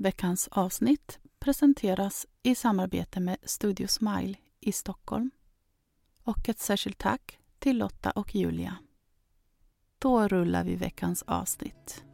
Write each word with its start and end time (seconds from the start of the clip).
Veckans 0.00 0.48
avsnitt 0.48 1.18
presenteras 1.38 2.26
i 2.42 2.54
samarbete 2.54 3.20
med 3.20 3.36
Studio 3.42 3.86
Smile 3.86 4.34
i 4.60 4.72
Stockholm. 4.72 5.30
Och 6.22 6.48
ett 6.48 6.58
särskilt 6.58 6.98
tack 6.98 7.38
till 7.58 7.78
Lotta 7.78 8.10
och 8.10 8.34
Julia. 8.34 8.76
Då 9.98 10.28
rullar 10.28 10.64
vi 10.64 10.76
veckans 10.76 11.22
avsnitt. 11.22 12.04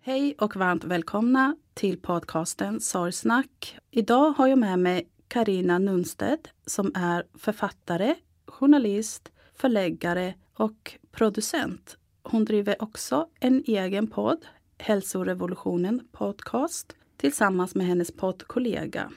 Hej 0.00 0.34
och 0.38 0.56
varmt 0.56 0.84
välkomna 0.84 1.56
till 1.74 2.00
podcasten 2.00 2.80
Sorgsnack. 2.80 3.78
Idag 3.90 4.32
har 4.32 4.46
jag 4.46 4.58
med 4.58 4.78
mig 4.78 5.08
Karina 5.28 5.78
Nunstedt 5.78 6.52
som 6.66 6.92
är 6.94 7.26
författare, 7.34 8.14
journalist, 8.46 9.32
förläggare 9.58 10.34
och 10.54 10.98
producent. 11.10 11.96
Hon 12.22 12.44
driver 12.44 12.82
också 12.82 13.28
en 13.40 13.64
egen 13.66 14.06
podd, 14.06 14.46
Hälsorevolutionen 14.78 16.08
Podcast, 16.12 16.96
tillsammans 17.16 17.74
med 17.74 17.86
hennes 17.86 18.12
poddkollega. 18.12 19.10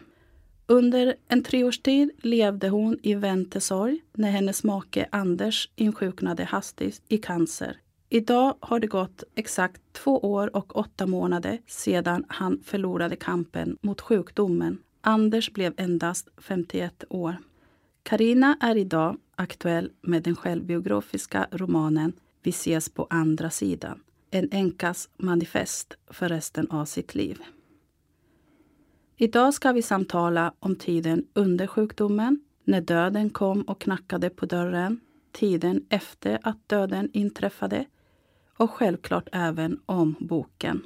Under 0.68 1.16
en 1.28 1.44
treårstid 1.44 2.12
levde 2.22 2.70
hon 2.70 3.00
i 3.04 3.16
väntesorg 3.16 4.02
när 4.14 4.32
hennes 4.32 4.64
make 4.64 5.08
Anders 5.12 5.70
insjuknade 5.76 6.44
hastigt 6.44 7.02
i 7.08 7.18
cancer. 7.18 7.78
Idag 8.10 8.56
har 8.60 8.80
det 8.80 8.88
gått 8.88 9.24
exakt 9.36 9.82
två 9.94 10.20
år 10.20 10.56
och 10.56 10.78
åtta 10.78 11.08
månader 11.08 11.60
sedan 11.68 12.26
han 12.28 12.60
förlorade 12.66 13.16
kampen 13.16 13.78
mot 13.82 14.02
sjukdomen. 14.02 14.78
Anders 15.02 15.54
blev 15.54 15.74
endast 15.78 16.28
51 16.38 17.04
år. 17.10 17.38
Karina 18.04 18.58
är 18.62 18.76
idag 18.78 19.18
aktuell 19.42 19.92
med 20.02 20.24
den 20.24 20.36
självbiografiska 20.36 21.48
romanen 21.52 22.14
Vi 22.44 22.50
ses 22.50 22.90
på 22.90 23.08
andra 23.10 23.50
sidan. 23.50 24.04
En 24.32 24.50
änkas 24.52 25.10
manifest 25.18 25.94
för 26.08 26.30
resten 26.30 26.72
av 26.72 26.86
sitt 26.86 27.16
liv. 27.16 27.42
Idag 29.18 29.54
ska 29.54 29.72
vi 29.72 29.82
samtala 29.82 30.54
om 30.60 30.76
tiden 30.76 31.28
under 31.34 31.68
sjukdomen, 31.68 32.40
när 32.64 32.82
döden 32.82 33.30
kom 33.30 33.62
och 33.62 33.82
knackade 33.82 34.30
på 34.30 34.46
dörren, 34.46 35.00
tiden 35.32 35.86
efter 35.90 36.40
att 36.44 36.70
döden 36.70 37.10
inträffade 37.14 37.86
och 38.58 38.72
självklart 38.72 39.30
även 39.32 39.80
om 39.86 40.16
boken. 40.20 40.82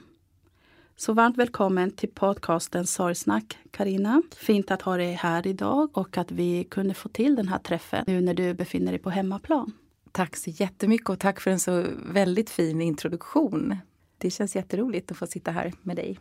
Så 0.98 1.14
varmt 1.14 1.38
välkommen 1.38 1.92
till 1.92 2.10
podcasten 2.10 2.88
Sorgsnack, 2.88 3.58
Karina. 3.72 4.22
Fint 4.38 4.72
att 4.72 4.82
ha 4.82 4.98
dig 4.98 5.14
här 5.14 5.48
idag 5.48 5.98
och 5.98 6.18
att 6.18 6.32
vi 6.32 6.64
kunde 6.64 6.94
få 6.94 7.10
till 7.10 7.36
den 7.36 7.48
här 7.48 7.60
träffen 7.60 8.04
nu 8.08 8.22
när 8.22 8.34
du 8.34 8.54
befinner 8.54 8.92
dig 8.92 9.00
på 9.00 9.10
hemmaplan. 9.10 9.72
Tack 10.12 10.36
så 10.36 10.50
jättemycket 10.50 11.10
och 11.10 11.20
tack 11.20 11.40
för 11.40 11.52
en 11.52 11.60
så 11.60 11.86
väldigt 12.06 12.50
fin 12.50 12.82
introduktion. 12.82 13.78
Det 14.18 14.30
känns 14.30 14.56
jätteroligt 14.56 15.12
att 15.12 15.18
få 15.18 15.28
sitta 15.28 15.52
här 15.52 15.74
med 15.82 15.96
dig. 15.96 16.20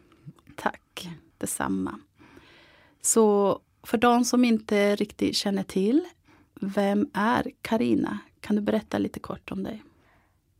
Tack 0.56 1.08
detsamma. 1.38 2.00
Så 3.00 3.58
för 3.82 3.98
de 3.98 4.24
som 4.24 4.44
inte 4.44 4.96
riktigt 4.96 5.36
känner 5.36 5.62
till, 5.62 6.04
vem 6.60 7.10
är 7.12 7.50
Karina? 7.62 8.18
Kan 8.40 8.56
du 8.56 8.62
berätta 8.62 8.98
lite 8.98 9.20
kort 9.20 9.52
om 9.52 9.62
dig? 9.62 9.82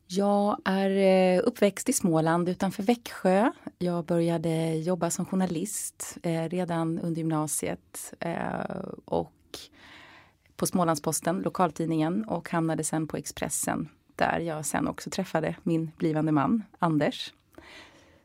Jag 0.07 0.61
är 0.65 0.91
eh, 0.91 1.43
uppväxt 1.45 1.89
i 1.89 1.93
Småland 1.93 2.49
utanför 2.49 2.83
Växjö. 2.83 3.51
Jag 3.79 4.05
började 4.05 4.75
jobba 4.75 5.11
som 5.11 5.27
journalist 5.27 6.19
eh, 6.23 6.49
redan 6.49 6.99
under 6.99 7.19
gymnasiet 7.19 8.15
eh, 8.21 8.81
och 9.05 9.33
på 10.57 10.67
Smålandsposten, 10.67 11.41
lokaltidningen 11.41 12.25
och 12.25 12.51
hamnade 12.51 12.85
sen 12.85 13.07
på 13.07 13.17
Expressen 13.17 13.89
där 14.17 14.41
jag 14.41 14.67
sen 14.67 14.89
också 14.89 15.11
träffade 15.11 15.57
min 15.63 15.91
blivande 15.97 16.33
man 16.33 16.63
Anders. 16.79 17.33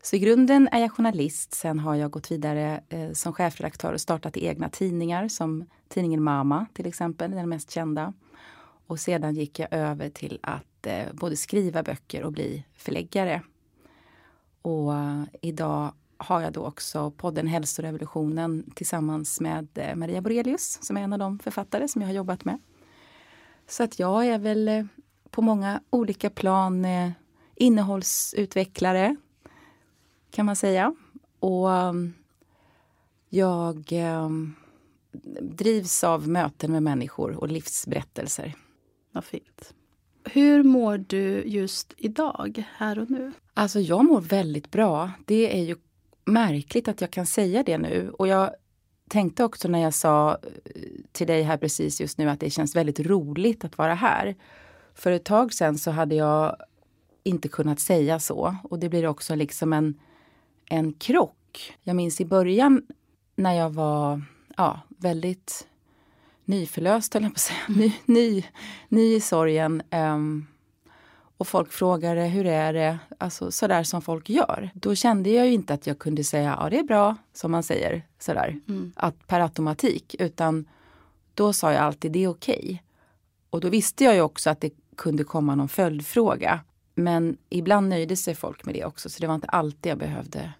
Så 0.02 0.16
i 0.16 0.20
grunden 0.20 0.70
är 0.72 0.80
jag 0.80 0.92
journalist. 0.92 1.54
Sen 1.54 1.80
har 1.80 1.96
jag 1.96 2.12
gått 2.12 2.32
vidare 2.32 2.84
eh, 2.90 3.12
som 3.12 3.34
chefredaktör 3.34 3.94
och 3.94 4.02
startat 4.02 4.38
egna 4.38 4.70
tidningar 4.70 5.28
som 5.28 5.66
tidningen 5.88 6.24
Mama 6.24 6.66
till 6.74 6.88
exempel, 6.88 7.32
den 7.32 7.50
mest 7.50 7.72
kända. 7.72 8.14
Och 8.88 9.00
sedan 9.00 9.36
gick 9.36 9.60
jag 9.60 9.74
över 9.74 10.10
till 10.10 10.40
att 10.44 10.69
eh, 10.88 11.14
både 11.14 11.36
skriva 11.36 11.84
böcker 11.84 12.24
och 12.24 12.32
bli 12.32 12.66
förläggare. 12.74 13.42
Och 14.62 14.96
eh, 14.96 15.24
idag 15.42 15.94
har 16.18 16.42
jag 16.42 16.54
då 16.54 16.66
också 16.66 17.12
podden 17.12 17.48
Hälsorevolutionen 17.48 18.72
tillsammans 18.76 19.40
med 19.40 19.68
eh, 19.76 19.96
Maria 19.96 20.22
Borelius 20.22 20.80
som 20.82 20.98
är 20.98 21.02
en 21.02 21.14
av 21.14 21.20
de 21.20 21.40
författare 21.40 21.88
som 21.88 22.02
jag 22.02 22.10
har 22.10 22.14
jobbat 22.14 22.46
med. 22.46 22.60
Så 23.68 23.84
att 23.84 24.00
jag 24.00 24.28
är 24.28 24.40
väl 24.40 24.68
eh, 24.68 24.86
på 25.30 25.42
många 25.42 25.82
olika 25.90 26.30
plan 26.30 26.86
eh, 26.86 27.12
innehållsutvecklare 27.56 29.16
kan 30.32 30.46
man 30.46 30.56
säga. 30.56 30.96
Och 31.40 31.74
eh, 31.74 31.94
jag 33.30 33.92
eh, 33.92 34.30
drivs 35.42 36.04
av 36.04 36.28
möten 36.28 36.72
med 36.72 36.84
människor 36.84 37.36
och 37.36 37.48
livsberättelser. 37.48 38.56
Vad 39.12 39.24
fint. 39.24 39.74
Hur 40.34 40.64
mår 40.64 40.98
du 40.98 41.44
just 41.46 41.94
idag, 41.98 42.64
här 42.78 43.00
och 43.00 43.10
nu? 43.10 43.32
Alltså 43.54 43.80
jag 43.80 44.06
mår 44.06 44.22
väldigt 44.22 44.72
bra. 44.72 45.12
Det 45.26 45.60
är 45.60 45.64
ju 45.64 45.76
märkligt 46.26 46.88
att 46.88 47.02
jag 47.02 47.12
kan 47.12 47.26
säga 47.26 47.64
det 47.64 47.78
nu. 47.78 48.10
Och 48.10 48.28
jag 48.28 48.52
tänkte 49.10 49.44
också 49.44 49.68
när 49.68 49.80
jag 49.80 49.94
sa 49.94 50.32
eh, 50.32 50.82
till 51.12 51.28
dig 51.28 51.44
här 51.44 51.58
precis 51.58 52.02
just 52.02 52.18
nu 52.18 52.30
att 52.30 52.40
det 52.40 52.50
känns 52.50 52.76
väldigt 52.76 53.00
roligt 53.00 53.64
att 53.64 53.78
vara 53.78 53.94
här. 53.94 54.36
För 54.94 55.12
ett 55.12 55.26
tag 55.26 55.54
sedan 55.54 55.78
så 55.78 55.92
hade 55.92 56.16
jag 56.16 56.56
inte 57.24 57.48
kunnat 57.48 57.80
säga 57.80 58.20
så. 58.20 58.56
Och 58.64 58.80
det 58.80 58.90
blir 58.90 59.08
också 59.08 59.36
liksom 59.36 59.74
en, 59.74 60.00
en 60.70 60.94
krock. 60.94 61.74
Jag 61.84 61.96
minns 61.96 62.22
i 62.22 62.26
början 62.26 62.82
när 63.36 63.54
jag 63.54 63.70
var 63.70 64.22
ja, 64.58 64.80
väldigt 64.88 65.69
nyförlöst, 66.50 67.14
höll 67.14 67.24
jag 67.24 67.32
på 67.32 67.36
att 67.36 67.40
säga. 67.40 67.60
Ny, 67.68 67.94
ny, 68.06 68.46
ny 68.90 69.16
i 69.16 69.22
sorgen. 69.22 69.82
Um, 69.92 70.48
och 71.38 71.48
folk 71.48 71.72
frågade 71.72 72.22
hur 72.22 72.46
är 72.46 72.74
det, 72.74 73.00
alltså 73.18 73.52
sådär 73.52 73.84
som 73.84 74.02
folk 74.02 74.30
gör. 74.30 74.70
Då 74.74 74.96
kände 74.96 75.30
jag 75.30 75.48
ju 75.48 75.54
inte 75.54 75.74
att 75.74 75.88
jag 75.88 76.00
kunde 76.00 76.24
säga 76.24 76.58
ja 76.62 76.70
det 76.70 76.80
är 76.80 76.84
bra, 76.84 77.16
som 77.34 77.52
man 77.52 77.64
säger 77.64 78.06
sådär, 78.20 78.60
mm. 78.68 78.92
att 78.96 79.28
per 79.28 79.40
automatik. 79.40 80.16
Utan 80.20 80.66
då 81.34 81.54
sa 81.54 81.72
jag 81.72 81.82
alltid 81.82 82.12
det 82.12 82.24
är 82.24 82.28
okej. 82.28 82.60
Okay. 82.64 82.78
Och 83.50 83.62
då 83.62 83.70
visste 83.70 84.04
jag 84.04 84.16
ju 84.16 84.22
också 84.22 84.50
att 84.50 84.62
det 84.62 84.72
kunde 84.98 85.24
komma 85.24 85.56
någon 85.56 85.70
följdfråga. 85.70 86.60
Men 86.96 87.38
ibland 87.50 87.90
nöjde 87.90 88.16
sig 88.16 88.36
folk 88.36 88.66
med 88.66 88.76
det 88.76 88.86
också, 88.86 89.10
så 89.10 89.22
det 89.22 89.28
var 89.28 89.36
inte 89.36 89.48
alltid 89.48 89.92
jag 89.92 89.98
behövde 89.98 90.54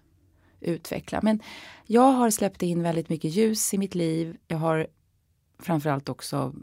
utveckla. 0.60 1.20
Men 1.22 1.40
jag 1.86 2.12
har 2.12 2.30
släppt 2.30 2.62
in 2.62 2.82
väldigt 2.82 3.08
mycket 3.08 3.30
ljus 3.30 3.74
i 3.74 3.78
mitt 3.78 3.94
liv. 3.94 4.36
Jag 4.48 4.58
har 4.58 4.86
framförallt 5.60 6.08
också 6.08 6.54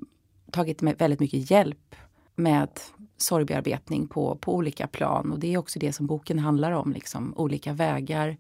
tagit 0.52 0.84
väldigt 0.84 1.20
mycket 1.20 1.52
hjälp 1.52 1.96
med 2.36 2.70
sorgbearbetning 3.18 4.08
på, 4.08 4.36
på 4.36 4.56
olika 4.56 4.88
plan. 4.88 5.32
Och 5.32 5.40
det 5.40 5.54
är 5.54 5.58
också 5.58 5.80
det 5.80 5.94
som 5.94 6.08
boken 6.08 6.40
handlar 6.40 6.72
om, 6.72 6.92
liksom, 6.92 7.34
olika 7.38 7.74
vägar 7.74 8.38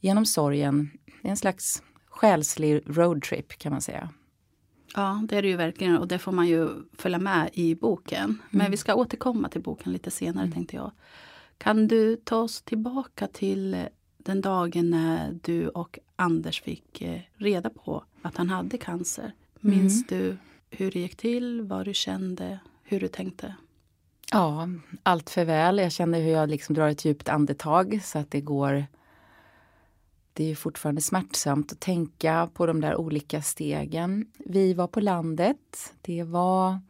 genom 0.00 0.26
sorgen. 0.26 0.90
Det 1.22 1.28
är 1.28 1.30
en 1.30 1.36
slags 1.36 1.82
själslig 2.06 2.82
roadtrip 2.86 3.58
kan 3.58 3.72
man 3.72 3.80
säga. 3.80 4.08
Ja, 4.94 5.22
det 5.28 5.36
är 5.36 5.42
det 5.42 5.48
ju 5.48 5.56
verkligen 5.56 5.98
och 5.98 6.08
det 6.08 6.18
får 6.18 6.32
man 6.32 6.46
ju 6.46 6.68
följa 6.92 7.18
med 7.18 7.50
i 7.52 7.74
boken. 7.74 8.24
Mm. 8.24 8.38
Men 8.50 8.70
vi 8.70 8.76
ska 8.76 8.94
återkomma 8.94 9.48
till 9.48 9.62
boken 9.62 9.92
lite 9.92 10.10
senare 10.10 10.44
mm. 10.44 10.52
tänkte 10.52 10.76
jag. 10.76 10.92
Kan 11.58 11.88
du 11.88 12.16
ta 12.16 12.36
oss 12.36 12.62
tillbaka 12.62 13.26
till 13.26 13.76
den 14.18 14.40
dagen 14.40 14.90
när 14.90 15.38
du 15.42 15.68
och 15.68 15.98
Anders 16.16 16.62
fick 16.62 17.02
eh, 17.02 17.20
reda 17.34 17.70
på 17.70 18.04
att 18.22 18.36
han 18.36 18.48
hade 18.48 18.78
cancer? 18.78 19.32
Minns 19.64 20.10
mm. 20.10 20.20
du 20.20 20.36
hur 20.70 20.90
det 20.90 20.98
gick 20.98 21.16
till, 21.16 21.62
vad 21.62 21.84
du 21.84 21.94
kände, 21.94 22.58
hur 22.82 23.00
du 23.00 23.08
tänkte? 23.08 23.54
Ja, 24.32 24.68
allt 25.02 25.30
för 25.30 25.44
väl. 25.44 25.78
Jag 25.78 25.92
känner 25.92 26.20
hur 26.20 26.30
jag 26.30 26.48
liksom 26.48 26.74
drar 26.74 26.88
ett 26.88 27.04
djupt 27.04 27.28
andetag 27.28 28.00
så 28.04 28.18
att 28.18 28.30
det 28.30 28.40
går 28.40 28.86
det 30.32 30.50
är 30.50 30.54
fortfarande 30.54 31.00
smärtsamt 31.00 31.72
att 31.72 31.80
tänka 31.80 32.50
på 32.54 32.66
de 32.66 32.80
där 32.80 32.96
olika 32.96 33.42
stegen. 33.42 34.26
Vi 34.38 34.74
var 34.74 34.86
på 34.86 35.00
landet. 35.00 35.94
Det 36.00 36.22
var 36.22 36.80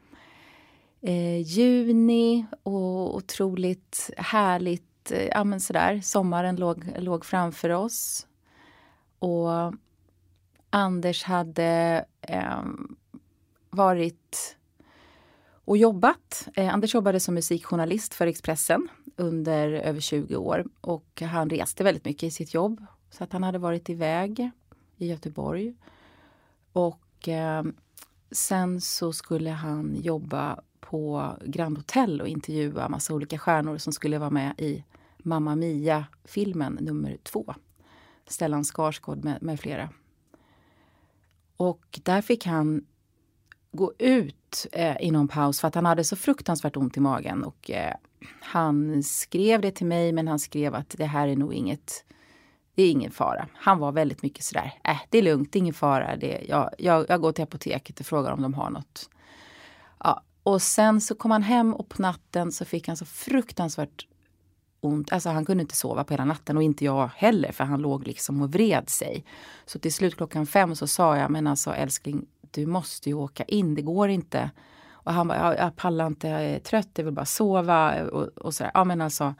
eh, 1.00 1.41
juni 1.41 2.47
och 2.62 3.17
otroligt 3.17 4.11
härligt. 4.17 5.12
Eh, 5.12 5.26
ja, 5.26 5.44
men 5.44 5.61
sådär. 5.61 6.00
Sommaren 6.00 6.56
låg, 6.56 6.93
låg 6.99 7.25
framför 7.25 7.71
oss. 7.71 8.26
Och 9.19 9.75
Anders 10.71 11.25
hade 11.25 12.05
eh, 12.29 12.62
varit 13.71 14.56
och 15.65 15.76
jobbat. 15.76 16.49
Eh, 16.55 16.75
Anders 16.75 16.94
jobbade 16.94 17.21
som 17.21 17.35
musikjournalist 17.35 18.15
för 18.15 18.26
Expressen 18.26 18.88
under 19.17 19.69
över 19.69 20.00
20 20.00 20.37
år 20.37 20.65
och 20.81 21.23
han 21.23 21.50
reste 21.50 21.85
väldigt 21.85 22.05
mycket 22.05 22.23
i 22.23 22.31
sitt 22.31 22.55
jobb. 22.55 22.87
Så 23.11 23.25
att 23.25 23.32
han 23.32 23.43
hade 23.43 23.59
varit 23.59 23.88
iväg 23.88 24.50
i 24.97 25.06
Göteborg. 25.06 25.75
Och 26.73 27.29
eh, 27.29 27.65
sen 28.31 28.81
så 28.81 29.12
skulle 29.12 29.50
han 29.50 29.97
jobba 30.00 30.61
på 30.81 31.32
Grand 31.44 31.79
Hotel 31.79 32.21
och 32.21 32.29
intervjua 32.29 32.88
massa 32.88 33.15
olika 33.15 33.38
stjärnor 33.38 33.79
som 33.79 33.93
skulle 33.93 34.19
vara 34.19 34.31
med 34.31 34.55
i 34.59 34.85
Mamma 35.19 35.56
Mia-filmen 35.56 36.79
nummer 36.81 37.17
två. 37.23 37.55
Stellan 38.26 38.65
Skarsgård 38.65 39.25
med, 39.25 39.43
med 39.43 39.61
flera. 39.61 39.88
Och 41.56 42.00
där 42.02 42.22
fick 42.22 42.46
han 42.46 42.86
gå 43.72 43.92
ut 43.98 44.66
eh, 44.72 44.96
i 45.00 45.10
någon 45.10 45.28
paus 45.28 45.60
för 45.60 45.68
att 45.68 45.74
han 45.74 45.86
hade 45.86 46.04
så 46.04 46.16
fruktansvärt 46.16 46.76
ont 46.76 46.96
i 46.96 47.00
magen. 47.00 47.44
Och 47.44 47.70
eh, 47.70 47.94
han 48.40 49.02
skrev 49.02 49.60
det 49.60 49.70
till 49.70 49.86
mig 49.86 50.12
men 50.12 50.28
han 50.28 50.38
skrev 50.38 50.74
att 50.74 50.94
det 50.98 51.06
här 51.06 51.28
är 51.28 51.36
nog 51.36 51.54
inget 51.54 52.04
det 52.74 52.82
är 52.82 52.90
ingen 52.90 53.10
fara. 53.10 53.48
Han 53.54 53.78
var 53.78 53.92
väldigt 53.92 54.22
mycket 54.22 54.44
sådär, 54.44 54.72
äh, 54.84 54.96
det 55.10 55.18
är 55.18 55.22
lugnt, 55.22 55.52
det 55.52 55.58
är 55.58 55.60
ingen 55.60 55.74
fara. 55.74 56.16
Det, 56.16 56.44
jag, 56.48 56.70
jag, 56.78 57.06
jag 57.08 57.20
går 57.20 57.32
till 57.32 57.44
apoteket 57.44 58.00
och 58.00 58.06
frågar 58.06 58.32
om 58.32 58.42
de 58.42 58.54
har 58.54 58.70
något. 58.70 59.10
Ja, 59.98 60.22
och 60.42 60.62
sen 60.62 61.00
så 61.00 61.14
kom 61.14 61.30
han 61.30 61.42
hem 61.42 61.74
och 61.74 61.88
på 61.88 62.02
natten 62.02 62.52
så 62.52 62.64
fick 62.64 62.88
han 62.88 62.96
så 62.96 63.04
fruktansvärt 63.04 64.06
ont. 64.84 65.12
Alltså 65.12 65.28
han 65.28 65.44
kunde 65.44 65.62
inte 65.62 65.76
sova 65.76 66.04
på 66.04 66.12
hela 66.12 66.25
natten 66.25 66.56
och 66.56 66.62
inte 66.62 66.84
jag 66.84 67.10
heller 67.16 67.52
för 67.52 67.64
han 67.64 67.81
låg 67.81 68.06
liksom 68.06 68.42
och 68.42 68.52
vred 68.52 68.90
sig. 68.90 69.25
Så 69.66 69.78
till 69.78 69.94
slut 69.94 70.16
klockan 70.16 70.46
fem 70.46 70.76
så 70.76 70.86
sa 70.86 71.16
jag, 71.16 71.31
men 71.31 71.46
alltså 71.46 71.75
älskling, 71.75 72.26
du 72.50 72.66
måste 72.66 73.08
ju 73.08 73.14
åka 73.14 73.44
in, 73.44 73.75
det 73.75 73.82
går 73.82 74.08
inte. 74.08 74.50
Och 74.90 75.12
han 75.12 75.28
bara, 75.28 75.56
jag, 75.56 75.76
pallar 75.76 76.06
inte, 76.06 76.28
jag 76.28 76.44
är 76.44 76.58
trött, 76.58 76.88
jag 76.94 77.04
vill 77.04 77.14
bara 77.14 77.25
sova 77.25 78.04
och, 78.04 78.22
och 78.22 78.54
sådär. 78.54 78.70
Ja 78.75 78.84
men 78.84 79.00
alltså, 79.00 79.34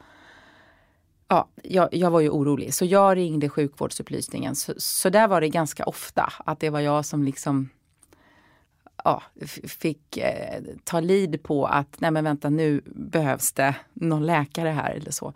ja, 1.27 1.47
jag, 1.63 1.93
jag, 1.93 2.11
var 2.11 2.19
ju 2.19 2.29
orolig 2.29 2.73
så 2.73 2.85
jag 2.85 3.17
ringde 3.17 3.49
sjukvårdsupplysningen. 3.49 4.55
Så, 4.55 4.73
så 4.77 5.09
där 5.09 5.27
var 5.27 5.41
det 5.41 5.49
ganska 5.49 5.85
ofta 5.85 6.33
att 6.45 6.59
det 6.59 6.69
var 6.69 6.79
jag 6.79 7.05
som 7.05 7.23
liksom 7.23 7.69
ja, 9.05 9.23
fick 9.63 10.17
eh, 10.17 10.63
ta 10.83 10.99
lid 10.99 11.43
på 11.43 11.65
att 11.65 11.99
nej 11.99 12.11
men 12.11 12.23
vänta 12.23 12.49
nu 12.49 12.81
behövs 12.85 13.51
det 13.51 13.75
någon 13.93 14.25
läkare 14.25 14.69
här 14.69 14.91
eller 14.91 15.11
så. 15.11 15.33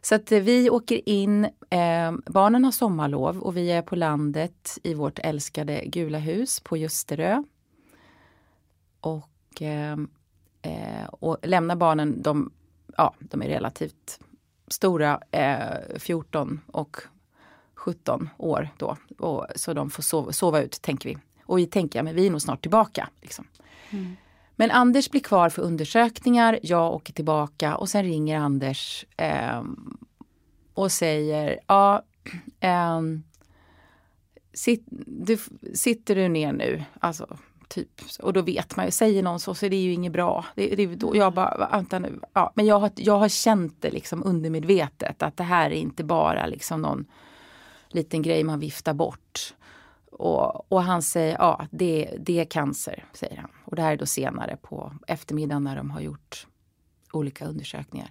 Så 0.00 0.14
att 0.14 0.32
eh, 0.32 0.40
vi 0.40 0.70
åker 0.70 1.08
in, 1.08 1.44
eh, 1.70 2.12
barnen 2.26 2.64
har 2.64 2.72
sommarlov 2.72 3.38
och 3.38 3.56
vi 3.56 3.72
är 3.72 3.82
på 3.82 3.96
landet 3.96 4.78
i 4.82 4.94
vårt 4.94 5.18
älskade 5.18 5.82
gula 5.86 6.18
hus 6.18 6.60
på 6.60 6.76
Ljusterö. 6.76 7.42
Och, 9.00 9.62
eh, 9.62 9.96
eh 10.62 11.06
och 11.10 11.36
lämnar 11.42 11.76
barnen, 11.76 12.22
de, 12.22 12.52
ja, 12.96 13.14
de 13.18 13.42
är 13.42 13.48
relativt 13.48 14.20
stora, 14.68 15.20
eh, 15.30 15.98
14 15.98 16.60
och 16.66 16.96
17 17.74 18.30
år 18.38 18.68
då. 18.76 18.96
Och, 19.18 19.46
så 19.56 19.72
de 19.72 19.90
får 19.90 20.02
sova, 20.02 20.32
sova 20.32 20.62
ut 20.62 20.82
tänker 20.82 21.08
vi. 21.08 21.18
Och 21.42 21.70
tänker, 21.70 22.02
men 22.02 22.14
vi 22.14 22.26
är 22.26 22.30
nog 22.30 22.42
snart 22.42 22.62
tillbaka. 22.62 23.08
Liksom. 23.20 23.44
Mm. 23.90 24.16
Men 24.56 24.70
Anders 24.70 25.10
blir 25.10 25.20
kvar 25.20 25.48
för 25.48 25.62
undersökningar, 25.62 26.58
jag 26.62 26.94
åker 26.94 27.12
tillbaka 27.12 27.76
och 27.76 27.88
sen 27.88 28.04
ringer 28.04 28.38
Anders 28.38 29.06
eh, 29.16 29.62
och 30.74 30.92
säger, 30.92 31.60
ja, 31.66 32.02
eh, 32.60 33.00
sit, 34.54 34.84
du, 35.06 35.38
sitter 35.74 36.14
du 36.14 36.28
ner 36.28 36.52
nu? 36.52 36.84
Alltså, 37.00 37.38
typ. 37.68 37.88
Och 38.20 38.32
då 38.32 38.42
vet 38.42 38.76
man 38.76 38.84
ju, 38.84 38.90
säger 38.90 39.22
någon 39.22 39.40
så, 39.40 39.54
så 39.54 39.68
det 39.68 39.76
är 39.76 39.82
ju 39.82 39.92
inget 39.92 40.12
bra. 40.12 40.44
Det, 40.54 40.74
det, 40.76 40.86
då, 40.86 41.16
jag 41.16 41.34
bara, 41.34 41.68
vänta 41.72 41.98
nu. 41.98 42.20
Ja, 42.32 42.52
men 42.54 42.66
jag 42.66 42.80
har, 42.80 42.90
jag 42.96 43.18
har 43.18 43.28
känt 43.28 43.76
det 43.80 43.90
liksom 43.90 44.22
undermedvetet 44.24 45.22
att 45.22 45.36
det 45.36 45.44
här 45.44 45.70
är 45.70 45.74
inte 45.74 46.04
bara 46.04 46.46
liksom 46.46 46.82
någon 46.82 47.04
liten 47.88 48.22
grej 48.22 48.44
man 48.44 48.60
viftar 48.60 48.94
bort. 48.94 49.54
Och, 50.12 50.72
och, 50.72 50.82
han 50.82 51.02
säger, 51.02 51.36
ja 51.38 51.66
det, 51.70 52.16
det 52.20 52.40
är 52.40 52.44
cancer, 52.44 53.04
säger 53.12 53.36
han. 53.36 53.50
Och 53.64 53.76
det 53.76 53.82
här 53.82 53.92
är 53.92 53.96
då 53.96 54.06
senare 54.06 54.56
på 54.62 54.92
eftermiddagen 55.06 55.64
när 55.64 55.76
de 55.76 55.90
har 55.90 56.00
gjort 56.00 56.46
olika 57.12 57.46
undersökningar. 57.46 58.10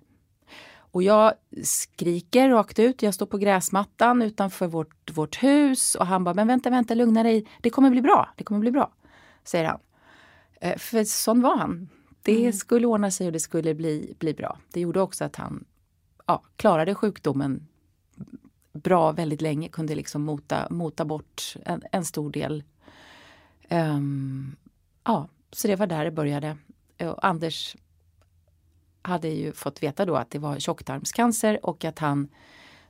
Och 0.74 1.03
jag 1.03 1.34
skriker 1.63 2.50
rakt 2.50 2.79
ut. 2.79 3.01
Jag 3.01 3.13
står 3.13 3.25
på 3.25 3.38
gräsmattan 3.38 4.22
utanför 4.22 4.67
vårt, 4.67 5.12
vårt 5.12 5.43
hus 5.43 5.96
och 5.96 6.08
han 6.08 6.24
bara, 6.24 6.34
men 6.34 6.48
vänta, 6.48 6.70
vänta, 6.70 6.93
lugna 6.93 7.24
dig. 7.24 7.46
Det 7.62 7.70
kommer 7.70 7.89
bli 7.89 8.01
bra, 8.01 8.29
det 8.38 8.43
kommer 8.43 8.60
bli 8.60 8.72
bra, 8.72 8.91
säger 9.43 9.65
han. 9.65 9.79
Eh, 10.62 10.77
för 10.77 11.03
sån 11.03 11.41
var 11.41 11.58
han. 11.58 11.89
Det 12.22 12.39
mm. 12.39 12.53
skulle 12.53 12.88
ordna 12.88 13.12
sig 13.12 13.27
och 13.27 13.34
det 13.34 13.39
skulle 13.39 13.74
bli, 13.74 14.15
bli 14.20 14.34
bra. 14.34 14.58
Det 14.74 14.79
gjorde 14.79 15.01
också 15.01 15.24
att 15.24 15.36
han 15.36 15.65
ja, 16.27 16.43
klarade 16.55 16.96
sjukdomen 16.96 17.67
bra 18.74 19.12
väldigt 19.12 19.42
länge, 19.42 19.70
kunde 19.70 19.96
liksom 19.96 20.22
mota, 20.22 20.68
mota 20.70 21.06
bort 21.06 21.56
en, 21.66 21.82
en 21.92 22.06
stor 22.06 22.32
del. 22.32 22.63
Um, 23.70 24.56
ja, 25.04 25.28
så 25.51 25.68
det 25.68 25.75
var 25.75 25.88
där 25.88 26.06
det 26.06 26.12
började. 26.12 26.58
Och 27.00 27.25
Anders 27.25 27.75
hade 29.01 29.28
ju 29.28 29.54
fått 29.54 29.84
veta 29.84 30.06
då 30.06 30.16
att 30.16 30.32
det 30.32 30.40
var 30.40 30.60
tjocktarmscancer 30.60 31.66
och 31.66 31.86
att 31.86 32.00
han 32.00 32.28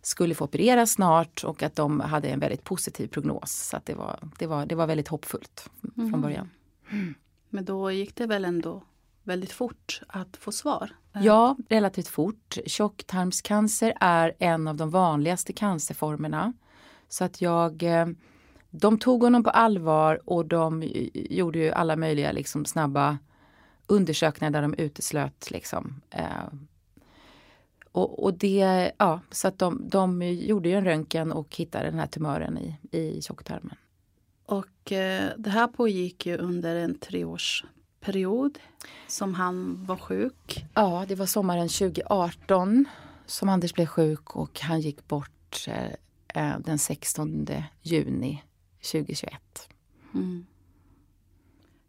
skulle 0.02 0.36
få 0.36 0.46
opereras 0.46 0.92
snart 0.92 1.44
och 1.44 1.64
att 1.64 1.76
de 1.76 2.00
hade 2.00 2.30
en 2.30 2.40
väldigt 2.40 2.64
positiv 2.64 3.08
prognos. 3.08 3.52
Så 3.52 3.80
det, 3.84 3.94
var, 3.94 4.20
det, 4.40 4.48
var, 4.48 4.66
det 4.66 4.76
var 4.76 4.88
väldigt 4.88 5.08
hoppfullt 5.08 5.70
från 5.96 6.08
mm. 6.08 6.22
början. 6.22 6.50
Mm. 6.92 7.14
Men 7.50 7.66
då 7.66 7.92
gick 7.92 8.16
det 8.16 8.26
väl 8.26 8.46
ändå 8.46 8.84
väldigt 9.32 9.52
fort 9.52 10.02
att 10.08 10.38
få 10.38 10.52
svar? 10.52 10.90
Ja, 11.14 11.58
relativt 11.70 12.08
fort. 12.08 12.58
Tjocktarmscancer 12.66 13.94
är 14.00 14.34
en 14.40 14.68
av 14.68 14.76
de 14.76 14.90
vanligaste 14.90 15.54
cancerformerna. 15.54 16.54
Så 17.08 17.24
att 17.24 17.42
jag 17.42 17.84
eh, 17.84 18.08
de 18.72 19.00
tog 19.00 19.24
honom 19.24 19.44
på 19.44 19.50
allvar 19.50 20.22
och 20.26 20.46
de 20.46 20.84
gjorde 21.14 21.60
ju 21.60 21.72
alla 21.72 21.96
möjliga 21.96 22.32
liksom 22.32 22.66
snabba 22.66 23.18
undersökningar 23.88 24.52
där 24.52 24.62
de 24.62 24.74
uteslöt 24.74 25.52
liksom. 25.52 26.02
Eh, 26.10 26.48
och, 27.92 28.24
och, 28.24 28.34
det, 28.34 28.92
ja, 28.98 29.20
så 29.32 29.48
att 29.48 29.60
de, 29.60 29.90
de 29.90 30.22
gjorde 30.22 30.70
ju 30.70 30.76
en 30.76 30.86
röntgen 30.86 31.32
och 31.32 31.56
hittade 31.56 31.86
den 31.86 32.00
här 32.00 32.08
tumören 32.08 32.58
i, 32.58 32.98
i 32.98 33.22
tjocktarmen. 33.22 33.76
Och 34.46 34.92
eh, 34.92 35.30
det 35.38 35.50
här 35.50 35.68
pågick 35.68 36.26
ju 36.26 36.38
under 36.38 36.76
en 36.76 36.96
treårsperiod 38.02 38.60
som 39.08 39.34
han 39.34 39.86
var 39.86 39.98
sjuk. 39.98 40.66
Ja, 40.74 41.06
det 41.08 41.16
var 41.16 41.26
sommaren 41.26 41.70
2018 41.70 42.86
som 43.26 43.50
Anders 43.50 43.74
blev 43.74 43.86
sjuk 43.86 44.36
och 44.36 44.60
han 44.60 44.82
gick 44.82 45.08
bort 45.08 45.68
eh, 45.68 45.92
eh 46.36 46.60
den 46.60 46.80
16 46.80 47.48
juni 47.82 48.44
2021. 48.92 49.34
Mm. 50.14 50.46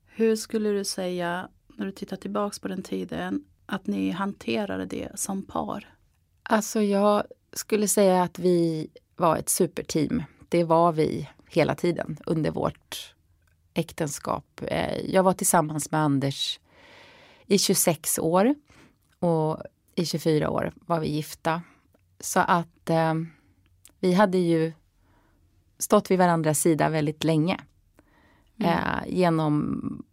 Hur 0.07 0.37
skulle 0.37 0.69
du 0.69 0.85
säga, 0.85 1.49
när 1.77 1.87
du 1.87 1.93
tittar 1.93 2.17
tillbaks 2.17 2.59
på 2.59 2.69
den 2.69 2.83
tiden, 2.83 3.45
att 3.67 3.87
ni 3.87 4.11
hanterade 4.11 4.87
det 4.87 5.09
som 5.15 5.43
par? 5.43 5.95
Alltså 6.43 6.81
jag 6.83 7.23
skulle 7.53 7.89
säga 7.89 8.23
att 8.23 8.39
vi 8.39 8.89
var 9.17 9.37
ett 9.37 9.49
superteam. 9.49 10.23
Det 10.49 10.65
var 10.65 10.93
vi 10.93 11.29
hela 11.49 11.75
tiden 11.75 12.19
under 12.27 12.51
vårt 12.51 13.15
äktenskap. 13.75 14.61
Eh, 14.67 14.99
jag 14.99 15.23
var 15.23 15.33
tillsammans 15.33 15.91
med 15.91 16.01
Anders 16.01 16.61
i 17.47 17.59
26 17.59 18.19
år 18.19 18.55
och 19.19 19.59
i 19.95 20.07
24 20.07 20.51
år 20.51 20.73
var 20.77 21.01
vi 21.01 21.09
gifta. 21.09 21.63
Så 22.21 22.41
att 22.41 22.91
eh, 22.91 23.15
vi 24.01 24.13
hade 24.13 24.39
ju 24.39 24.73
stått 25.79 26.11
vid 26.11 26.19
varandras 26.19 26.61
sida 26.61 26.89
väldigt 26.89 27.25
länge. 27.25 27.61
Mm. 28.59 28.73
Eh, 28.73 29.03
genom 29.07 30.05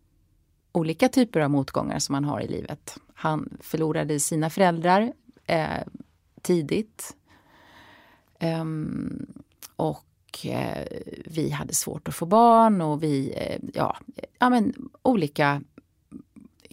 olika 0.72 1.10
typer 1.10 1.40
av 1.40 1.50
motgångar 1.50 2.00
som 2.00 2.14
man 2.14 2.24
har 2.26 2.42
i 2.42 2.48
livet. 2.48 2.98
Han 3.14 3.58
förlorade 3.60 4.20
sina 4.20 4.50
föräldrar 4.50 5.14
eh, 5.46 5.84
tidigt. 6.42 7.16
Um, 8.42 9.28
och 10.30 10.46
eh, 10.46 10.88
vi 11.26 11.50
hade 11.50 11.74
svårt 11.74 12.08
att 12.08 12.16
få 12.16 12.26
barn 12.26 12.82
och 12.82 13.04
vi, 13.04 13.34
eh, 13.38 13.60
ja, 13.74 13.98
ja 14.40 14.50
men 14.50 14.90
olika 15.02 15.62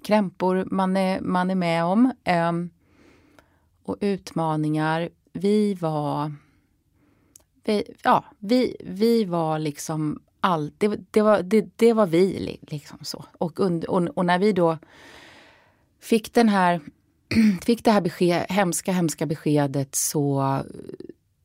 krämpor 0.02 0.68
man 0.70 0.96
är, 0.96 1.20
man 1.20 1.50
är 1.50 1.54
med 1.54 1.84
om. 1.84 2.12
Eh, 2.24 2.52
och 3.82 3.96
utmaningar. 4.00 5.08
Vi 5.32 5.74
var 5.74 6.32
vi, 7.64 7.84
ja, 8.02 8.24
vi, 8.38 8.76
vi 8.80 9.24
var 9.24 9.58
liksom 9.58 10.20
allt, 10.40 10.74
det, 10.78 10.98
det, 11.10 11.22
var, 11.22 11.42
det, 11.42 11.66
det 11.76 11.92
var 11.92 12.06
vi 12.06 12.58
liksom 12.62 12.98
så. 13.02 13.24
Och, 13.38 13.60
und, 13.60 13.84
och, 13.84 14.08
och, 14.14 14.26
när 14.26 14.38
vi 14.38 14.52
då 14.52 14.78
fick 16.00 16.34
den 16.34 16.48
här, 16.48 16.80
fick 17.62 17.84
det 17.84 17.90
här 17.90 18.00
besked, 18.00 18.46
hemska, 18.48 18.92
hemska 18.92 19.26
beskedet 19.26 19.94
så 19.94 20.62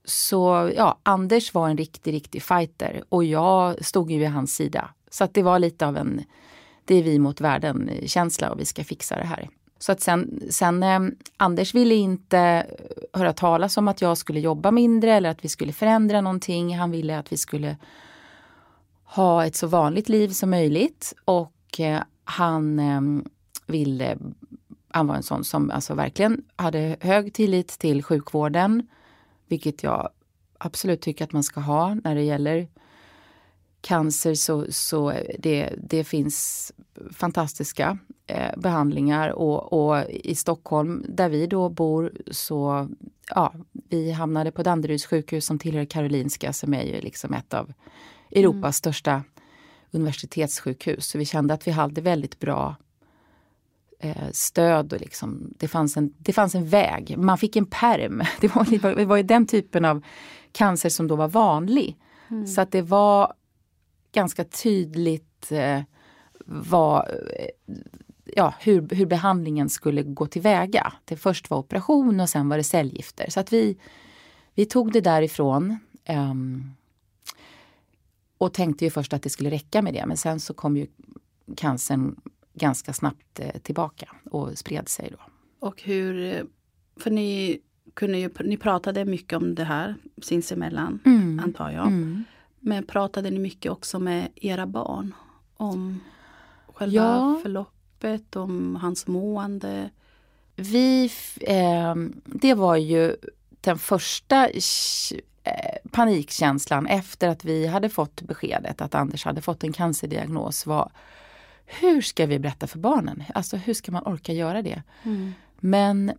så 0.06 0.72
ja, 0.76 0.98
Anders 1.04 1.54
var 1.54 1.70
en 1.70 1.78
riktig, 1.78 2.14
riktig 2.14 2.44
fighter 2.44 3.04
och 3.10 3.24
jag 3.24 3.86
stod 3.86 4.12
ju 4.12 4.20
vid 4.20 4.30
hans 4.30 4.56
sida. 4.56 4.90
Så 5.10 5.24
att 5.24 5.34
det 5.34 5.44
var 5.44 5.60
lite 5.60 5.88
av 5.88 5.98
en, 5.98 6.24
det 6.86 6.96
är 6.96 7.04
vi 7.04 7.20
mot 7.20 7.42
världen-känsla 7.42 8.52
och 8.52 8.60
vi 8.60 8.66
ska 8.66 8.84
fixa 8.84 9.16
det 9.16 9.26
här. 9.26 9.50
Så 9.80 9.92
att 9.92 10.02
sen, 10.02 10.42
sen 10.50 10.84
eh, 10.84 11.00
Anders 11.38 11.74
ville 11.74 11.96
inte 11.96 12.68
höra 13.14 13.34
talas 13.34 13.78
om 13.78 13.88
att 13.88 14.02
jag 14.02 14.18
skulle 14.18 14.40
jobba 14.40 14.72
mindre 14.72 15.14
eller 15.14 15.30
att 15.30 15.46
vi 15.46 15.50
skulle 15.50 15.74
förändra 15.74 16.22
någonting. 16.22 16.78
Han 16.78 16.92
ville 16.92 17.20
att 17.20 17.32
vi 17.32 17.38
skulle 17.38 17.78
ha 19.04 19.46
ett 19.46 19.56
så 19.56 19.68
vanligt 19.68 20.10
liv 20.10 20.30
som 20.30 20.50
möjligt 20.50 21.14
och 21.26 21.80
eh, 21.80 22.02
han 22.24 22.80
eh, 22.80 23.02
ville 23.66 24.18
han 24.94 25.08
var 25.08 25.16
en 25.16 25.24
sån 25.24 25.44
som 25.44 25.72
alltså 25.72 25.94
verkligen 25.94 26.44
hade 26.56 26.96
hög 27.00 27.34
tillit 27.34 27.68
till 27.68 28.04
sjukvården. 28.04 28.88
Vilket 29.52 29.84
jag 29.84 30.10
absolut 30.58 31.02
tycker 31.02 31.24
att 31.24 31.32
man 31.32 31.44
ska 31.44 31.60
ha 31.60 31.94
när 31.94 32.16
det 32.16 32.22
gäller 32.22 32.68
cancer 33.82 34.36
så, 34.36 34.66
så 34.70 35.14
det, 35.40 35.74
det 35.78 36.04
finns 36.04 36.72
fantastiska 37.12 37.98
eh, 38.28 38.58
behandlingar 38.58 39.30
och, 39.30 39.74
och, 39.74 40.10
i 40.10 40.36
Stockholm 40.36 41.06
där 41.10 41.30
vi 41.30 41.48
då 41.48 41.70
bor 41.70 42.14
så 42.32 42.90
ja, 43.30 43.54
vi 43.90 44.12
hamnade 44.12 44.52
på 44.52 44.64
Danderyds 44.64 45.06
sjukhus 45.06 45.46
som 45.46 45.60
tillhör 45.60 45.86
Karolinska 45.86 46.54
som 46.54 46.74
är 46.74 46.84
ju 46.84 47.02
liksom 47.02 47.34
ett 47.34 47.54
av 47.54 47.74
Europas 48.32 48.64
mm. 48.64 48.74
största 48.74 49.24
universitetssjukhus. 49.92 51.06
Så 51.06 51.18
vi 51.18 51.26
kände 51.26 51.54
att 51.54 51.68
vi 51.68 51.72
hade 51.72 52.02
väldigt 52.02 52.40
bra 52.40 52.76
stöd 54.32 54.94
och 54.94 55.00
liksom, 55.00 55.54
det, 55.58 55.68
fanns 55.68 55.98
en, 55.98 56.14
det 56.18 56.34
fanns 56.34 56.56
en 56.56 56.68
väg. 56.68 57.18
Man 57.18 57.38
fick 57.38 57.56
en 57.56 57.66
perm. 57.66 58.22
Det 58.42 58.56
var, 58.56 58.96
det 58.96 59.06
var 59.06 59.18
ju 59.18 59.24
den 59.24 59.48
typen 59.48 59.86
av 59.86 60.06
cancer 60.52 60.90
som 60.90 61.08
då 61.08 61.16
var 61.16 61.28
vanlig. 61.28 61.98
Mm. 62.30 62.48
Så 62.48 62.62
att 62.62 62.72
det 62.72 62.82
var 62.82 63.34
ganska 64.12 64.44
tydligt 64.44 65.52
eh, 65.52 65.82
vad, 66.46 67.10
eh, 67.10 67.48
ja, 68.36 68.54
hur, 68.60 68.96
hur 68.96 69.06
behandlingen 69.06 69.70
skulle 69.70 70.04
gå 70.04 70.26
tillväga. 70.26 70.94
Det 71.06 71.18
först 71.18 71.50
var 71.50 71.58
operation 71.58 72.20
och 72.20 72.30
sen 72.30 72.50
var 72.50 72.58
det 72.58 72.64
cellgifter. 72.64 73.30
Så 73.30 73.40
att 73.40 73.54
vi, 73.54 73.78
vi 74.56 74.66
tog 74.66 74.92
det 74.92 75.02
därifrån. 75.02 75.80
Um, 76.10 76.76
och 78.38 78.54
tänkte 78.54 78.86
ju 78.86 78.92
först 78.92 79.14
att 79.14 79.24
det 79.24 79.30
skulle 79.30 79.50
räcka 79.50 79.82
med 79.82 79.94
det 79.94 80.06
men 80.06 80.18
sen 80.18 80.40
så 80.40 80.54
kom 80.54 80.78
ju 80.78 80.88
cancern 81.56 82.16
ganska 82.54 82.94
snabbt 82.94 83.40
eh, 83.40 83.62
tillbaka 83.62 84.08
och 84.32 84.58
spred 84.58 84.90
sig 84.90 85.10
då. 85.12 85.18
Och 85.68 85.82
hur, 85.82 86.46
för 86.98 87.12
ni, 87.12 87.60
kunde 87.94 88.18
ju, 88.18 88.30
ni 88.40 88.58
pratade 88.58 89.06
mycket 89.06 89.38
om 89.38 89.56
det 89.56 89.64
här 89.64 89.96
sinsemellan 90.22 91.00
mm. 91.06 91.40
antar 91.44 91.72
jag. 91.72 91.88
Mm. 91.88 92.24
Men 92.60 92.86
pratade 92.86 93.30
ni 93.30 93.40
mycket 93.40 93.72
också 93.72 94.00
med 94.00 94.28
era 94.36 94.68
barn 94.68 95.14
om 95.58 96.00
själva 96.68 96.96
ja. 96.96 97.40
förloppet, 97.44 98.36
om 98.36 98.76
hans 98.76 99.08
mående? 99.08 99.90
Vi, 100.56 101.12
eh, 101.42 101.96
det 102.26 102.54
var 102.54 102.76
ju 102.76 103.16
den 103.62 103.78
första 103.78 104.50
eh, 104.50 105.90
panikkänslan 105.92 106.86
efter 106.86 107.28
att 107.28 107.46
vi 107.46 107.68
hade 107.68 107.90
fått 107.90 108.22
beskedet 108.22 108.82
att 108.82 108.96
Anders 108.96 109.26
hade 109.26 109.42
fått 109.42 109.64
en 109.64 109.74
cancerdiagnos 109.74 110.66
var 110.66 110.92
hur 111.66 112.02
ska 112.02 112.26
vi 112.26 112.40
berätta 112.40 112.68
för 112.68 112.80
barnen? 112.80 113.24
Alltså 113.34 113.58
hur 113.58 113.74
ska 113.74 113.92
man 113.92 114.04
orka 114.04 114.34
göra 114.34 114.62
det? 114.62 114.84
Mm. 115.04 115.34
Men 115.60 116.12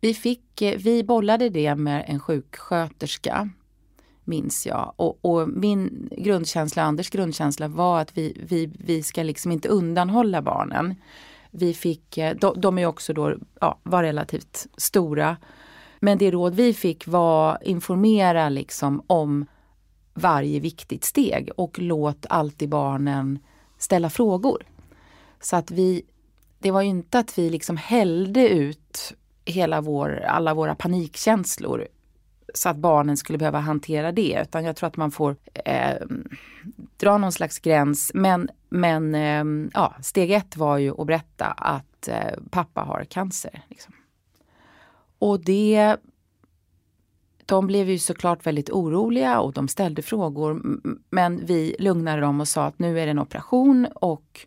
vi, 0.00 0.14
fick, 0.14 0.62
eh, 0.62 0.78
vi 0.78 1.04
bollade 1.04 1.48
det 1.48 1.74
med 1.74 2.04
en 2.08 2.20
sjuksköterska 2.20 3.50
minns 4.24 4.66
jag. 4.66 4.92
Och, 4.96 5.18
och, 5.22 5.48
min 5.48 6.08
grundkänsla, 6.16 6.82
Anders 6.82 7.10
grundkänsla 7.10 7.68
var 7.68 8.00
att 8.00 8.18
vi, 8.18 8.42
vi, 8.48 8.70
vi 8.78 9.02
ska 9.02 9.22
liksom 9.22 9.52
inte 9.52 9.68
undanhålla 9.68 10.42
barnen. 10.42 10.94
Vi 11.50 11.74
fick, 11.74 12.18
eh, 12.18 12.36
de, 12.36 12.60
de 12.60 12.78
är 12.78 12.86
också 12.86 13.12
då, 13.12 13.34
ja, 13.60 13.78
var 13.82 14.02
relativt 14.02 14.66
stora. 14.76 15.36
Men 16.00 16.18
det 16.18 16.30
råd 16.30 16.54
vi 16.54 16.74
fick 16.74 17.06
var 17.06 17.58
informera 17.62 18.48
liksom 18.48 19.02
om 19.06 19.46
varje 20.14 20.60
viktigt 20.60 21.04
steg 21.04 21.50
och 21.56 21.78
låt 21.78 22.26
alltid 22.28 22.68
barnen 22.68 23.38
ställa 23.80 24.10
frågor. 24.10 24.62
Så 25.40 25.56
att 25.56 25.70
vi, 25.70 26.02
det 26.58 26.70
var 26.70 26.82
inte 26.82 27.18
att 27.18 27.38
vi 27.38 27.50
liksom 27.50 27.76
hällde 27.76 28.48
ut 28.48 29.14
hela 29.44 29.80
vår, 29.80 30.20
alla 30.20 30.54
våra 30.54 30.74
panikkänslor 30.74 31.88
så 32.54 32.68
att 32.68 32.76
barnen 32.76 33.16
skulle 33.16 33.38
behöva 33.38 33.58
hantera 33.58 34.12
det. 34.12 34.42
Utan 34.42 34.64
jag 34.64 34.76
tror 34.76 34.86
att 34.86 34.96
man 34.96 35.10
får 35.10 35.36
eh, 35.64 36.06
dra 36.96 37.18
någon 37.18 37.32
slags 37.32 37.58
gräns. 37.58 38.10
Men, 38.14 38.50
men 38.68 39.14
eh, 39.14 39.70
ja, 39.74 39.94
steg 40.02 40.30
ett 40.30 40.56
var 40.56 40.78
ju 40.78 41.00
att 41.00 41.06
berätta 41.06 41.46
att 41.46 42.08
eh, 42.08 42.38
pappa 42.50 42.80
har 42.80 43.04
cancer. 43.04 43.62
Liksom. 43.68 43.94
Och 45.18 45.44
det 45.44 45.96
de 47.50 47.66
blev 47.66 47.90
ju 47.90 47.98
såklart 47.98 48.46
väldigt 48.46 48.70
oroliga 48.70 49.40
och 49.40 49.52
de 49.52 49.68
ställde 49.68 50.02
frågor. 50.02 50.62
Men 51.10 51.46
vi 51.46 51.76
lugnade 51.78 52.20
dem 52.20 52.40
och 52.40 52.48
sa 52.48 52.64
att 52.64 52.78
nu 52.78 53.00
är 53.00 53.06
det 53.06 53.10
en 53.10 53.18
operation 53.18 53.86
och 53.94 54.46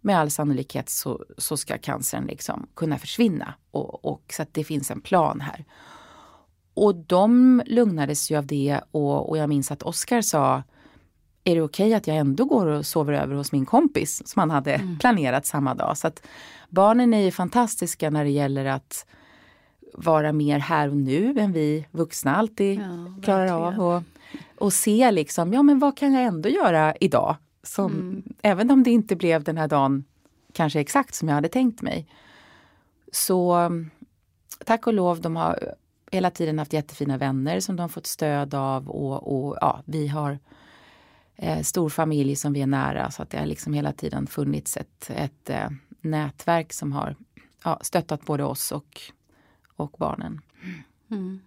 med 0.00 0.18
all 0.18 0.30
sannolikhet 0.30 0.88
så, 0.88 1.24
så 1.38 1.56
ska 1.56 1.78
cancern 1.78 2.26
liksom 2.26 2.66
kunna 2.74 2.98
försvinna. 2.98 3.54
Och, 3.70 4.04
och, 4.04 4.22
så 4.32 4.42
att 4.42 4.54
det 4.54 4.64
finns 4.64 4.90
en 4.90 5.00
plan 5.00 5.40
här. 5.40 5.64
Och 6.74 6.94
de 6.94 7.62
lugnades 7.66 8.30
ju 8.30 8.36
av 8.36 8.46
det 8.46 8.80
och, 8.90 9.28
och 9.28 9.38
jag 9.38 9.48
minns 9.48 9.70
att 9.70 9.82
Oskar 9.82 10.22
sa 10.22 10.62
är 11.44 11.54
det 11.54 11.62
okej 11.62 11.86
okay 11.86 11.94
att 11.94 12.06
jag 12.06 12.16
ändå 12.16 12.44
går 12.44 12.66
och 12.66 12.86
sover 12.86 13.12
över 13.12 13.34
hos 13.34 13.52
min 13.52 13.66
kompis 13.66 14.22
som 14.28 14.40
han 14.40 14.50
hade 14.50 14.74
mm. 14.74 14.98
planerat 14.98 15.46
samma 15.46 15.74
dag. 15.74 15.98
Så 15.98 16.06
att 16.06 16.22
barnen 16.68 17.14
är 17.14 17.20
ju 17.20 17.30
fantastiska 17.30 18.10
när 18.10 18.24
det 18.24 18.30
gäller 18.30 18.64
att 18.64 19.06
vara 19.94 20.32
mer 20.32 20.58
här 20.58 20.88
och 20.88 20.96
nu 20.96 21.38
än 21.38 21.52
vi 21.52 21.86
vuxna 21.90 22.36
alltid 22.36 22.80
ja, 22.80 23.22
klarar 23.22 23.66
av. 23.66 23.80
Och, 23.80 24.02
och 24.58 24.72
se 24.72 25.10
liksom, 25.10 25.52
ja 25.52 25.62
men 25.62 25.78
vad 25.78 25.96
kan 25.96 26.12
jag 26.12 26.22
ändå 26.22 26.48
göra 26.48 26.94
idag? 27.00 27.36
Som, 27.62 27.92
mm. 27.92 28.22
Även 28.42 28.70
om 28.70 28.82
det 28.82 28.90
inte 28.90 29.16
blev 29.16 29.44
den 29.44 29.58
här 29.58 29.68
dagen 29.68 30.04
kanske 30.52 30.80
exakt 30.80 31.14
som 31.14 31.28
jag 31.28 31.34
hade 31.34 31.48
tänkt 31.48 31.82
mig. 31.82 32.06
Så 33.12 33.70
tack 34.64 34.86
och 34.86 34.94
lov, 34.94 35.20
de 35.20 35.36
har 35.36 35.74
hela 36.10 36.30
tiden 36.30 36.58
haft 36.58 36.72
jättefina 36.72 37.16
vänner 37.16 37.60
som 37.60 37.76
de 37.76 37.88
fått 37.88 38.06
stöd 38.06 38.54
av 38.54 38.90
och, 38.90 39.46
och 39.46 39.56
ja, 39.60 39.82
vi 39.84 40.08
har 40.08 40.38
eh, 41.36 41.62
stor 41.62 41.88
familj 41.88 42.36
som 42.36 42.52
vi 42.52 42.62
är 42.62 42.66
nära 42.66 43.10
så 43.10 43.22
att 43.22 43.30
det 43.30 43.38
har 43.38 43.46
liksom 43.46 43.72
hela 43.72 43.92
tiden 43.92 44.26
funnits 44.26 44.76
ett, 44.76 45.10
ett 45.16 45.50
eh, 45.50 45.68
nätverk 46.00 46.72
som 46.72 46.92
har 46.92 47.16
ja, 47.64 47.78
stöttat 47.82 48.24
både 48.24 48.44
oss 48.44 48.72
och, 48.72 49.00
och 49.80 49.96
barnen. 49.98 50.40
Mm. 51.10 51.40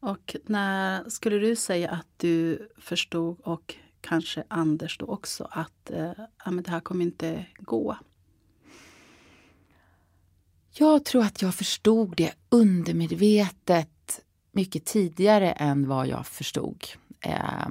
Och 0.00 0.36
när 0.44 1.08
skulle 1.10 1.38
du 1.38 1.56
säga 1.56 1.90
att 1.90 2.06
du 2.16 2.68
förstod 2.78 3.40
och 3.40 3.74
kanske 4.00 4.44
Anders 4.48 4.98
då 4.98 5.06
också 5.06 5.48
att 5.50 5.90
eh, 5.90 6.12
ja, 6.44 6.50
men 6.50 6.62
det 6.62 6.70
här 6.70 6.80
kommer 6.80 7.04
inte 7.04 7.46
gå? 7.58 7.96
Jag 10.72 11.04
tror 11.04 11.22
att 11.22 11.42
jag 11.42 11.54
förstod 11.54 12.16
det 12.16 12.34
undermedvetet 12.48 14.20
mycket 14.52 14.84
tidigare 14.84 15.52
än 15.52 15.88
vad 15.88 16.06
jag 16.06 16.26
förstod. 16.26 16.84
Eh, 17.20 17.68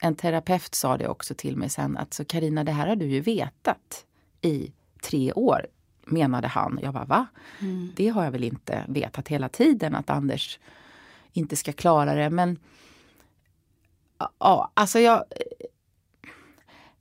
en 0.00 0.14
terapeut 0.14 0.74
sa 0.74 0.96
det 0.96 1.08
också 1.08 1.34
till 1.34 1.56
mig 1.56 1.68
sen 1.68 1.96
att 1.96 2.14
så 2.14 2.24
Karina 2.24 2.64
det 2.64 2.72
här 2.72 2.86
har 2.86 2.96
du 2.96 3.06
ju 3.06 3.20
vetat 3.20 4.06
i 4.40 4.72
tre 5.02 5.32
år 5.32 5.66
menade 6.10 6.48
han. 6.48 6.78
Jag 6.82 6.94
bara 6.94 7.04
va? 7.04 7.26
Mm. 7.60 7.92
Det 7.96 8.08
har 8.08 8.24
jag 8.24 8.30
väl 8.30 8.44
inte 8.44 8.84
vetat 8.88 9.28
hela 9.28 9.48
tiden 9.48 9.94
att 9.94 10.10
Anders 10.10 10.58
inte 11.32 11.56
ska 11.56 11.72
klara 11.72 12.14
det. 12.14 12.30
Men 12.30 12.58
ja, 14.38 14.72
alltså 14.74 14.98
jag... 14.98 15.24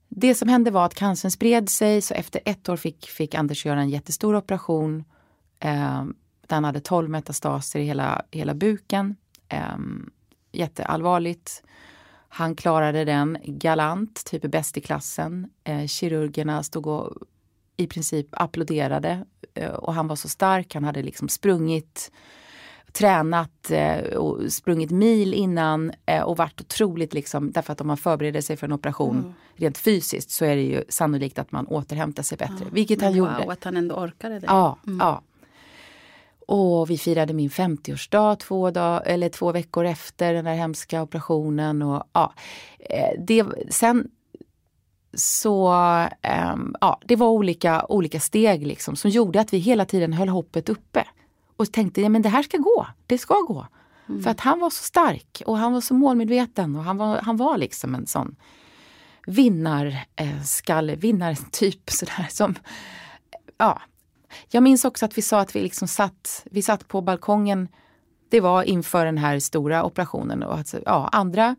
Det 0.10 0.36
som 0.36 0.50
hände 0.50 0.72
var 0.72 0.86
att 0.86 0.96
cancern 0.96 1.32
spred 1.32 1.70
sig 1.70 2.02
så 2.02 2.14
efter 2.14 2.42
ett 2.46 2.70
år 2.70 2.78
fick, 2.78 3.10
fick 3.10 3.36
Anders 3.36 3.66
göra 3.66 3.82
en 3.82 3.90
jättestor 3.90 4.36
operation. 4.36 5.04
Eh, 5.60 6.04
han 6.50 6.64
hade 6.64 6.80
12 6.80 7.10
metastaser 7.10 7.80
i 7.80 7.84
hela, 7.84 8.22
hela 8.32 8.54
buken. 8.54 9.16
Eh, 9.48 9.78
jätteallvarligt. 10.52 11.64
Han 12.30 12.56
klarade 12.56 13.06
den 13.06 13.38
galant, 13.44 14.26
typ 14.26 14.42
bäst 14.42 14.78
i 14.78 14.82
klassen. 14.82 15.50
Eh, 15.64 15.86
kirurgerna 15.88 16.64
stod 16.64 16.88
och 16.88 17.14
i 17.80 17.88
princip 17.88 18.28
applåderade 18.32 19.26
eh, 19.54 19.70
och 19.70 19.94
han 19.94 20.08
var 20.08 20.16
så 20.16 20.30
stark. 20.30 20.74
Han 20.74 20.84
hade 20.84 21.02
liksom 21.02 21.30
sprungit 21.30 22.12
tränat 22.92 23.72
eh, 23.72 23.98
och 23.98 24.54
sprungit 24.54 24.92
mil 24.92 25.34
innan 25.34 25.92
eh, 26.06 26.22
och 26.22 26.38
varit 26.38 26.62
otroligt 26.62 27.14
liksom, 27.14 27.52
därför 27.52 27.74
att 27.74 27.82
om 27.82 27.88
man 27.88 27.98
förbereder 27.98 28.42
sig 28.42 28.58
för 28.58 28.68
en 28.68 28.74
operation 28.74 29.20
mm. 29.20 29.34
rent 29.56 29.78
fysiskt 29.78 30.32
så 30.32 30.46
är 30.46 30.56
det 30.56 30.62
ju 30.62 30.84
sannolikt 30.90 31.40
att 31.40 31.52
man 31.52 31.68
återhämtar 31.68 32.24
sig 32.24 32.38
bättre. 32.38 32.56
Ja, 32.60 32.68
vilket 32.72 33.02
han 33.02 33.12
wow, 33.12 33.18
gjorde. 33.18 33.52
att 33.52 33.64
han 33.64 33.78
ändå 33.78 33.96
orkade 33.96 34.40
det. 34.40 34.48
Ja, 34.48 34.78
mm. 34.88 35.00
ja. 35.00 35.22
Och 36.48 36.90
vi 36.90 36.98
firade 36.98 37.34
min 37.34 37.50
50-årsdag 37.50 38.36
två, 38.36 38.72
dag, 38.72 39.02
eller 39.06 39.30
två 39.30 39.52
veckor 39.52 39.86
efter 39.86 40.34
den 40.34 40.46
där 40.46 40.56
hemska 40.56 41.02
operationen. 41.02 41.82
Och, 41.82 42.04
ja, 42.14 42.34
det, 43.20 43.46
sen 43.70 44.08
så 45.14 45.70
um, 46.54 46.76
ja, 46.82 47.00
det 47.06 47.16
var 47.16 47.28
olika, 47.28 47.86
olika 47.90 48.20
steg 48.20 48.68
liksom 48.68 48.96
som 48.96 49.10
gjorde 49.10 49.42
att 49.42 49.54
vi 49.54 49.58
hela 49.58 49.86
tiden 49.86 50.14
höll 50.14 50.30
hoppet 50.30 50.70
uppe 50.70 51.06
och 51.56 51.72
tänkte 51.72 52.02
ja, 52.02 52.10
men 52.10 52.22
det 52.22 52.30
här 52.30 52.44
ska 52.44 52.58
gå, 52.58 52.88
det 53.08 53.18
ska 53.18 53.36
gå. 53.36 53.68
Mm. 54.10 54.24
För 54.24 54.30
att 54.30 54.40
han 54.40 54.60
var 54.60 54.70
så 54.70 54.84
stark 54.84 55.42
och 55.46 55.58
han 55.58 55.74
var 55.74 55.82
så 55.82 55.94
målmedveten 55.94 56.76
och 56.76 56.84
han 56.84 56.98
var, 56.98 57.22
han 57.22 57.38
var 57.38 57.58
liksom 57.58 57.96
en 57.96 58.08
sån 58.08 58.36
vinnarskalle, 59.28 60.94
eh, 60.94 61.00
vinnartyp 61.00 61.90
sådär 61.90 62.28
som, 62.30 62.56
ja. 63.58 63.82
Jag 64.50 64.64
minns 64.64 64.86
också 64.86 65.06
att 65.06 65.18
vi 65.18 65.22
sa 65.22 65.40
att 65.40 65.56
vi 65.56 65.62
liksom 65.62 65.88
satt, 65.88 66.46
vi 66.52 66.62
satt 66.62 66.88
på 66.88 67.02
balkongen, 67.02 67.68
det 68.30 68.42
var 68.42 68.64
inför 68.64 69.06
den 69.06 69.18
här 69.18 69.40
stora 69.40 69.84
operationen 69.84 70.44
och 70.44 70.60
att 70.60 70.76
ja, 70.86 71.10
andra 71.12 71.56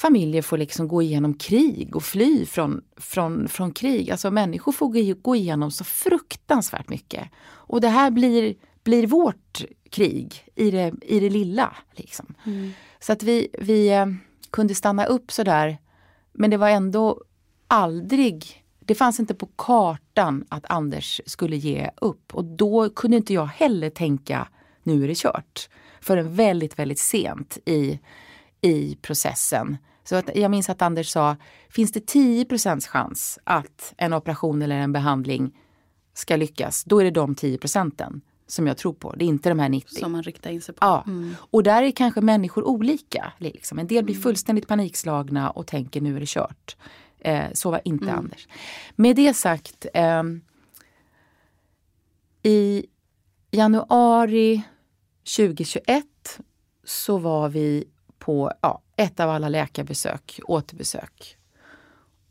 familjer 0.00 0.42
får 0.42 0.58
liksom 0.58 0.88
gå 0.88 1.02
igenom 1.02 1.34
krig 1.34 1.96
och 1.96 2.02
fly 2.02 2.46
från, 2.46 2.80
från, 2.96 3.48
från 3.48 3.72
krig. 3.72 4.10
Alltså 4.10 4.30
människor 4.30 4.72
får 4.72 5.14
gå 5.14 5.36
igenom 5.36 5.70
så 5.70 5.84
fruktansvärt 5.84 6.88
mycket. 6.88 7.28
Och 7.42 7.80
det 7.80 7.88
här 7.88 8.10
blir 8.10 8.54
blir 8.82 9.06
vårt 9.06 9.64
krig 9.90 10.44
i 10.54 10.70
det, 10.70 10.92
i 11.02 11.20
det 11.20 11.30
lilla. 11.30 11.76
Liksom. 11.92 12.34
Mm. 12.46 12.72
Så 13.00 13.12
att 13.12 13.22
vi, 13.22 13.48
vi 13.58 13.88
eh, 13.92 14.06
kunde 14.50 14.74
stanna 14.74 15.04
upp 15.04 15.32
sådär. 15.32 15.78
Men 16.32 16.50
det 16.50 16.56
var 16.56 16.68
ändå 16.68 17.22
aldrig, 17.66 18.64
det 18.78 18.94
fanns 18.94 19.20
inte 19.20 19.34
på 19.34 19.46
kartan 19.46 20.44
att 20.48 20.64
Anders 20.68 21.20
skulle 21.26 21.56
ge 21.56 21.90
upp. 21.96 22.34
Och 22.34 22.44
då 22.44 22.90
kunde 22.90 23.16
inte 23.16 23.34
jag 23.34 23.46
heller 23.46 23.90
tänka, 23.90 24.48
nu 24.82 25.04
är 25.04 25.08
det 25.08 25.18
kört. 25.18 25.68
Förrän 26.00 26.34
väldigt, 26.34 26.78
väldigt 26.78 26.98
sent 26.98 27.58
i, 27.64 28.00
i 28.60 28.96
processen. 29.02 29.76
Så 30.04 30.16
att 30.16 30.30
jag 30.36 30.50
minns 30.50 30.70
att 30.70 30.82
Anders 30.82 31.08
sa, 31.08 31.36
finns 31.70 31.92
det 31.92 32.06
10 32.06 32.46
chans 32.80 33.38
att 33.44 33.94
en 33.96 34.12
operation 34.12 34.62
eller 34.62 34.76
en 34.76 34.92
behandling 34.92 35.58
ska 36.14 36.36
lyckas, 36.36 36.84
då 36.84 36.98
är 37.00 37.04
det 37.04 37.10
de 37.10 37.34
10 37.34 37.58
procenten 37.58 38.20
som 38.46 38.66
jag 38.66 38.76
tror 38.76 38.92
på. 38.92 39.12
Det 39.12 39.24
är 39.24 39.26
inte 39.26 39.48
de 39.48 39.58
här 39.58 39.68
90. 39.68 40.00
Som 40.00 40.12
man 40.12 40.22
riktar 40.22 40.50
in 40.50 40.60
sig 40.60 40.74
på. 40.74 40.78
Ja. 40.86 41.04
Mm. 41.06 41.34
Och 41.50 41.62
där 41.62 41.82
är 41.82 41.90
kanske 41.90 42.20
människor 42.20 42.64
olika. 42.64 43.32
Liksom. 43.38 43.78
En 43.78 43.86
del 43.86 44.04
blir 44.04 44.14
mm. 44.14 44.22
fullständigt 44.22 44.68
panikslagna 44.68 45.50
och 45.50 45.66
tänker 45.66 46.00
nu 46.00 46.16
är 46.16 46.20
det 46.20 46.28
kört. 46.28 46.76
Eh, 47.18 47.44
så 47.52 47.70
var 47.70 47.80
inte 47.84 48.04
mm. 48.04 48.18
Anders. 48.18 48.48
Med 48.96 49.16
det 49.16 49.34
sagt. 49.34 49.86
Eh, 49.94 50.22
I 52.42 52.86
januari 53.50 54.62
2021 55.36 56.04
så 56.84 57.18
var 57.18 57.48
vi 57.48 57.84
på 58.18 58.52
ja, 58.60 58.82
ett 59.00 59.20
av 59.20 59.30
alla 59.30 59.48
läkarbesök, 59.48 60.40
återbesök. 60.44 61.36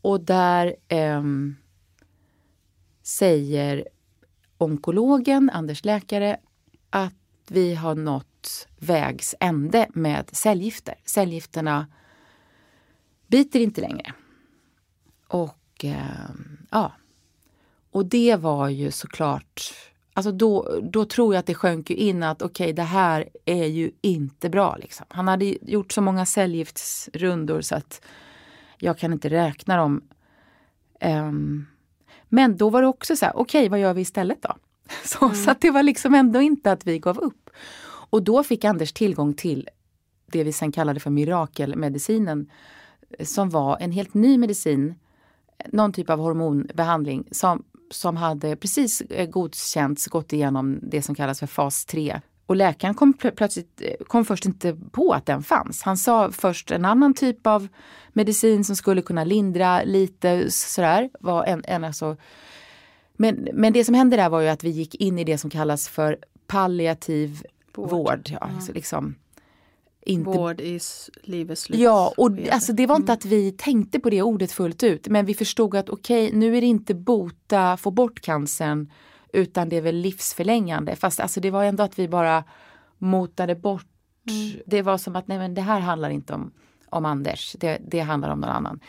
Och 0.02 0.22
där 0.22 0.76
eh, 0.88 1.24
säger 3.04 3.88
onkologen, 4.58 5.50
Anders 5.50 5.86
läkare, 5.86 6.38
att 6.90 7.14
vi 7.48 7.76
har 7.76 7.96
nått 7.96 8.68
vägs 8.78 9.36
ände 9.40 9.88
med 9.94 10.30
cellgifter. 10.32 10.96
Cellgifterna 11.06 11.88
biter 13.28 13.60
inte 13.60 13.82
längre. 13.82 14.14
Och 15.28 15.86
eh, 15.86 16.30
ja, 16.72 16.92
och 17.92 18.06
det 18.06 18.36
var 18.36 18.70
ju 18.70 18.92
såklart 18.92 19.74
Alltså 20.20 20.32
då, 20.32 20.80
då 20.84 21.06
tror 21.06 21.34
jag 21.34 21.40
att 21.40 21.46
det 21.46 21.56
sjönk 21.56 21.90
in 21.90 22.24
att 22.24 22.42
okej, 22.42 22.66
okay, 22.66 22.74
det 22.74 22.84
här 22.84 23.30
är 23.46 23.66
ju 23.66 23.92
inte 24.02 24.50
bra. 24.50 24.76
Liksom. 24.76 25.06
Han 25.10 25.28
hade 25.28 25.46
gjort 25.62 25.92
så 25.92 26.02
många 26.02 26.26
cellgiftsrundor 26.26 27.62
så 27.62 27.76
att 27.76 28.02
jag 28.78 28.98
kan 28.98 29.14
inte 29.14 29.30
räkna 29.30 29.78
dem. 29.78 30.02
Um, 31.02 31.68
men 32.30 32.58
då 32.58 32.70
var 32.70 32.82
det 32.82 32.88
också 32.88 33.16
så 33.16 33.26
här, 33.26 33.38
okej 33.38 33.60
okay, 33.60 33.70
vad 33.70 33.80
gör 33.80 33.94
vi 33.94 34.02
istället 34.02 34.42
då? 34.42 34.56
Så, 35.06 35.26
mm. 35.26 35.36
så 35.36 35.56
det 35.60 35.72
var 35.72 35.84
liksom 35.84 36.16
ändå 36.16 36.42
inte 36.42 36.72
att 36.72 36.88
vi 36.88 37.00
gav 37.00 37.20
upp. 37.20 37.50
Och 38.10 38.24
då 38.24 38.44
fick 38.44 38.66
Anders 38.66 38.94
tillgång 38.94 39.34
till 39.34 39.70
det 40.26 40.44
vi 40.44 40.54
sen 40.54 40.72
kallade 40.72 41.00
för 41.00 41.10
mirakelmedicinen. 41.10 42.50
Som 43.24 43.50
var 43.50 43.78
en 43.80 43.92
helt 43.92 44.14
ny 44.14 44.38
medicin, 44.38 44.96
någon 45.68 45.94
typ 45.94 46.10
av 46.10 46.20
hormonbehandling 46.20 47.28
som, 47.32 47.64
som 47.92 48.18
hade 48.18 48.56
precis 48.56 49.02
eh, 49.02 49.30
godkänts, 49.30 50.08
gått 50.08 50.34
igenom 50.34 50.80
det 50.82 51.02
som 51.02 51.16
kallas 51.16 51.40
för 51.40 51.48
fas 51.48 51.86
3. 51.86 52.22
Och 52.46 52.56
läkaren 52.56 52.94
kom 52.94 53.14
plötsligt, 53.14 53.82
eh, 53.82 54.06
kom 54.08 54.26
först 54.26 54.46
inte 54.46 54.78
på 54.92 55.14
att 55.14 55.26
den 55.26 55.44
fanns. 55.44 55.84
Han 55.84 55.98
sa 55.98 56.32
först 56.32 56.72
en 56.72 56.86
annan 56.86 57.14
typ 57.14 57.48
av 57.48 57.68
medicin 58.14 58.64
som 58.64 58.76
skulle 58.76 59.02
kunna 59.02 59.24
lindra 59.24 59.84
lite 59.84 60.52
sådär. 60.52 61.10
Var 61.20 61.44
en, 61.44 61.64
en 61.68 61.84
alltså, 61.84 62.18
men, 63.14 63.48
men 63.54 63.74
det 63.74 63.86
som 63.86 63.96
hände 63.96 64.18
där 64.18 64.30
var 64.30 64.42
ju 64.42 64.48
att 64.48 64.64
vi 64.64 64.70
gick 64.70 64.96
in 64.96 65.20
i 65.20 65.24
det 65.24 65.38
som 65.38 65.50
kallas 65.50 65.88
för 65.88 66.18
palliativ 66.48 67.44
vård. 67.76 67.90
vård 67.90 68.30
ja, 68.42 68.48
mm. 68.48 68.62
så 68.62 68.74
liksom, 68.74 69.16
inte... 70.02 70.30
Vård 70.30 70.62
i 70.62 70.80
livets 71.24 71.62
slut. 71.62 71.80
Ja, 71.80 72.14
och 72.18 72.32
alltså, 72.52 72.74
det 72.74 72.88
var 72.88 72.96
inte 72.96 73.12
mm. 73.12 73.18
att 73.18 73.26
vi 73.26 73.52
tänkte 73.52 74.00
på 74.00 74.10
det 74.10 74.22
ordet 74.22 74.52
fullt 74.52 74.84
ut. 74.84 75.08
Men 75.08 75.26
vi 75.26 75.34
förstod 75.34 75.76
att 75.76 75.90
okej, 75.90 76.28
okay, 76.28 76.40
nu 76.40 76.58
är 76.58 76.62
det 76.62 76.68
inte 76.68 76.94
bota, 76.96 77.78
få 77.78 77.92
bort 77.92 78.22
cancern. 78.22 78.92
Utan 79.34 79.70
det 79.70 79.76
är 79.76 79.82
väl 79.82 79.96
livsförlängande. 79.96 80.96
Fast 80.96 81.20
alltså, 81.20 81.40
det 81.40 81.52
var 81.52 81.64
ändå 81.64 81.84
att 81.84 82.00
vi 82.00 82.08
bara 82.08 82.44
motade 82.98 83.56
bort. 83.56 83.86
Mm. 84.30 84.62
Det 84.66 84.82
var 84.82 84.98
som 84.98 85.16
att 85.16 85.28
nej 85.28 85.38
men 85.38 85.54
det 85.54 85.62
här 85.62 85.80
handlar 85.80 86.10
inte 86.10 86.34
om, 86.34 86.52
om 86.90 87.06
Anders. 87.06 87.56
Det, 87.60 87.82
det 87.88 88.00
handlar 88.00 88.30
om 88.30 88.40
någon 88.40 88.50
annan. 88.50 88.80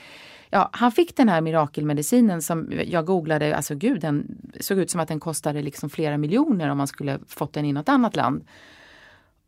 Ja, 0.51 0.71
han 0.73 0.93
fick 0.93 1.17
den 1.17 1.29
här 1.29 1.41
mirakelmedicinen 1.41 2.43
som 2.43 2.73
jag 2.87 3.07
googlade, 3.07 3.57
alltså 3.57 3.75
gud 3.75 4.01
den 4.01 4.39
såg 4.61 4.79
ut 4.79 4.91
som 4.91 5.01
att 5.01 5.09
den 5.09 5.21
kostade 5.21 5.63
liksom 5.63 5.91
flera 5.91 6.19
miljoner 6.19 6.69
om 6.69 6.79
man 6.79 6.87
skulle 6.87 7.19
fått 7.27 7.53
den 7.53 7.65
i 7.65 7.73
något 7.73 7.89
annat 7.89 8.17
land. 8.17 8.45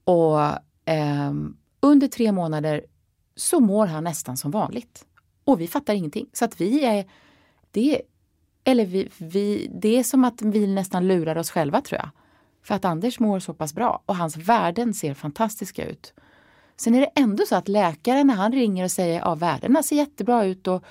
Och 0.05 0.39
eh, 0.85 1.33
under 1.81 2.09
tre 2.09 2.33
månader 2.33 2.85
så 3.37 3.61
mår 3.61 3.87
han 3.87 4.05
nästan 4.05 4.37
som 4.37 4.51
vanligt. 4.51 5.07
Och 5.45 5.61
vi 5.61 5.69
fattar 5.69 5.95
ingenting. 5.95 6.27
Så 6.33 6.45
att 6.45 6.61
vi 6.61 6.85
är, 6.85 7.05
det, 7.71 8.03
eller 8.65 8.87
vi, 8.87 9.09
vi, 9.19 9.71
det 9.75 9.99
är 9.99 10.05
som 10.05 10.25
att 10.25 10.43
vi 10.43 10.67
nästan 10.67 11.09
lurar 11.09 11.39
oss 11.39 11.51
själva 11.51 11.81
tror 11.81 12.01
jag. 12.01 12.11
För 12.63 12.75
att 12.75 12.85
Anders 12.85 13.19
mår 13.19 13.41
så 13.41 13.55
pass 13.55 13.75
bra 13.75 14.03
och 14.07 14.17
hans 14.17 14.37
värden 14.37 14.95
ser 14.95 15.15
fantastiska 15.15 15.87
ut. 15.87 16.15
Sen 16.77 16.95
är 16.95 17.01
det 17.01 17.11
ändå 17.15 17.45
så 17.49 17.57
att 17.57 17.69
läkaren 17.69 18.27
när 18.27 18.35
han 18.35 18.53
ringer 18.53 18.85
och 18.85 18.91
säger 18.91 19.21
att 19.21 19.27
ja, 19.27 19.35
värdena 19.35 19.83
ser 19.83 19.97
jättebra 19.97 20.45
ut 20.45 20.69
och, 20.69 20.85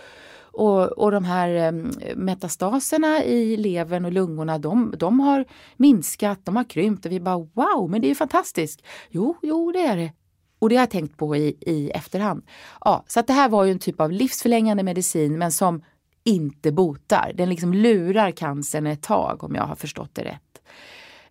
och, 0.52 0.92
och 0.92 1.12
de 1.12 1.24
här 1.24 1.50
eh, 1.50 1.72
metastaserna 2.16 3.24
i 3.24 3.58
levern 3.58 4.06
och 4.06 4.12
lungorna 4.12 4.58
de, 4.58 4.94
de 4.98 5.20
har 5.20 5.46
minskat, 5.78 6.40
de 6.44 6.56
har 6.56 6.64
krympt 6.64 7.06
och 7.06 7.12
vi 7.12 7.20
bara 7.20 7.38
wow, 7.38 7.90
men 7.90 8.02
det 8.02 8.08
är 8.08 8.10
ju 8.10 8.16
fantastiskt. 8.16 8.82
Jo, 9.10 9.36
jo 9.42 9.72
det 9.72 9.80
är 9.80 9.98
det. 9.98 10.12
Och 10.60 10.70
det 10.70 10.76
har 10.76 10.82
jag 10.82 10.90
tänkt 10.90 11.18
på 11.18 11.36
i, 11.36 11.58
i 11.62 11.90
efterhand. 11.90 12.44
Ja, 12.82 13.04
så 13.08 13.20
att 13.20 13.28
det 13.28 13.34
här 13.34 13.50
var 13.50 13.64
ju 13.66 13.72
en 13.72 13.80
typ 13.80 14.02
av 14.02 14.12
livsförlängande 14.12 14.84
medicin 14.84 15.38
men 15.38 15.52
som 15.52 15.84
inte 16.24 16.72
botar. 16.72 17.32
Den 17.36 17.50
liksom 17.50 17.74
lurar 17.74 18.32
cancern 18.32 18.88
ett 18.88 19.04
tag 19.04 19.44
om 19.44 19.56
jag 19.56 19.64
har 19.64 19.76
förstått 19.76 20.16
det 20.16 20.24
rätt. 20.24 20.62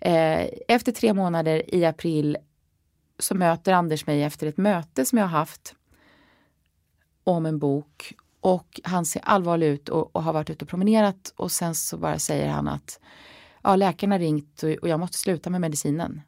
Eh, 0.00 0.48
efter 0.68 0.92
tre 0.92 1.14
månader 1.14 1.74
i 1.74 1.84
april 1.84 2.36
så 3.18 3.34
möter 3.34 3.72
Anders 3.72 4.06
mig 4.06 4.22
efter 4.22 4.46
ett 4.46 4.56
möte 4.56 5.04
som 5.04 5.18
jag 5.18 5.24
har 5.26 5.38
haft 5.38 5.74
om 7.24 7.46
en 7.46 7.58
bok 7.58 8.14
och 8.40 8.80
han 8.84 9.04
ser 9.06 9.22
allvarlig 9.24 9.66
ut 9.66 9.88
och, 9.88 10.16
och 10.16 10.22
har 10.22 10.32
varit 10.32 10.50
ute 10.50 10.64
och 10.64 10.68
promenerat 10.68 11.32
och 11.36 11.52
sen 11.52 11.74
så 11.74 11.96
bara 11.96 12.18
säger 12.18 12.48
han 12.48 12.68
att 12.68 13.00
ja, 13.62 13.76
läkaren 13.76 14.12
har 14.12 14.18
ringt 14.18 14.62
och, 14.62 14.70
och 14.70 14.88
jag 14.88 15.00
måste 15.00 15.18
sluta 15.18 15.50
med 15.50 15.60
medicinen. 15.60 16.20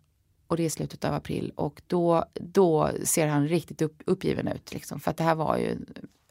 Och 0.46 0.56
det 0.56 0.64
är 0.64 0.70
slutet 0.70 1.04
av 1.04 1.14
april 1.14 1.52
och 1.56 1.82
då, 1.86 2.24
då 2.34 2.90
ser 3.04 3.26
han 3.26 3.48
riktigt 3.48 3.82
upp, 3.82 4.02
uppgiven 4.06 4.48
ut. 4.48 4.72
Liksom, 4.74 5.00
för 5.00 5.10
att 5.10 5.16
det 5.16 5.24
här 5.24 5.34
var 5.34 5.56
ju 5.56 5.78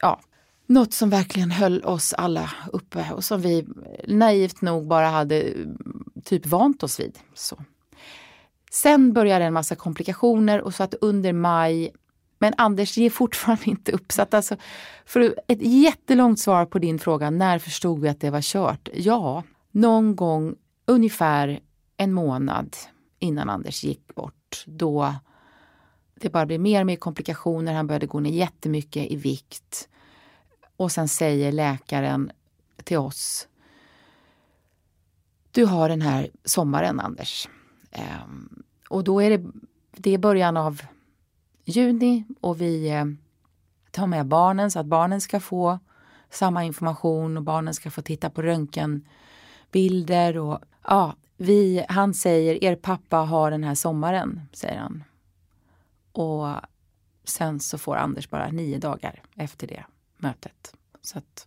ja, 0.00 0.20
något 0.66 0.92
som 0.92 1.10
verkligen 1.10 1.50
höll 1.50 1.84
oss 1.84 2.14
alla 2.14 2.50
uppe 2.72 3.12
och 3.12 3.24
som 3.24 3.40
vi 3.40 3.66
naivt 4.08 4.60
nog 4.60 4.86
bara 4.86 5.08
hade 5.08 5.42
mm, 5.42 6.04
typ 6.24 6.46
vant 6.46 6.82
oss 6.82 7.00
vid. 7.00 7.18
Så. 7.34 7.64
Sen 8.70 9.12
började 9.12 9.44
en 9.44 9.52
massa 9.52 9.74
komplikationer 9.74 10.60
och 10.60 10.74
så 10.74 10.82
att 10.82 10.94
under 11.00 11.32
maj 11.32 11.92
men 12.42 12.54
Anders 12.56 12.96
ger 12.96 13.10
fortfarande 13.10 13.70
inte 13.70 13.92
upp. 13.92 14.12
Så 14.12 14.22
att 14.22 14.34
alltså, 14.34 14.56
för 15.04 15.34
ett 15.48 15.62
jättelångt 15.62 16.40
svar 16.40 16.66
på 16.66 16.78
din 16.78 16.98
fråga, 16.98 17.30
när 17.30 17.58
förstod 17.58 18.00
vi 18.00 18.08
att 18.08 18.20
det 18.20 18.30
var 18.30 18.40
kört? 18.42 18.88
Ja, 18.94 19.42
någon 19.70 20.16
gång 20.16 20.54
ungefär 20.86 21.60
en 21.96 22.12
månad 22.12 22.76
innan 23.18 23.50
Anders 23.50 23.84
gick 23.84 24.14
bort. 24.14 24.64
Då 24.66 25.14
det 26.14 26.30
bara 26.30 26.46
blev 26.46 26.60
mer 26.60 26.80
och 26.80 26.86
mer 26.86 26.96
komplikationer. 26.96 27.74
Han 27.74 27.86
började 27.86 28.06
gå 28.06 28.20
ner 28.20 28.30
jättemycket 28.30 29.10
i 29.10 29.16
vikt. 29.16 29.88
Och 30.76 30.92
sen 30.92 31.08
säger 31.08 31.52
läkaren 31.52 32.30
till 32.84 32.98
oss. 32.98 33.48
Du 35.50 35.64
har 35.64 35.88
den 35.88 36.02
här 36.02 36.30
sommaren 36.44 37.00
Anders. 37.00 37.48
Um, 38.24 38.62
och 38.88 39.04
då 39.04 39.22
är 39.22 39.38
det, 39.38 39.50
det 39.96 40.10
är 40.10 40.18
början 40.18 40.56
av 40.56 40.82
juni 41.64 42.24
och 42.40 42.60
vi 42.60 42.90
eh, 42.90 43.04
tar 43.90 44.06
med 44.06 44.26
barnen 44.26 44.70
så 44.70 44.78
att 44.78 44.86
barnen 44.86 45.20
ska 45.20 45.40
få 45.40 45.78
samma 46.30 46.64
information 46.64 47.36
och 47.36 47.42
barnen 47.42 47.74
ska 47.74 47.90
få 47.90 48.02
titta 48.02 48.30
på 48.30 48.42
röntgenbilder 48.42 50.38
och 50.38 50.58
ja, 50.84 51.16
vi, 51.36 51.84
han 51.88 52.14
säger 52.14 52.64
er 52.64 52.76
pappa 52.76 53.16
har 53.16 53.50
den 53.50 53.64
här 53.64 53.74
sommaren, 53.74 54.40
säger 54.52 54.78
han. 54.78 55.04
Och 56.12 56.46
sen 57.24 57.60
så 57.60 57.78
får 57.78 57.96
Anders 57.96 58.30
bara 58.30 58.48
nio 58.48 58.78
dagar 58.78 59.22
efter 59.36 59.66
det 59.66 59.84
mötet. 60.16 60.74
Så 61.02 61.18
att 61.18 61.46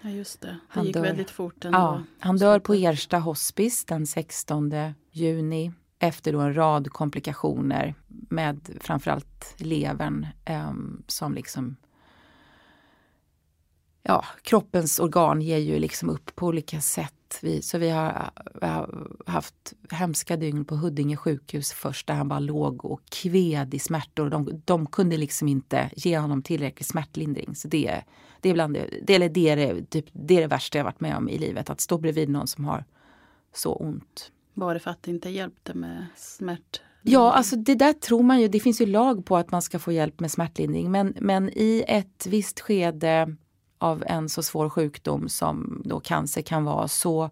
ja 0.00 0.10
just 0.10 0.40
det, 0.40 0.48
det 0.48 0.58
han 0.68 0.84
gick 0.84 0.94
dör. 0.94 1.02
väldigt 1.02 1.30
fort 1.30 1.64
ändå. 1.64 1.78
Ja, 1.78 2.02
han 2.18 2.36
dör 2.36 2.58
på 2.58 2.74
Ersta 2.74 3.18
hospice 3.18 3.84
den 3.84 4.06
16 4.06 4.72
juni 5.10 5.72
efter 6.04 6.32
då 6.32 6.40
en 6.40 6.56
rad 6.56 6.90
komplikationer 6.90 7.94
med 8.08 8.78
framförallt 8.80 9.54
levern 9.56 10.26
eh, 10.44 10.72
som 11.06 11.34
liksom 11.34 11.76
ja, 14.04 14.24
kroppens 14.42 14.98
organ 14.98 15.42
ger 15.42 15.58
ju 15.58 15.78
liksom 15.78 16.10
upp 16.10 16.36
på 16.36 16.46
olika 16.46 16.80
sätt. 16.80 17.38
Vi, 17.42 17.62
så 17.62 17.78
vi 17.78 17.90
har, 17.90 18.30
vi 18.60 18.66
har, 18.66 19.08
haft 19.26 19.72
hemska 19.90 20.36
dygn 20.36 20.64
på 20.64 20.76
Huddinge 20.76 21.16
sjukhus 21.16 21.72
först 21.72 22.06
där 22.06 22.14
han 22.14 22.28
bara 22.28 22.38
låg 22.38 22.84
och 22.84 23.00
kved 23.10 23.74
i 23.74 23.78
smärtor. 23.78 24.30
De, 24.30 24.62
de 24.64 24.86
kunde 24.86 25.16
liksom 25.16 25.48
inte 25.48 25.90
ge 25.96 26.18
honom 26.18 26.42
tillräcklig 26.42 26.86
smärtlindring. 26.86 27.54
Så 27.54 27.68
det, 27.68 28.02
det, 28.40 28.50
är, 28.50 28.54
bland 28.54 28.74
det, 28.74 28.88
det, 29.02 29.28
det, 29.28 29.48
är 29.48 29.56
det, 29.56 29.90
typ, 29.90 30.06
det 30.12 30.36
är 30.36 30.40
det 30.40 30.46
värsta 30.46 30.78
jag 30.78 30.84
varit 30.84 31.00
med 31.00 31.16
om 31.16 31.28
i 31.28 31.38
livet. 31.38 31.70
Att 31.70 31.80
stå 31.80 31.98
bredvid 31.98 32.28
någon 32.28 32.46
som 32.46 32.64
har 32.64 32.84
så 33.54 33.74
ont. 33.74 34.30
Var 34.54 34.74
det 34.74 34.80
för 34.80 34.90
att 34.90 35.02
det 35.02 35.10
inte 35.10 35.28
hjälpte 35.28 35.74
med 35.74 36.06
smärt? 36.16 36.80
Ja, 37.02 37.32
alltså 37.32 37.56
det 37.56 37.74
där 37.74 37.92
tror 37.92 38.22
man 38.22 38.40
ju. 38.40 38.48
Det 38.48 38.60
finns 38.60 38.80
ju 38.80 38.86
lag 38.86 39.26
på 39.26 39.36
att 39.36 39.50
man 39.50 39.62
ska 39.62 39.78
få 39.78 39.92
hjälp 39.92 40.20
med 40.20 40.30
smärtlindring. 40.30 40.90
Men, 40.90 41.16
men 41.20 41.48
i 41.48 41.84
ett 41.88 42.26
visst 42.26 42.60
skede 42.60 43.36
av 43.78 44.04
en 44.06 44.28
så 44.28 44.42
svår 44.42 44.68
sjukdom 44.68 45.28
som 45.28 45.82
då 45.84 46.00
cancer 46.00 46.42
kan 46.42 46.64
vara 46.64 46.88
så 46.88 47.30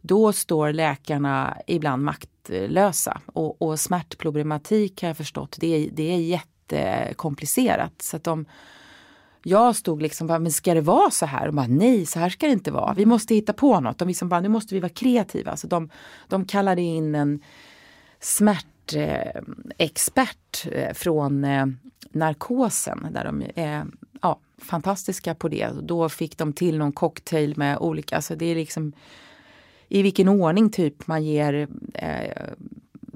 då 0.00 0.32
står 0.32 0.72
läkarna 0.72 1.56
ibland 1.66 2.02
maktlösa. 2.02 3.20
Och, 3.26 3.62
och 3.62 3.80
smärtproblematik 3.80 5.02
har 5.02 5.08
jag 5.08 5.16
förstått, 5.16 5.56
det 5.60 5.66
är, 5.66 5.90
det 5.90 6.14
är 6.14 6.18
jättekomplicerat. 6.18 8.02
Så 8.02 8.16
att 8.16 8.24
de, 8.24 8.46
jag 9.46 9.76
stod 9.76 10.02
liksom 10.02 10.26
bara, 10.26 10.38
men 10.38 10.52
ska 10.52 10.74
det 10.74 10.80
vara 10.80 11.10
så 11.10 11.26
här? 11.26 11.48
Och 11.48 11.54
bara, 11.54 11.66
nej, 11.66 12.06
så 12.06 12.18
här 12.18 12.30
ska 12.30 12.46
det 12.46 12.52
inte 12.52 12.70
vara. 12.70 12.94
Vi 12.94 13.06
måste 13.06 13.34
hitta 13.34 13.52
på 13.52 13.80
något. 13.80 13.98
De 13.98 14.08
liksom 14.08 14.28
bara, 14.28 14.40
nu 14.40 14.48
måste 14.48 14.74
vi 14.74 14.80
vara 14.80 14.92
kreativa. 14.92 15.56
Så 15.56 15.66
de, 15.66 15.90
de 16.28 16.44
kallade 16.44 16.82
in 16.82 17.14
en 17.14 17.40
smärtexpert 18.20 20.66
eh, 20.72 20.92
från 20.94 21.44
eh, 21.44 21.66
narkosen 22.10 23.06
där 23.10 23.24
de 23.24 23.42
är 23.54 23.86
ja, 24.22 24.40
fantastiska 24.58 25.34
på 25.34 25.48
det. 25.48 25.68
Då 25.82 26.08
fick 26.08 26.38
de 26.38 26.52
till 26.52 26.78
någon 26.78 26.92
cocktail 26.92 27.56
med 27.56 27.78
olika, 27.78 28.16
alltså 28.16 28.36
det 28.36 28.46
är 28.46 28.54
liksom 28.54 28.92
i 29.88 30.02
vilken 30.02 30.28
ordning 30.28 30.70
typ 30.70 31.06
man 31.06 31.24
ger 31.24 31.68
eh, 31.94 32.52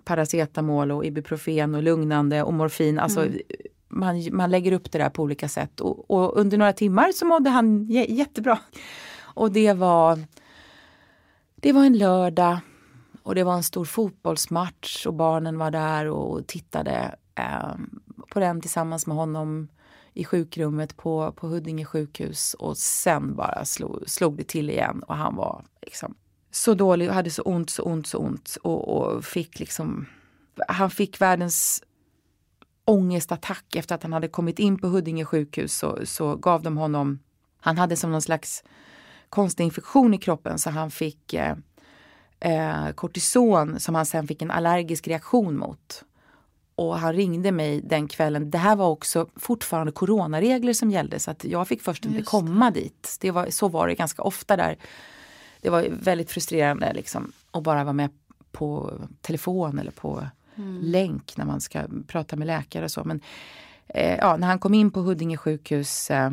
paracetamol 0.05 0.91
och 0.91 1.05
ibuprofen 1.05 1.75
och 1.75 1.83
lugnande 1.83 2.43
och 2.43 2.55
morfin. 2.55 2.99
Alltså 2.99 3.21
mm 3.21 3.39
man, 3.89 4.29
man 4.33 4.51
lägger 4.51 4.73
upp 4.73 4.93
det 4.93 4.99
där 4.99 5.11
på 5.11 5.23
olika 5.23 5.49
sätt. 5.49 5.81
Och, 5.81 6.11
och 6.11 6.37
under 6.41 6.59
några 6.59 6.73
timmar 6.73 7.13
så 7.13 7.27
mådde 7.27 7.51
han 7.51 7.87
jättebra. 7.89 8.59
Och 9.21 9.53
det 9.53 9.73
var, 9.73 10.19
det 11.57 11.73
var 11.73 11.85
en 11.85 11.99
lördag 11.99 12.59
och 13.23 13.35
det 13.35 13.45
var 13.45 13.55
en 13.55 13.63
stor 13.63 13.85
fotbollsmatch 13.85 15.07
och 15.07 15.15
barnen 15.15 15.59
var 15.59 15.71
där 15.71 16.07
och 16.07 16.47
tittade 16.47 17.15
eh, 17.35 17.75
på 18.31 18.41
den 18.41 18.61
tillsammans 18.61 19.07
med 19.07 19.17
honom 19.17 19.69
i 20.15 20.25
sjukrummet 20.25 20.97
på, 20.97 21.33
på 21.33 21.47
Huddinge 21.47 21.85
sjukhus 21.85 22.55
och 22.55 22.77
sen 22.77 23.37
bara 23.37 23.65
slog, 23.65 24.03
slog 24.07 24.37
det 24.37 24.49
till 24.49 24.71
igen 24.71 25.03
och 25.03 25.17
han 25.17 25.37
var 25.37 25.65
liksom 25.83 26.15
så 26.51 26.75
dålig 26.75 27.09
och 27.09 27.15
hade 27.15 27.31
så 27.31 27.43
ont, 27.43 27.71
så 27.71 27.83
ont, 27.83 28.07
så 28.07 28.19
ont 28.19 28.59
och, 28.63 28.89
och 28.89 29.25
fick 29.25 29.61
liksom 29.61 30.07
han 30.69 30.91
fick 30.91 31.21
världens 31.21 31.83
ångestattack 32.89 33.77
efter 33.77 33.95
att 33.95 34.03
han 34.03 34.13
hade 34.13 34.29
kommit 34.29 34.59
in 34.59 34.79
på 34.79 34.87
Huddinge 34.87 35.25
sjukhus 35.25 35.75
så, 35.75 35.99
så 36.05 36.37
gav 36.37 36.63
de 36.63 36.77
honom, 36.77 37.19
han 37.61 37.79
hade 37.79 37.97
som 37.97 38.13
någon 38.13 38.23
slags 38.23 38.65
konstig 39.29 39.65
infektion 39.65 40.15
i 40.15 40.19
kroppen 40.19 40.59
så 40.59 40.71
han 40.71 40.91
fick 40.91 41.35
eh, 41.35 41.57
eh, 42.41 42.91
kortison 42.95 43.81
som 43.81 43.95
han 43.95 44.07
sen 44.07 44.27
fick 44.27 44.43
en 44.43 44.51
allergisk 44.51 45.09
reaktion 45.09 45.59
mot. 45.59 46.05
Och 46.75 46.99
han 46.99 47.13
ringde 47.13 47.53
mig 47.53 47.81
den 47.81 48.09
kvällen. 48.09 48.51
Det 48.51 48.59
här 48.59 48.77
var 48.77 48.89
också 48.89 49.27
fortfarande 49.37 49.93
coronaregler 49.93 50.73
som 50.73 50.91
gällde 50.91 51.19
så 51.19 51.31
att 51.31 51.45
jag 51.45 51.69
fick 51.69 51.83
först 51.83 52.05
inte 52.05 52.23
komma 52.23 52.71
dit. 52.71 53.17
Det 53.21 53.31
var, 53.31 53.51
så 53.51 53.69
var 53.69 53.89
det 53.89 53.95
ganska 53.95 54.23
ofta 54.23 54.57
där. 54.57 54.79
Det 55.61 55.71
var 55.71 55.89
väldigt 55.91 56.31
frustrerande 56.31 56.93
liksom 56.93 57.33
att 57.51 57.63
bara 57.63 57.85
vara 57.85 57.93
med 57.93 58.11
på 58.53 58.93
telefon 59.21 59.79
eller 59.79 59.91
på 59.91 60.27
mm. 60.59 60.81
länk 60.83 61.37
när 61.37 61.45
man 61.45 61.61
ska 61.61 61.83
prata 62.07 62.37
med 62.37 62.47
läkare 62.47 62.85
och 62.85 62.91
så. 62.91 63.05
Men 63.05 63.21
eh, 63.89 64.17
ja, 64.17 64.37
när 64.37 64.47
han 64.47 64.59
kom 64.59 64.75
in 64.75 64.91
på 64.91 65.01
Huddinge 65.01 65.37
sjukhus 65.37 66.11
eh, 66.11 66.33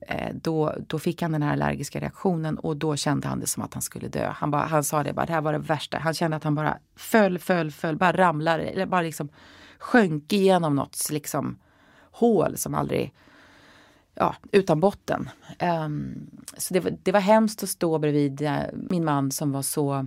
eh, 0.00 0.34
då, 0.34 0.74
då 0.86 0.98
fick 0.98 1.22
han 1.22 1.32
den 1.32 1.42
här 1.42 1.52
allergiska 1.52 2.00
reaktionen 2.00 2.58
och 2.58 2.76
då 2.76 2.96
kände 2.96 3.28
han 3.28 3.40
det 3.40 3.46
som 3.46 3.62
att 3.62 3.74
han 3.74 3.82
skulle 3.82 4.08
dö. 4.08 4.32
Han, 4.36 4.50
bara, 4.50 4.62
han 4.62 4.84
sa 4.84 5.02
det 5.02 5.12
bara, 5.12 5.26
det 5.26 5.32
här 5.32 5.40
var 5.40 5.52
det 5.52 5.58
värsta. 5.58 5.98
Han 5.98 6.14
kände 6.14 6.36
att 6.36 6.44
han 6.44 6.54
bara 6.54 6.78
föll, 6.96 7.38
föll, 7.38 7.70
föll, 7.70 7.96
bara 7.96 8.12
ramlade, 8.12 8.62
eller 8.62 8.86
bara 8.86 9.02
liksom 9.02 9.28
sjönk 9.78 10.32
igenom 10.32 10.74
något 10.74 11.10
liksom 11.10 11.58
hål 12.10 12.56
som 12.56 12.74
aldrig 12.74 13.14
ja, 14.14 14.34
utan 14.52 14.80
botten. 14.80 15.30
Um, 15.84 16.30
så 16.56 16.74
det, 16.74 17.04
det, 17.04 17.12
var 17.12 17.20
hemskt 17.20 17.62
att 17.62 17.68
stå 17.68 17.98
bredvid 17.98 18.42
eh, 18.42 18.62
min 18.72 19.04
man 19.04 19.30
som 19.30 19.52
var 19.52 19.62
så 19.62 20.06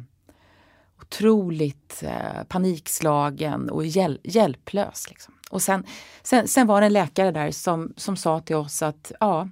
otroligt 1.02 2.04
eh, 2.04 2.44
panikslagen 2.48 3.70
och 3.70 3.86
hjäl 3.86 4.20
hjälplös. 4.24 5.10
Liksom. 5.10 5.34
Och 5.50 5.62
sen, 5.62 5.84
sen, 6.24 6.48
sen, 6.48 6.68
var 6.68 6.82
det 6.82 6.88
en 6.88 6.94
läkare 6.94 7.32
där 7.32 7.52
som, 7.52 7.94
som 7.98 8.18
sa 8.18 8.40
till 8.40 8.56
oss 8.56 8.82
att 8.82 9.12
ja, 9.20 9.50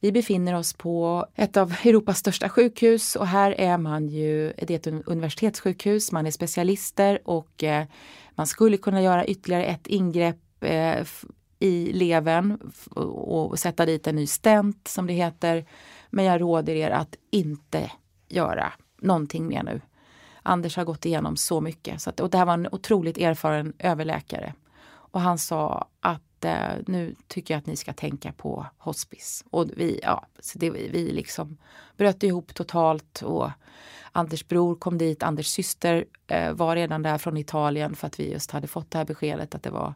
vi 0.00 0.12
befinner 0.12 0.54
oss 0.54 0.72
på 0.72 1.26
ett 1.34 1.56
av 1.56 1.74
Europas 1.84 2.18
största 2.18 2.48
sjukhus 2.48 3.16
och 3.16 3.26
här 3.26 3.60
är 3.60 3.78
man 3.78 4.08
ju, 4.08 4.52
det 4.52 4.70
är 4.86 4.94
ett 4.94 5.06
universitetssjukhus, 5.06 6.12
man 6.12 6.26
är 6.26 6.30
specialister 6.30 7.20
och 7.24 7.64
eh, 7.64 7.86
man 8.34 8.46
skulle 8.46 8.76
kunna 8.76 9.02
göra 9.02 9.26
ytterligare 9.26 9.64
ett 9.64 9.86
ingrepp 9.86 10.64
eh, 10.64 11.06
i 11.58 11.92
levern 11.92 12.72
och 12.94 13.58
sätta 13.58 13.86
dit 13.86 14.06
en 14.06 14.16
ny 14.16 14.26
stent 14.26 14.88
som 14.88 15.06
det 15.06 15.12
heter. 15.12 15.66
Men 16.10 16.24
jag 16.24 16.40
råder 16.40 16.74
er 16.74 16.90
att 16.90 17.16
inte 17.30 17.90
göra 18.28 18.72
någonting 19.00 19.46
mer 19.46 19.62
nu. 19.62 19.80
Anders 20.46 20.76
har 20.76 20.84
gått 20.84 21.06
igenom 21.06 21.36
så 21.36 21.60
mycket. 21.60 22.02
Så 22.02 22.10
att, 22.10 22.20
och 22.20 22.30
det 22.30 22.38
här 22.38 22.44
var 22.44 22.54
en 22.54 22.68
otroligt 22.72 23.18
erfaren 23.18 23.72
överläkare. 23.78 24.54
Och 24.88 25.20
han 25.20 25.38
sa 25.38 25.88
att 26.00 26.44
eh, 26.44 26.70
nu 26.86 27.14
tycker 27.28 27.54
jag 27.54 27.58
att 27.58 27.66
ni 27.66 27.76
ska 27.76 27.92
tänka 27.92 28.32
på 28.32 28.66
hospice. 28.78 29.44
Och 29.50 29.66
vi, 29.76 30.00
ja, 30.02 30.26
så 30.40 30.58
det, 30.58 30.70
vi 30.70 31.12
liksom 31.12 31.56
bröt 31.96 32.22
ihop 32.22 32.54
totalt. 32.54 33.22
Och 33.22 33.50
Anders 34.12 34.48
bror 34.48 34.74
kom 34.74 34.98
dit, 34.98 35.22
Anders 35.22 35.46
syster 35.46 36.04
eh, 36.26 36.52
var 36.52 36.76
redan 36.76 37.02
där 37.02 37.18
från 37.18 37.36
Italien 37.36 37.96
för 37.96 38.06
att 38.06 38.20
vi 38.20 38.32
just 38.32 38.50
hade 38.50 38.66
fått 38.66 38.90
det 38.90 38.98
här 38.98 39.04
beskedet 39.04 39.54
att 39.54 39.62
det 39.62 39.70
var 39.70 39.94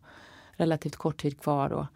relativt 0.53 0.97
kort 0.97 1.21
tid 1.21 1.41
kvar. 1.41 1.73
Och, 1.73 1.87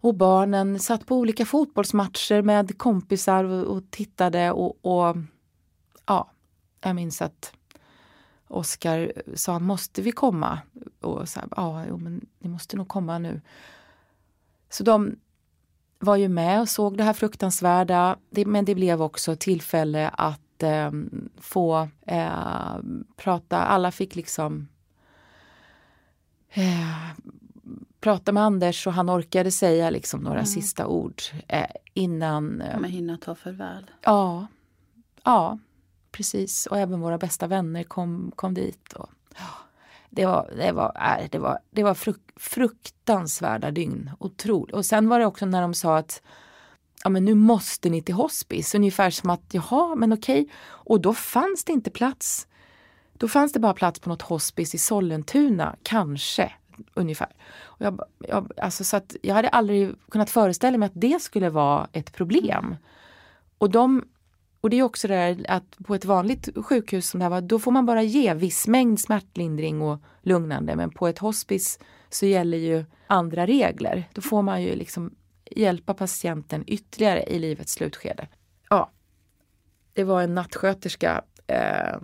och 0.00 0.14
barnen 0.14 0.78
satt 0.78 1.06
på 1.06 1.16
olika 1.16 1.46
fotbollsmatcher 1.46 2.42
med 2.42 2.78
kompisar 2.78 3.44
och, 3.44 3.76
och 3.76 3.82
tittade 3.90 4.52
och, 4.52 4.76
och, 4.82 5.16
ja, 6.06 6.30
jag 6.80 6.96
minns 6.96 7.22
att 7.22 7.52
Oskar 8.48 9.12
sa, 9.34 9.58
måste 9.58 10.02
vi 10.02 10.12
komma? 10.12 10.58
Och 11.00 11.28
så 11.28 11.40
ja, 11.56 11.84
jo, 11.88 11.96
men 11.96 12.26
ni 12.38 12.48
måste 12.48 12.76
nog 12.76 12.88
komma 12.88 13.18
nu. 13.18 13.40
Så 14.70 14.84
de 14.84 15.16
var 15.98 16.16
ju 16.16 16.28
med 16.28 16.60
och 16.60 16.68
såg 16.68 16.98
det 16.98 17.04
här 17.04 17.12
fruktansvärda. 17.12 18.16
Det, 18.30 18.46
men 18.46 18.64
det 18.64 18.74
blev 18.74 19.02
också 19.02 19.36
tillfälle 19.36 20.08
att 20.08 20.62
eh, 20.62 20.90
få 21.36 21.88
eh, 22.06 22.76
prata. 23.16 23.58
Alla 23.58 23.90
fick 23.90 24.16
liksom 24.16 24.68
eh, 26.48 27.10
prata 28.00 28.32
med 28.32 28.42
Anders 28.42 28.86
och 28.86 28.92
han 28.92 29.10
orkade 29.10 29.50
säga 29.50 29.90
liksom 29.90 30.20
några 30.20 30.38
mm. 30.38 30.46
sista 30.46 30.86
ord 30.86 31.22
eh, 31.48 31.66
innan... 31.94 32.60
Eh, 32.60 32.80
Men 32.80 32.90
hinna 32.90 33.16
ta 33.16 33.34
farväl. 33.34 33.90
Ja, 34.02 34.46
ja, 35.24 35.58
precis. 36.12 36.66
Och 36.66 36.78
även 36.78 37.00
våra 37.00 37.18
bästa 37.18 37.46
vänner 37.46 37.84
kom, 37.84 38.32
kom 38.36 38.54
dit. 38.54 38.92
Och, 38.92 39.10
det 40.10 40.26
var, 40.26 40.52
det 40.56 40.72
var, 40.72 41.18
äh, 41.20 41.28
det 41.30 41.38
var, 41.38 41.58
det 41.70 41.82
var 41.82 41.94
fruk, 41.94 42.20
fruktansvärda 42.36 43.70
dygn. 43.70 44.10
Otroligt. 44.18 44.74
Och 44.74 44.86
sen 44.86 45.08
var 45.08 45.18
det 45.18 45.26
också 45.26 45.46
när 45.46 45.62
de 45.62 45.74
sa 45.74 45.98
att 45.98 46.22
ja, 47.04 47.10
men 47.10 47.24
nu 47.24 47.34
måste 47.34 47.90
ni 47.90 48.02
till 48.02 48.14
hospice. 48.14 48.74
Ungefär 48.74 49.10
som 49.10 49.30
att 49.30 49.42
jaha, 49.52 49.94
men 49.94 50.12
okej. 50.12 50.48
Och 50.66 51.00
då 51.00 51.14
fanns 51.14 51.64
det 51.64 51.72
inte 51.72 51.90
plats. 51.90 52.46
Då 53.12 53.28
fanns 53.28 53.52
det 53.52 53.60
bara 53.60 53.74
plats 53.74 54.00
på 54.00 54.08
något 54.08 54.22
hospice 54.22 54.74
i 54.74 54.78
Sollentuna, 54.78 55.76
kanske 55.82 56.52
ungefär. 56.94 57.28
Och 57.62 57.86
jag, 57.86 58.00
jag, 58.18 58.52
alltså, 58.56 58.84
så 58.84 58.96
att 58.96 59.16
jag 59.22 59.34
hade 59.34 59.48
aldrig 59.48 59.94
kunnat 60.08 60.30
föreställa 60.30 60.78
mig 60.78 60.86
att 60.86 61.00
det 61.00 61.22
skulle 61.22 61.50
vara 61.50 61.88
ett 61.92 62.12
problem. 62.12 62.76
Och, 63.58 63.70
de, 63.70 64.04
och 64.60 64.70
det 64.70 64.78
är 64.78 64.82
också 64.82 65.08
det 65.08 65.14
här 65.14 65.44
att 65.48 65.76
på 65.86 65.94
ett 65.94 66.04
vanligt 66.04 66.48
sjukhus 66.64 67.08
som 67.08 67.18
det 67.18 67.24
här 67.24 67.30
var, 67.30 67.40
då 67.40 67.58
får 67.58 67.72
man 67.72 67.86
bara 67.86 68.02
ge 68.02 68.34
viss 68.34 68.66
mängd 68.66 69.00
smärtlindring 69.00 69.82
och 69.82 70.02
lugnande. 70.22 70.76
Men 70.76 70.90
på 70.90 71.08
ett 71.08 71.18
hospice 71.18 71.78
så 72.10 72.26
gäller 72.26 72.58
ju 72.58 72.84
andra 73.06 73.46
regler. 73.46 74.08
Då 74.12 74.20
får 74.20 74.42
man 74.42 74.62
ju 74.62 74.74
liksom 74.74 75.14
hjälpa 75.50 75.94
patienten 75.94 76.64
ytterligare 76.66 77.22
i 77.22 77.38
livets 77.38 77.72
slutskede. 77.72 78.28
Ja, 78.70 78.90
det 79.92 80.04
var 80.04 80.22
en 80.22 80.34
nattsköterska 80.34 81.22
eh, 81.46 81.98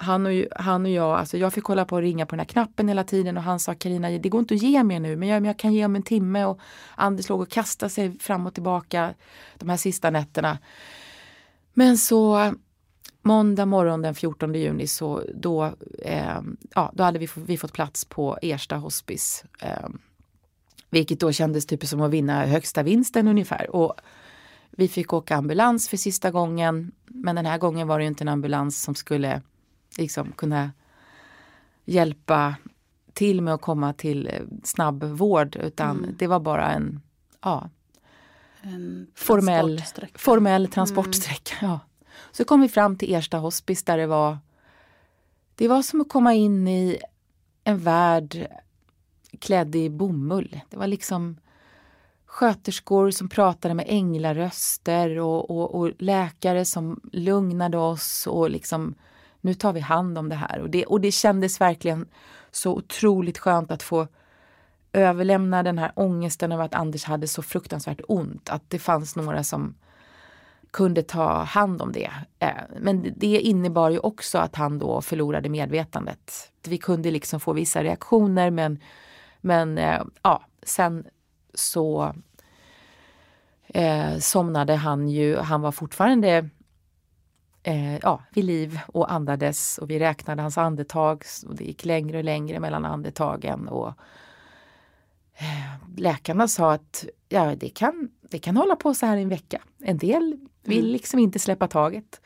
han 0.00 0.26
och, 0.26 0.32
han 0.56 0.84
och 0.84 0.90
jag, 0.90 1.18
alltså 1.18 1.36
jag 1.36 1.52
fick 1.52 1.64
hålla 1.64 1.84
på 1.84 1.96
och 1.96 2.02
ringa 2.02 2.26
på 2.26 2.30
den 2.30 2.40
här 2.40 2.46
knappen 2.46 2.88
hela 2.88 3.04
tiden 3.04 3.36
och 3.36 3.42
han 3.42 3.60
sa 3.60 3.74
Karina 3.74 4.10
det 4.10 4.28
går 4.28 4.38
inte 4.38 4.54
att 4.54 4.62
ge 4.62 4.84
mer 4.84 5.00
nu 5.00 5.16
men 5.16 5.28
jag, 5.28 5.42
men 5.42 5.48
jag 5.48 5.58
kan 5.58 5.72
ge 5.72 5.84
om 5.84 5.96
en 5.96 6.02
timme 6.02 6.44
och 6.44 6.60
Anders 6.94 7.28
låg 7.28 7.40
och 7.40 7.50
kastade 7.50 7.90
sig 7.90 8.18
fram 8.18 8.46
och 8.46 8.54
tillbaka 8.54 9.14
de 9.54 9.68
här 9.68 9.76
sista 9.76 10.10
nätterna. 10.10 10.58
Men 11.78 11.98
så 11.98 12.52
måndag 13.22 13.66
morgon 13.66 14.02
den 14.02 14.14
14 14.14 14.54
juni 14.54 14.86
så 14.86 15.22
då, 15.34 15.72
eh, 16.02 16.40
ja, 16.74 16.92
då 16.94 17.02
hade 17.02 17.18
vi, 17.18 17.28
vi 17.34 17.58
fått 17.58 17.72
plats 17.72 18.04
på 18.04 18.38
Ersta 18.42 18.76
hospice. 18.76 19.44
Eh, 19.60 19.88
vilket 20.90 21.20
då 21.20 21.32
kändes 21.32 21.66
typ 21.66 21.86
som 21.86 22.00
att 22.00 22.10
vinna 22.10 22.46
högsta 22.46 22.82
vinsten 22.82 23.28
ungefär. 23.28 23.76
Och 23.76 23.94
vi 24.70 24.88
fick 24.88 25.12
åka 25.12 25.36
ambulans 25.36 25.88
för 25.88 25.96
sista 25.96 26.30
gången. 26.30 26.92
Men 27.06 27.36
den 27.36 27.46
här 27.46 27.58
gången 27.58 27.88
var 27.88 27.98
det 27.98 28.04
inte 28.04 28.24
en 28.24 28.28
ambulans 28.28 28.82
som 28.82 28.94
skulle 28.94 29.42
liksom 29.98 30.32
kunna 30.32 30.70
hjälpa 31.84 32.54
till 33.12 33.42
med 33.42 33.54
att 33.54 33.62
komma 33.62 33.92
till 33.92 34.26
eh, 34.26 34.42
snabb 34.64 35.04
vård 35.04 35.56
utan 35.56 35.98
mm. 35.98 36.14
det 36.18 36.26
var 36.26 36.40
bara 36.40 36.70
en, 36.70 37.00
ja, 37.42 37.70
en 38.62 39.06
formell, 39.14 39.76
transportsträcka. 39.76 40.18
formell 40.18 40.62
mm. 40.62 40.70
transportsträcka. 40.70 41.54
Mm. 41.60 41.70
Ja. 41.72 41.80
Så 42.32 42.44
kom 42.44 42.60
vi 42.60 42.68
fram 42.68 42.96
till 42.96 43.14
Ersta 43.14 43.38
hospice 43.38 43.82
där 43.84 43.98
det 43.98 44.06
var 44.06 44.38
det 45.54 45.68
var 45.68 45.82
som 45.82 46.00
att 46.00 46.08
komma 46.08 46.34
in 46.34 46.68
i 46.68 46.98
en 47.64 47.78
värld 47.78 48.48
klädd 49.38 49.76
i 49.76 49.90
bomull. 49.90 50.60
Det 50.70 50.76
var 50.76 50.86
liksom 50.86 51.36
sköterskor 52.26 53.10
som 53.10 53.28
pratade 53.28 53.74
med 53.74 53.86
änglaröster 53.88 55.18
och, 55.18 55.50
och, 55.50 55.74
och 55.74 55.92
läkare 55.98 56.64
som 56.64 57.00
lugnade 57.12 57.78
oss 57.78 58.26
och 58.26 58.50
liksom 58.50 58.94
nu 59.40 59.54
tar 59.54 59.72
vi 59.72 59.80
hand 59.80 60.18
om 60.18 60.28
det 60.28 60.34
här. 60.34 60.60
Och 60.60 60.70
det, 60.70 60.86
och 60.86 61.00
det 61.00 61.12
kändes 61.12 61.60
verkligen 61.60 62.08
så 62.50 62.72
otroligt 62.74 63.38
skönt 63.38 63.70
att 63.70 63.82
få 63.82 64.08
överlämna 64.92 65.62
den 65.62 65.78
här 65.78 65.92
ångesten 65.94 66.52
över 66.52 66.64
att 66.64 66.74
Anders 66.74 67.04
hade 67.04 67.28
så 67.28 67.42
fruktansvärt 67.42 68.00
ont. 68.08 68.48
Att 68.50 68.62
det 68.68 68.78
fanns 68.78 69.16
några 69.16 69.44
som 69.44 69.74
kunde 70.70 71.02
ta 71.02 71.42
hand 71.42 71.82
om 71.82 71.92
det. 71.92 72.10
Eh, 72.38 72.48
men 72.80 73.14
det 73.16 73.40
innebar 73.40 73.90
ju 73.90 73.98
också 73.98 74.38
att 74.38 74.56
han 74.56 74.78
då 74.78 75.00
förlorade 75.00 75.48
medvetandet. 75.48 76.52
Vi 76.68 76.78
kunde 76.78 77.10
liksom 77.10 77.40
få 77.40 77.52
vissa 77.52 77.82
reaktioner 77.82 78.50
men, 78.50 78.78
men 79.40 79.78
eh, 79.78 80.02
ja, 80.22 80.46
sen 80.62 81.06
så 81.54 82.14
eh, 83.66 84.18
somnade 84.18 84.74
han 84.74 85.08
ju. 85.08 85.36
Han 85.36 85.60
var 85.60 85.72
fortfarande 85.72 86.48
eh, 87.62 87.96
ja, 87.98 88.22
vid 88.30 88.44
liv 88.44 88.80
och 88.86 89.12
andades 89.12 89.78
och 89.78 89.90
vi 89.90 89.98
räknade 89.98 90.42
hans 90.42 90.58
andetag 90.58 91.24
och 91.46 91.54
det 91.54 91.64
gick 91.64 91.84
längre 91.84 92.18
och 92.18 92.24
längre 92.24 92.60
mellan 92.60 92.84
andetagen. 92.84 93.68
Och, 93.68 93.94
läkarna 95.96 96.48
sa 96.48 96.72
att 96.72 97.04
ja, 97.28 97.54
det, 97.56 97.68
kan, 97.68 98.08
det 98.30 98.38
kan 98.38 98.56
hålla 98.56 98.76
på 98.76 98.94
så 98.94 99.06
här 99.06 99.16
i 99.16 99.22
en 99.22 99.28
vecka. 99.28 99.62
En 99.82 99.98
del 99.98 100.36
vill 100.64 100.78
mm. 100.78 100.90
liksom 100.90 101.18
inte 101.18 101.38
släppa 101.38 101.68
taget. 101.68 102.20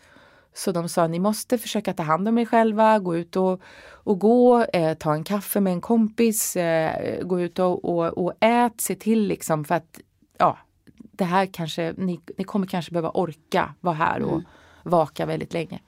Så 0.54 0.72
de 0.72 0.88
sa 0.88 1.06
ni 1.06 1.18
måste 1.18 1.58
försöka 1.58 1.92
ta 1.92 2.02
hand 2.02 2.28
om 2.28 2.38
er 2.38 2.44
själva, 2.44 2.98
gå 2.98 3.16
ut 3.16 3.36
och, 3.36 3.60
och 3.84 4.18
gå, 4.18 4.64
eh, 4.64 4.94
ta 4.94 5.14
en 5.14 5.24
kaffe 5.24 5.60
med 5.60 5.72
en 5.72 5.80
kompis, 5.80 6.56
eh, 6.56 7.24
gå 7.24 7.40
ut 7.40 7.58
och, 7.58 7.84
och, 7.84 8.06
och 8.06 8.32
ät, 8.40 8.80
se 8.80 8.94
till 8.94 9.26
liksom 9.26 9.64
för 9.64 9.74
att 9.74 10.00
ja, 10.38 10.58
det 10.96 11.24
här 11.24 11.46
kanske, 11.46 11.94
ni, 11.96 12.20
ni 12.38 12.44
kommer 12.44 12.66
kanske 12.66 12.92
behöva 12.92 13.10
orka 13.10 13.74
vara 13.80 13.94
här 13.94 14.22
och, 14.22 14.32
mm 14.32 14.44
vaka 14.82 15.26
väldigt 15.26 15.52
länge. 15.52 15.80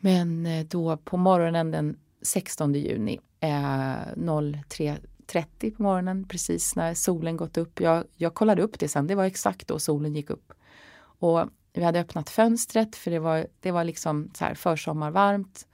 Men 0.00 0.46
eh, 0.46 0.66
då 0.66 0.96
på 0.96 1.16
morgonen 1.16 1.70
den 1.70 1.96
16 2.22 2.74
juni 2.74 3.20
eh, 3.40 3.94
30 5.26 5.70
på 5.70 5.82
morgonen 5.82 6.28
precis 6.28 6.76
när 6.76 6.94
solen 6.94 7.36
gått 7.36 7.56
upp. 7.58 7.80
Jag, 7.80 8.04
jag 8.16 8.34
kollade 8.34 8.62
upp 8.62 8.78
det 8.78 8.88
sen, 8.88 9.06
det 9.06 9.14
var 9.14 9.24
exakt 9.24 9.68
då 9.68 9.78
solen 9.78 10.14
gick 10.14 10.30
upp. 10.30 10.52
Och 10.96 11.48
vi 11.72 11.82
hade 11.84 12.00
öppnat 12.00 12.30
fönstret 12.30 12.96
för 12.96 13.10
det 13.10 13.18
var, 13.18 13.46
det 13.60 13.70
var 13.70 13.84
liksom 13.84 14.30
så 14.34 14.44
här 14.44 14.54
försommarvarmt. 14.54 15.66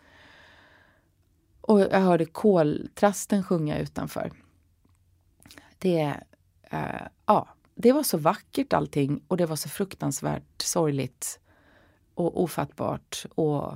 Och 1.61 1.81
jag 1.81 2.01
hörde 2.01 2.25
koltrasten 2.25 3.45
sjunga 3.45 3.79
utanför. 3.79 4.33
Det, 5.79 6.15
eh, 6.63 7.07
ja, 7.27 7.49
det 7.75 7.93
var 7.93 8.03
så 8.03 8.19
vackert 8.19 8.73
allting 8.73 9.23
och 9.29 9.37
det 9.37 9.47
var 9.47 9.57
så 9.57 9.69
fruktansvärt 9.69 10.63
sorgligt 10.63 11.41
och 12.15 12.43
ofattbart. 12.43 13.27
Och 13.35 13.73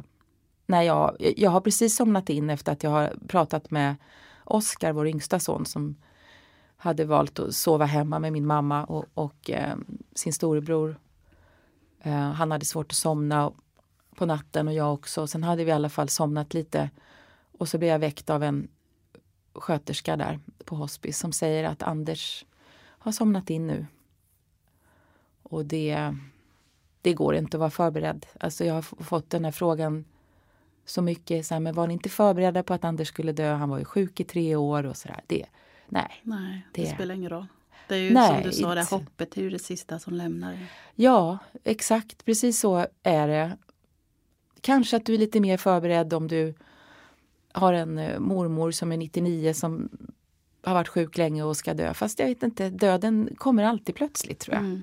när 0.66 0.82
jag, 0.82 1.16
jag 1.36 1.50
har 1.50 1.60
precis 1.60 1.96
somnat 1.96 2.30
in 2.30 2.50
efter 2.50 2.72
att 2.72 2.82
jag 2.82 2.90
har 2.90 3.16
pratat 3.28 3.70
med 3.70 3.96
Oskar, 4.44 4.92
vår 4.92 5.08
yngsta 5.08 5.40
son, 5.40 5.66
som 5.66 5.96
hade 6.76 7.04
valt 7.04 7.38
att 7.38 7.54
sova 7.54 7.84
hemma 7.84 8.18
med 8.18 8.32
min 8.32 8.46
mamma 8.46 8.84
och, 8.84 9.04
och 9.14 9.50
eh, 9.50 9.76
sin 10.14 10.32
storebror. 10.32 10.96
Eh, 12.00 12.30
han 12.30 12.50
hade 12.50 12.64
svårt 12.64 12.92
att 12.92 12.96
somna 12.96 13.52
på 14.14 14.26
natten 14.26 14.68
och 14.68 14.74
jag 14.74 14.94
också. 14.94 15.26
Sen 15.26 15.42
hade 15.42 15.64
vi 15.64 15.70
i 15.70 15.74
alla 15.74 15.88
fall 15.88 16.08
somnat 16.08 16.54
lite 16.54 16.90
och 17.58 17.68
så 17.68 17.78
blev 17.78 17.90
jag 17.90 17.98
väckt 17.98 18.30
av 18.30 18.42
en 18.42 18.68
sköterska 19.54 20.16
där 20.16 20.40
på 20.64 20.76
hospice 20.76 21.18
som 21.18 21.32
säger 21.32 21.64
att 21.64 21.82
Anders 21.82 22.44
har 22.76 23.12
somnat 23.12 23.50
in 23.50 23.66
nu. 23.66 23.86
Och 25.42 25.64
det, 25.64 26.16
det 27.02 27.14
går 27.14 27.34
inte 27.34 27.56
att 27.56 27.60
vara 27.60 27.70
förberedd. 27.70 28.26
Alltså 28.40 28.64
jag 28.64 28.74
har 28.74 28.82
fått 28.82 29.30
den 29.30 29.44
här 29.44 29.52
frågan 29.52 30.04
så 30.84 31.02
mycket. 31.02 31.46
Så 31.46 31.54
här, 31.54 31.60
men 31.60 31.74
var 31.74 31.86
ni 31.86 31.92
inte 31.92 32.08
förberedda 32.08 32.62
på 32.62 32.74
att 32.74 32.84
Anders 32.84 33.08
skulle 33.08 33.32
dö? 33.32 33.54
Han 33.54 33.68
var 33.68 33.78
ju 33.78 33.84
sjuk 33.84 34.20
i 34.20 34.24
tre 34.24 34.56
år 34.56 34.86
och 34.86 34.96
sådär. 34.96 35.20
Det, 35.26 35.46
nej. 35.88 36.20
Nej, 36.22 36.66
det, 36.72 36.82
det 36.82 36.88
spelar 36.88 37.14
ingen 37.14 37.30
roll. 37.30 37.46
Det 37.88 37.94
är 37.94 37.98
ju 37.98 38.14
nej, 38.14 38.42
som 38.42 38.50
du 38.50 38.52
sa, 38.52 38.74
det 38.74 38.90
hoppet 38.90 39.36
är 39.36 39.42
ju 39.42 39.50
det 39.50 39.58
sista 39.58 39.98
som 39.98 40.14
lämnar. 40.14 40.58
Ja, 40.94 41.38
exakt. 41.64 42.24
Precis 42.24 42.60
så 42.60 42.86
är 43.02 43.28
det. 43.28 43.56
Kanske 44.60 44.96
att 44.96 45.06
du 45.06 45.14
är 45.14 45.18
lite 45.18 45.40
mer 45.40 45.56
förberedd 45.56 46.12
om 46.14 46.28
du 46.28 46.54
har 47.52 47.72
en 47.72 47.98
eh, 47.98 48.18
mormor 48.18 48.70
som 48.70 48.92
är 48.92 48.96
99 48.96 49.54
som 49.54 49.88
har 50.62 50.74
varit 50.74 50.88
sjuk 50.88 51.16
länge 51.18 51.42
och 51.42 51.56
ska 51.56 51.74
dö. 51.74 51.94
Fast 51.94 52.18
jag 52.18 52.26
vet 52.26 52.42
inte, 52.42 52.70
döden 52.70 53.28
kommer 53.36 53.64
alltid 53.64 53.94
plötsligt 53.94 54.38
tror 54.38 54.54
jag. 54.54 54.64
Mm. 54.64 54.82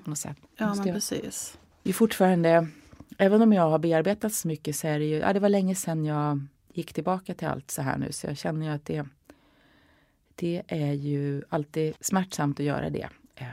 Ja, 0.58 0.76
men 0.76 0.94
precis. 0.94 1.58
Det 1.84 1.90
är 1.90 1.94
fortfarande, 1.94 2.68
även 3.18 3.42
om 3.42 3.54
jag 3.54 3.70
har 3.70 3.80
bearbetat 3.80 4.34
så 4.34 4.48
mycket 4.48 4.76
så 4.76 4.88
är 4.88 5.00
det 5.00 5.06
ju, 5.06 5.18
ja, 5.18 5.34
det 5.34 5.40
var 5.40 5.50
länge 5.50 5.76
sedan 5.76 6.06
jag 6.06 6.42
gick 6.74 6.94
tillbaka 6.94 7.34
till 7.34 7.48
allt 7.48 7.72
så 7.72 7.82
här 7.82 7.98
nu 7.98 8.12
så 8.12 8.28
jag 8.28 8.38
känner 8.38 8.66
ju 8.66 8.72
att 8.72 8.86
det, 8.86 9.06
det 10.36 10.64
är 10.68 10.94
ju 10.94 11.44
alltid 11.50 11.94
smärtsamt 12.00 12.60
att 12.60 12.66
göra 12.66 12.90
det. 12.90 13.10
Eh, 13.36 13.46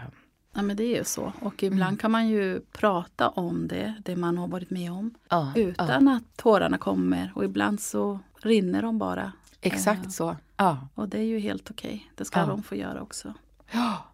Ja 0.59 0.62
men 0.62 0.77
det 0.77 0.85
är 0.85 0.97
ju 0.99 1.05
så. 1.05 1.33
Och 1.40 1.62
ibland 1.62 1.88
mm. 1.88 1.97
kan 1.97 2.11
man 2.11 2.29
ju 2.29 2.61
prata 2.61 3.29
om 3.29 3.68
det, 3.68 3.94
det 4.05 4.16
man 4.16 4.38
har 4.38 4.49
varit 4.49 4.71
med 4.71 4.92
om. 4.92 5.14
Ja, 5.29 5.53
utan 5.57 6.07
ja. 6.07 6.16
att 6.16 6.37
tårarna 6.37 6.79
kommer. 6.79 7.33
Och 7.35 7.44
ibland 7.44 7.81
så 7.81 8.21
rinner 8.37 8.83
de 8.83 8.99
bara. 8.99 9.33
Exakt 9.61 10.05
uh, 10.05 10.11
så. 10.11 10.37
Ja. 10.57 10.88
Och 10.94 11.09
det 11.09 11.18
är 11.18 11.25
ju 11.25 11.38
helt 11.38 11.71
okej. 11.71 11.88
Okay. 11.88 12.01
Det 12.14 12.25
ska 12.25 12.47
de 12.47 12.62
få 12.62 12.77
göra 12.77 13.03
också. 13.03 13.35
Ja. 13.71 14.05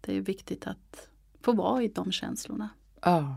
Det 0.00 0.16
är 0.16 0.20
viktigt 0.20 0.66
att 0.66 1.08
få 1.42 1.52
vara 1.52 1.82
i 1.82 1.88
de 1.88 2.12
känslorna. 2.12 2.68
Ja. 3.00 3.36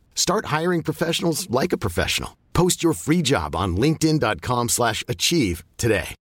Start 0.15 0.45
hiring 0.45 0.83
professionals 0.83 1.49
like 1.49 1.75
a 1.75 1.77
professional. 1.77 2.29
Post 2.53 2.83
your 2.83 2.93
free 2.93 3.21
job 3.21 3.55
on 3.55 3.77
linkedin.com 3.77 4.69
slash 4.69 5.03
achieve 5.07 5.63
today. 5.75 6.15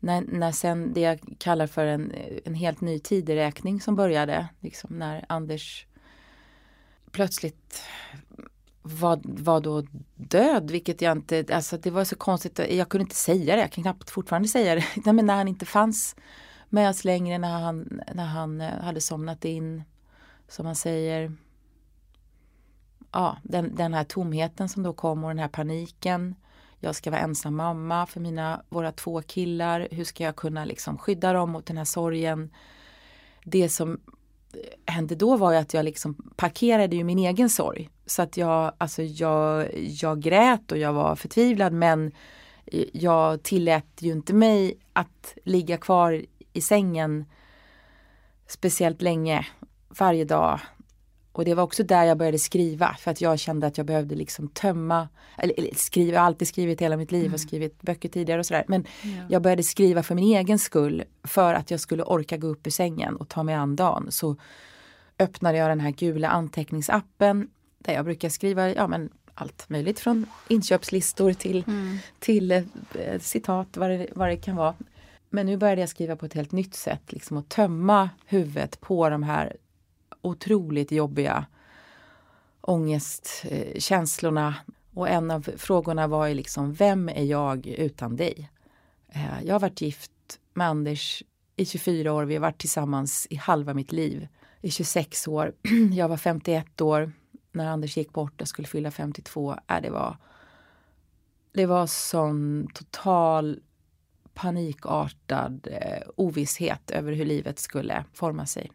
När, 0.00 0.20
när 0.20 0.52
sen 0.52 0.92
det 0.92 1.00
jag 1.00 1.20
kallar 1.38 1.66
för 1.66 1.86
en, 1.86 2.12
en 2.44 2.54
helt 2.54 2.80
ny 2.80 2.98
tideräkning 2.98 3.80
som 3.80 3.96
började, 3.96 4.48
liksom 4.60 4.98
när 4.98 5.24
Anders 5.28 5.86
plötsligt 7.10 7.82
var, 8.82 9.20
var 9.22 9.60
då 9.60 9.82
död, 10.14 10.70
vilket 10.70 11.02
jag 11.02 11.12
inte, 11.12 11.44
alltså 11.52 11.78
det 11.78 11.90
var 11.90 12.04
så 12.04 12.16
konstigt, 12.16 12.58
jag 12.58 12.88
kunde 12.88 13.02
inte 13.02 13.16
säga 13.16 13.56
det, 13.56 13.62
jag 13.62 13.72
kan 13.72 13.84
knappt 13.84 14.10
fortfarande 14.10 14.48
säga 14.48 14.74
det, 14.74 14.84
Nej, 15.04 15.14
men 15.14 15.26
när 15.26 15.36
han 15.36 15.48
inte 15.48 15.66
fanns 15.66 16.16
med 16.68 16.90
oss 16.90 17.04
längre, 17.04 17.38
när 17.38 17.60
han, 17.60 18.00
när 18.14 18.26
han 18.26 18.60
eh, 18.60 18.80
hade 18.80 19.00
somnat 19.00 19.44
in 19.44 19.82
som 20.48 20.66
man 20.66 20.76
säger, 20.76 21.32
ja, 23.12 23.36
den, 23.42 23.74
den 23.74 23.94
här 23.94 24.04
tomheten 24.04 24.68
som 24.68 24.82
då 24.82 24.92
kom 24.92 25.24
och 25.24 25.30
den 25.30 25.38
här 25.38 25.48
paniken. 25.48 26.34
Jag 26.78 26.94
ska 26.94 27.10
vara 27.10 27.20
ensam 27.20 27.56
mamma 27.56 28.06
för 28.06 28.20
mina, 28.20 28.62
våra 28.68 28.92
två 28.92 29.22
killar. 29.22 29.88
Hur 29.90 30.04
ska 30.04 30.24
jag 30.24 30.36
kunna 30.36 30.64
liksom 30.64 30.98
skydda 30.98 31.32
dem 31.32 31.50
mot 31.50 31.66
den 31.66 31.76
här 31.76 31.84
sorgen? 31.84 32.50
Det 33.44 33.68
som 33.68 34.00
hände 34.86 35.14
då 35.14 35.36
var 35.36 35.52
ju 35.52 35.58
att 35.58 35.74
jag 35.74 35.84
liksom 35.84 36.14
parkerade 36.36 36.96
ju 36.96 37.04
min 37.04 37.18
egen 37.18 37.50
sorg. 37.50 37.90
Så 38.06 38.22
att 38.22 38.36
jag, 38.36 38.72
alltså 38.78 39.02
jag, 39.02 39.68
jag 39.78 40.20
grät 40.20 40.72
och 40.72 40.78
jag 40.78 40.92
var 40.92 41.16
förtvivlad 41.16 41.72
men 41.72 42.12
jag 42.92 43.42
tillät 43.42 43.86
ju 43.98 44.12
inte 44.12 44.34
mig 44.34 44.78
att 44.92 45.34
ligga 45.44 45.76
kvar 45.76 46.24
i 46.52 46.60
sängen 46.60 47.24
speciellt 48.46 49.02
länge 49.02 49.46
varje 49.98 50.24
dag. 50.24 50.60
Och 51.32 51.44
det 51.44 51.54
var 51.54 51.62
också 51.62 51.82
där 51.82 52.04
jag 52.04 52.18
började 52.18 52.38
skriva 52.38 52.96
för 52.98 53.10
att 53.10 53.20
jag 53.20 53.38
kände 53.38 53.66
att 53.66 53.78
jag 53.78 53.86
behövde 53.86 54.14
liksom 54.14 54.48
tömma, 54.48 55.08
eller, 55.38 55.58
eller 55.58 55.74
skriva, 55.74 56.14
jag 56.14 56.20
har 56.20 56.26
alltid 56.26 56.48
skrivit 56.48 56.80
hela 56.80 56.96
mitt 56.96 57.12
liv 57.12 57.22
och 57.22 57.26
mm. 57.26 57.38
skrivit 57.38 57.82
böcker 57.82 58.08
tidigare 58.08 58.40
och 58.40 58.46
sådär. 58.46 58.64
Men 58.68 58.86
ja. 59.02 59.08
jag 59.28 59.42
började 59.42 59.62
skriva 59.62 60.02
för 60.02 60.14
min 60.14 60.36
egen 60.36 60.58
skull 60.58 61.04
för 61.24 61.54
att 61.54 61.70
jag 61.70 61.80
skulle 61.80 62.02
orka 62.02 62.36
gå 62.36 62.46
upp 62.46 62.66
ur 62.66 62.70
sängen 62.70 63.16
och 63.16 63.28
ta 63.28 63.42
mig 63.42 63.54
an 63.54 63.76
dagen. 63.76 64.06
Så 64.10 64.36
öppnade 65.18 65.58
jag 65.58 65.70
den 65.70 65.80
här 65.80 65.90
gula 65.90 66.28
anteckningsappen 66.28 67.48
där 67.78 67.94
jag 67.94 68.04
brukar 68.04 68.28
skriva 68.28 68.70
ja, 68.70 68.86
men 68.86 69.10
allt 69.34 69.68
möjligt 69.68 70.00
från 70.00 70.26
inköpslistor 70.48 71.32
till, 71.32 71.64
mm. 71.66 71.98
till 72.18 72.52
eh, 72.52 72.62
citat, 73.20 73.76
vad 73.76 73.90
det, 73.90 74.06
vad 74.14 74.28
det 74.28 74.36
kan 74.36 74.56
vara. 74.56 74.74
Men 75.30 75.46
nu 75.46 75.56
började 75.56 75.80
jag 75.80 75.90
skriva 75.90 76.16
på 76.16 76.26
ett 76.26 76.34
helt 76.34 76.52
nytt 76.52 76.74
sätt, 76.74 77.12
liksom 77.12 77.36
att 77.36 77.48
tömma 77.48 78.10
huvudet 78.26 78.80
på 78.80 79.08
de 79.08 79.22
här 79.22 79.56
otroligt 80.26 80.92
jobbiga 80.92 81.46
ångestkänslorna. 82.60 84.54
Och 84.94 85.08
en 85.08 85.30
av 85.30 85.40
frågorna 85.56 86.06
var 86.06 86.26
ju 86.26 86.34
liksom, 86.34 86.72
vem 86.72 87.08
är 87.08 87.24
jag 87.24 87.66
utan 87.66 88.16
dig? 88.16 88.50
Eh, 89.08 89.44
jag 89.44 89.54
har 89.54 89.60
varit 89.60 89.80
gift 89.80 90.12
med 90.54 90.68
Anders 90.68 91.22
i 91.56 91.64
24 91.64 92.12
år, 92.12 92.24
vi 92.24 92.34
har 92.34 92.40
varit 92.40 92.58
tillsammans 92.58 93.26
i 93.30 93.36
halva 93.36 93.74
mitt 93.74 93.92
liv. 93.92 94.28
I 94.60 94.70
26 94.70 95.28
år. 95.28 95.52
Jag 95.92 96.08
var 96.08 96.16
51 96.16 96.80
år 96.80 97.12
när 97.52 97.66
Anders 97.66 97.96
gick 97.96 98.12
bort 98.12 98.40
och 98.40 98.48
skulle 98.48 98.68
fylla 98.68 98.90
52. 98.90 99.56
Äh, 99.68 99.80
det 99.82 99.90
var 99.90 100.16
det 101.52 101.66
var 101.66 101.86
sån 101.86 102.68
total 102.74 103.60
panikartad 104.34 105.68
eh, 105.70 106.02
ovisshet 106.16 106.90
över 106.90 107.12
hur 107.12 107.24
livet 107.24 107.58
skulle 107.58 108.04
forma 108.12 108.46
sig. 108.46 108.70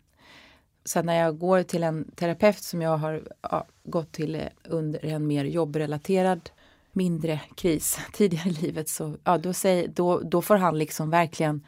Så 0.86 1.02
när 1.02 1.20
jag 1.20 1.38
går 1.38 1.64
till 1.64 1.84
en 1.84 2.12
terapeut 2.16 2.64
som 2.64 2.82
jag 2.82 2.98
har 2.98 3.24
ja, 3.42 3.66
gått 3.84 4.12
till 4.12 4.36
eh, 4.36 4.42
under 4.64 5.06
en 5.06 5.28
mer 5.28 5.46
jobbrelaterad 5.46 6.50
mindre 6.92 7.42
kris 7.56 8.00
tidigare 8.14 8.50
i 8.50 8.54
livet 8.54 8.90
så 8.90 9.18
ja, 9.24 9.38
då, 9.38 9.54
säger, 9.54 9.88
då, 9.88 10.20
då 10.20 10.42
får 10.42 10.56
han 10.56 10.78
liksom 10.78 11.10
verkligen 11.10 11.66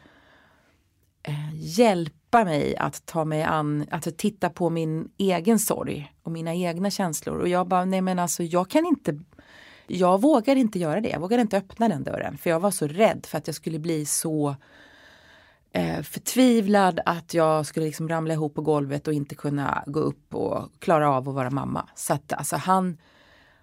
eh, 1.22 1.54
hjälpa 1.54 2.44
mig 2.44 2.76
att 2.76 3.06
ta 3.06 3.24
mig 3.24 3.42
an, 3.42 3.86
att 3.90 4.18
titta 4.18 4.50
på 4.50 4.70
min 4.70 5.10
egen 5.16 5.58
sorg 5.58 6.12
och 6.22 6.32
mina 6.32 6.54
egna 6.54 6.90
känslor. 6.90 7.38
Och 7.38 7.48
jag 7.48 7.68
bara, 7.68 7.84
nej 7.84 8.00
men 8.00 8.18
alltså 8.18 8.42
jag 8.42 8.70
kan 8.70 8.86
inte 8.86 9.20
jag 9.86 10.20
vågar 10.20 10.56
inte 10.56 10.78
göra 10.78 11.00
det. 11.00 11.08
Jag 11.08 11.20
vågar 11.20 11.38
inte 11.38 11.56
öppna 11.56 11.88
den 11.88 12.04
dörren 12.04 12.38
för 12.38 12.50
jag 12.50 12.60
var 12.60 12.70
så 12.70 12.86
rädd 12.86 13.26
för 13.26 13.38
att 13.38 13.46
jag 13.46 13.56
skulle 13.56 13.78
bli 13.78 14.06
så 14.06 14.56
eh, 15.74 16.02
förtvivlad 16.02 17.00
att 17.06 17.34
jag 17.34 17.66
skulle 17.66 17.86
liksom 17.86 18.08
ramla 18.08 18.34
ihop 18.34 18.54
på 18.54 18.62
golvet 18.62 19.08
och 19.08 19.14
inte 19.14 19.34
kunna 19.34 19.84
gå 19.86 20.00
upp 20.00 20.34
och 20.34 20.68
klara 20.78 21.10
av 21.10 21.28
att 21.28 21.34
vara 21.34 21.50
mamma. 21.50 21.88
Så 21.94 22.14
att 22.14 22.32
alltså 22.32 22.56
han, 22.56 22.98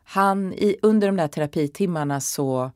han 0.04 0.54
i, 0.54 0.76
under 0.82 1.08
de 1.08 1.18
där 1.18 1.28
terapitimmarna 1.28 2.22
så 2.22 2.72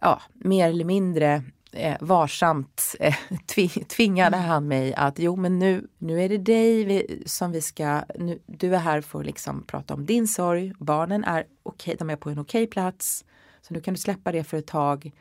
ja, 0.00 0.22
mer 0.32 0.68
eller 0.68 0.84
mindre 0.84 1.42
eh, 1.72 1.96
varsamt 2.00 2.96
eh, 3.00 3.14
tvingade 3.88 4.36
mm. 4.36 4.48
han 4.48 4.68
mig 4.68 4.94
att 4.94 5.18
jo 5.18 5.36
men 5.36 5.58
nu, 5.58 5.88
nu 5.98 6.22
är 6.22 6.28
det 6.28 6.38
dig 6.38 6.84
vi, 6.84 7.22
som 7.26 7.52
vi 7.52 7.60
ska, 7.60 8.02
nu, 8.18 8.38
du 8.46 8.74
är 8.74 8.78
här 8.78 9.00
för 9.00 9.20
att 9.20 9.26
liksom 9.26 9.64
prata 9.66 9.94
om 9.94 10.06
din 10.06 10.28
sorg, 10.28 10.72
barnen 10.78 11.24
är 11.24 11.46
okej, 11.62 11.96
de 11.98 12.10
är 12.10 12.16
på 12.16 12.30
en 12.30 12.38
okej 12.38 12.66
plats, 12.66 13.24
så 13.62 13.74
nu 13.74 13.80
kan 13.80 13.94
du 13.94 14.00
släppa 14.00 14.32
det 14.32 14.44
för 14.44 14.56
ett 14.56 14.66
tag. 14.66 15.12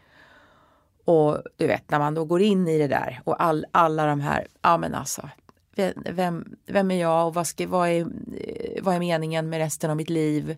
Och 1.05 1.43
du 1.57 1.67
vet 1.67 1.91
när 1.91 1.99
man 1.99 2.13
då 2.13 2.25
går 2.25 2.41
in 2.41 2.67
i 2.67 2.77
det 2.77 2.87
där 2.87 3.21
och 3.23 3.43
all, 3.43 3.65
alla 3.71 4.05
de 4.05 4.21
här, 4.21 4.47
ja 4.61 4.77
men 4.77 4.95
alltså 4.95 5.29
vem, 6.05 6.55
vem 6.65 6.91
är 6.91 7.01
jag 7.01 7.27
och 7.27 7.33
vad, 7.33 7.47
ska, 7.47 7.67
vad, 7.67 7.89
är, 7.89 8.07
vad 8.81 8.95
är 8.95 8.99
meningen 8.99 9.49
med 9.49 9.59
resten 9.59 9.89
av 9.89 9.97
mitt 9.97 10.09
liv? 10.09 10.57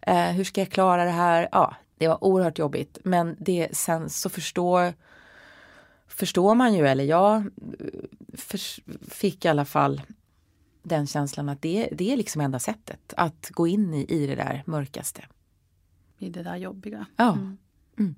Eh, 0.00 0.30
hur 0.30 0.44
ska 0.44 0.60
jag 0.60 0.70
klara 0.70 1.04
det 1.04 1.10
här? 1.10 1.48
Ja, 1.52 1.74
det 1.98 2.08
var 2.08 2.24
oerhört 2.24 2.58
jobbigt 2.58 2.98
men 3.04 3.36
det, 3.38 3.76
sen 3.76 4.10
så 4.10 4.28
förstår, 4.28 4.94
förstår 6.06 6.54
man 6.54 6.74
ju, 6.74 6.86
eller 6.86 7.04
jag 7.04 7.50
för, 8.34 8.60
fick 9.10 9.44
i 9.44 9.48
alla 9.48 9.64
fall 9.64 10.02
den 10.82 11.06
känslan 11.06 11.48
att 11.48 11.62
det, 11.62 11.88
det 11.92 12.12
är 12.12 12.16
liksom 12.16 12.40
enda 12.40 12.58
sättet 12.58 13.14
att 13.16 13.50
gå 13.50 13.66
in 13.66 13.94
i, 13.94 14.04
i 14.08 14.26
det 14.26 14.34
där 14.34 14.62
mörkaste. 14.66 15.24
I 16.18 16.30
det 16.30 16.42
där 16.42 16.56
jobbiga. 16.56 17.06
Ja. 17.16 17.32
Mm. 17.32 17.58
Mm. 17.98 18.14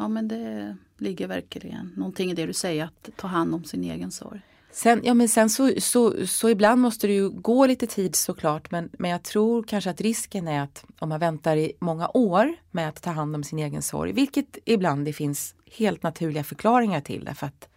Ja 0.00 0.08
men 0.08 0.28
det 0.28 0.76
ligger 0.98 1.26
verkligen 1.26 1.92
någonting 1.96 2.30
i 2.30 2.34
det 2.34 2.46
du 2.46 2.52
säger 2.52 2.84
att 2.84 3.10
ta 3.16 3.26
hand 3.26 3.54
om 3.54 3.64
sin 3.64 3.84
egen 3.84 4.10
sorg. 4.10 4.40
Sen, 4.70 5.00
ja, 5.04 5.14
men 5.14 5.28
sen 5.28 5.50
så, 5.50 5.72
så, 5.78 6.26
så 6.26 6.48
ibland 6.48 6.80
måste 6.80 7.06
det 7.06 7.12
ju 7.12 7.30
gå 7.30 7.66
lite 7.66 7.86
tid 7.86 8.16
såklart 8.16 8.70
men, 8.70 8.88
men 8.92 9.10
jag 9.10 9.22
tror 9.22 9.62
kanske 9.62 9.90
att 9.90 10.00
risken 10.00 10.48
är 10.48 10.62
att 10.62 10.84
om 10.98 11.08
man 11.08 11.20
väntar 11.20 11.56
i 11.56 11.72
många 11.78 12.08
år 12.08 12.54
med 12.70 12.88
att 12.88 13.02
ta 13.02 13.10
hand 13.10 13.34
om 13.34 13.44
sin 13.44 13.58
egen 13.58 13.82
sorg, 13.82 14.12
vilket 14.12 14.58
ibland 14.64 15.04
det 15.04 15.12
finns 15.12 15.54
helt 15.66 16.02
naturliga 16.02 16.44
förklaringar 16.44 17.00
till 17.00 17.24
därför 17.24 17.46
att 17.46 17.68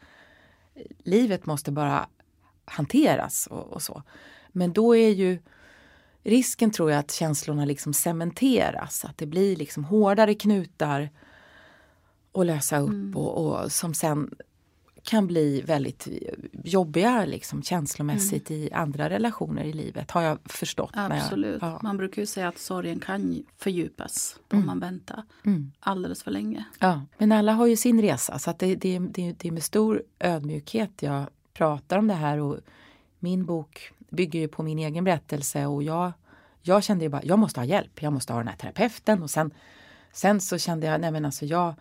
livet 1.03 1.45
måste 1.45 1.72
bara 1.72 2.07
hanteras 2.65 3.47
och, 3.51 3.74
och 3.74 3.82
så. 3.82 4.03
Men 4.51 4.74
då 4.74 4.95
är 4.95 5.09
ju 5.09 5.39
risken 6.24 6.72
tror 6.72 6.91
jag 6.91 6.99
att 6.99 7.11
känslorna 7.11 7.65
liksom 7.65 7.93
cementeras, 7.93 9.05
att 9.05 9.17
det 9.17 9.26
blir 9.26 9.55
liksom 9.55 9.84
hårdare 9.84 10.34
knutar 10.34 11.09
att 12.34 12.46
lösa 12.46 12.80
upp 12.80 12.90
mm. 12.90 13.18
och, 13.18 13.46
och 13.46 13.72
som 13.72 13.94
sen 13.94 14.30
kan 15.04 15.28
bli 15.28 15.62
väldigt 15.62 16.08
jobbiga 16.64 17.26
liksom, 17.26 17.64
känslomässigt 17.64 18.50
mm. 18.50 18.62
i 18.62 18.72
andra 18.72 19.10
relationer 19.10 19.64
i 19.64 19.74
livet 19.74 20.12
har 20.12 20.22
jag 20.22 20.38
förstått. 20.46 20.92
Absolut. 20.94 21.62
Jag, 21.62 21.72
ja. 21.72 21.80
Man 21.84 21.98
brukar 21.98 22.22
ju 22.22 22.26
säga 22.26 22.48
att 22.48 22.58
sorgen 22.58 23.00
kan 23.00 23.44
fördjupas 23.58 24.40
mm. 24.50 24.62
om 24.62 24.68
man 24.68 24.80
väntar 24.80 25.24
mm. 25.46 25.72
alldeles 25.80 26.24
för 26.24 26.32
länge. 26.32 26.66
Ja, 26.80 27.02
men 27.18 27.32
alla 27.32 27.54
har 27.54 27.66
ju 27.66 27.78
sin 27.78 28.02
resa 28.02 28.40
så 28.40 28.50
att 28.50 28.60
det, 28.60 28.76
det, 28.76 29.00
det, 29.00 29.32
det 29.32 29.48
är 29.48 29.52
med 29.52 29.64
stor 29.64 30.04
ödmjukhet 30.20 30.92
jag 31.00 31.26
pratar 31.54 31.98
om 31.98 32.08
det 32.08 32.14
här 32.14 32.38
och 32.38 32.58
min 33.20 33.46
bok 33.46 33.92
bygger 34.10 34.40
ju 34.40 34.48
på 34.48 34.64
min 34.64 34.80
egen 34.80 35.04
berättelse 35.04 35.66
och 35.66 35.84
jag, 35.84 36.12
jag 36.62 36.84
kände 36.84 37.06
ju 37.06 37.10
bara, 37.10 37.24
jag 37.24 37.40
måste 37.40 37.60
ha 37.60 37.66
hjälp, 37.66 38.02
jag 38.02 38.14
måste 38.14 38.34
ha 38.34 38.40
den 38.40 38.48
här 38.48 38.56
terapeuten 38.56 39.24
och 39.24 39.30
sen, 39.30 39.52
sen 40.12 40.42
så 40.42 40.58
kände 40.58 40.88
jag, 40.88 41.02
nej 41.02 41.12
men 41.12 41.26
alltså 41.26 41.46
jag 41.46 41.74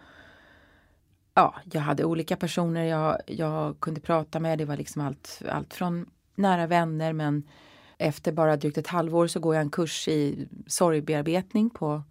ja, 1.34 1.54
jag 1.72 1.80
hade 1.80 2.04
olika 2.04 2.36
personer 2.36 2.84
jag, 2.84 3.18
jag 3.26 3.80
kunde 3.80 4.00
prata 4.00 4.40
med. 4.40 4.58
Det 4.58 4.64
var 4.64 4.76
liksom 4.76 5.02
allt, 5.02 5.42
allt 5.50 5.74
från 5.74 6.10
nära 6.34 6.66
vänner 6.66 7.12
men 7.12 7.42
efter 7.98 8.32
bara 8.32 8.56
drygt 8.56 8.78
ett 8.78 8.86
halvår 8.86 9.26
så 9.26 9.40
går 9.40 9.54
jag 9.54 9.62
en 9.62 9.70
kurs 9.70 10.08
i 10.08 10.48
sorgbearbetning 10.66 11.70
på 11.70 12.02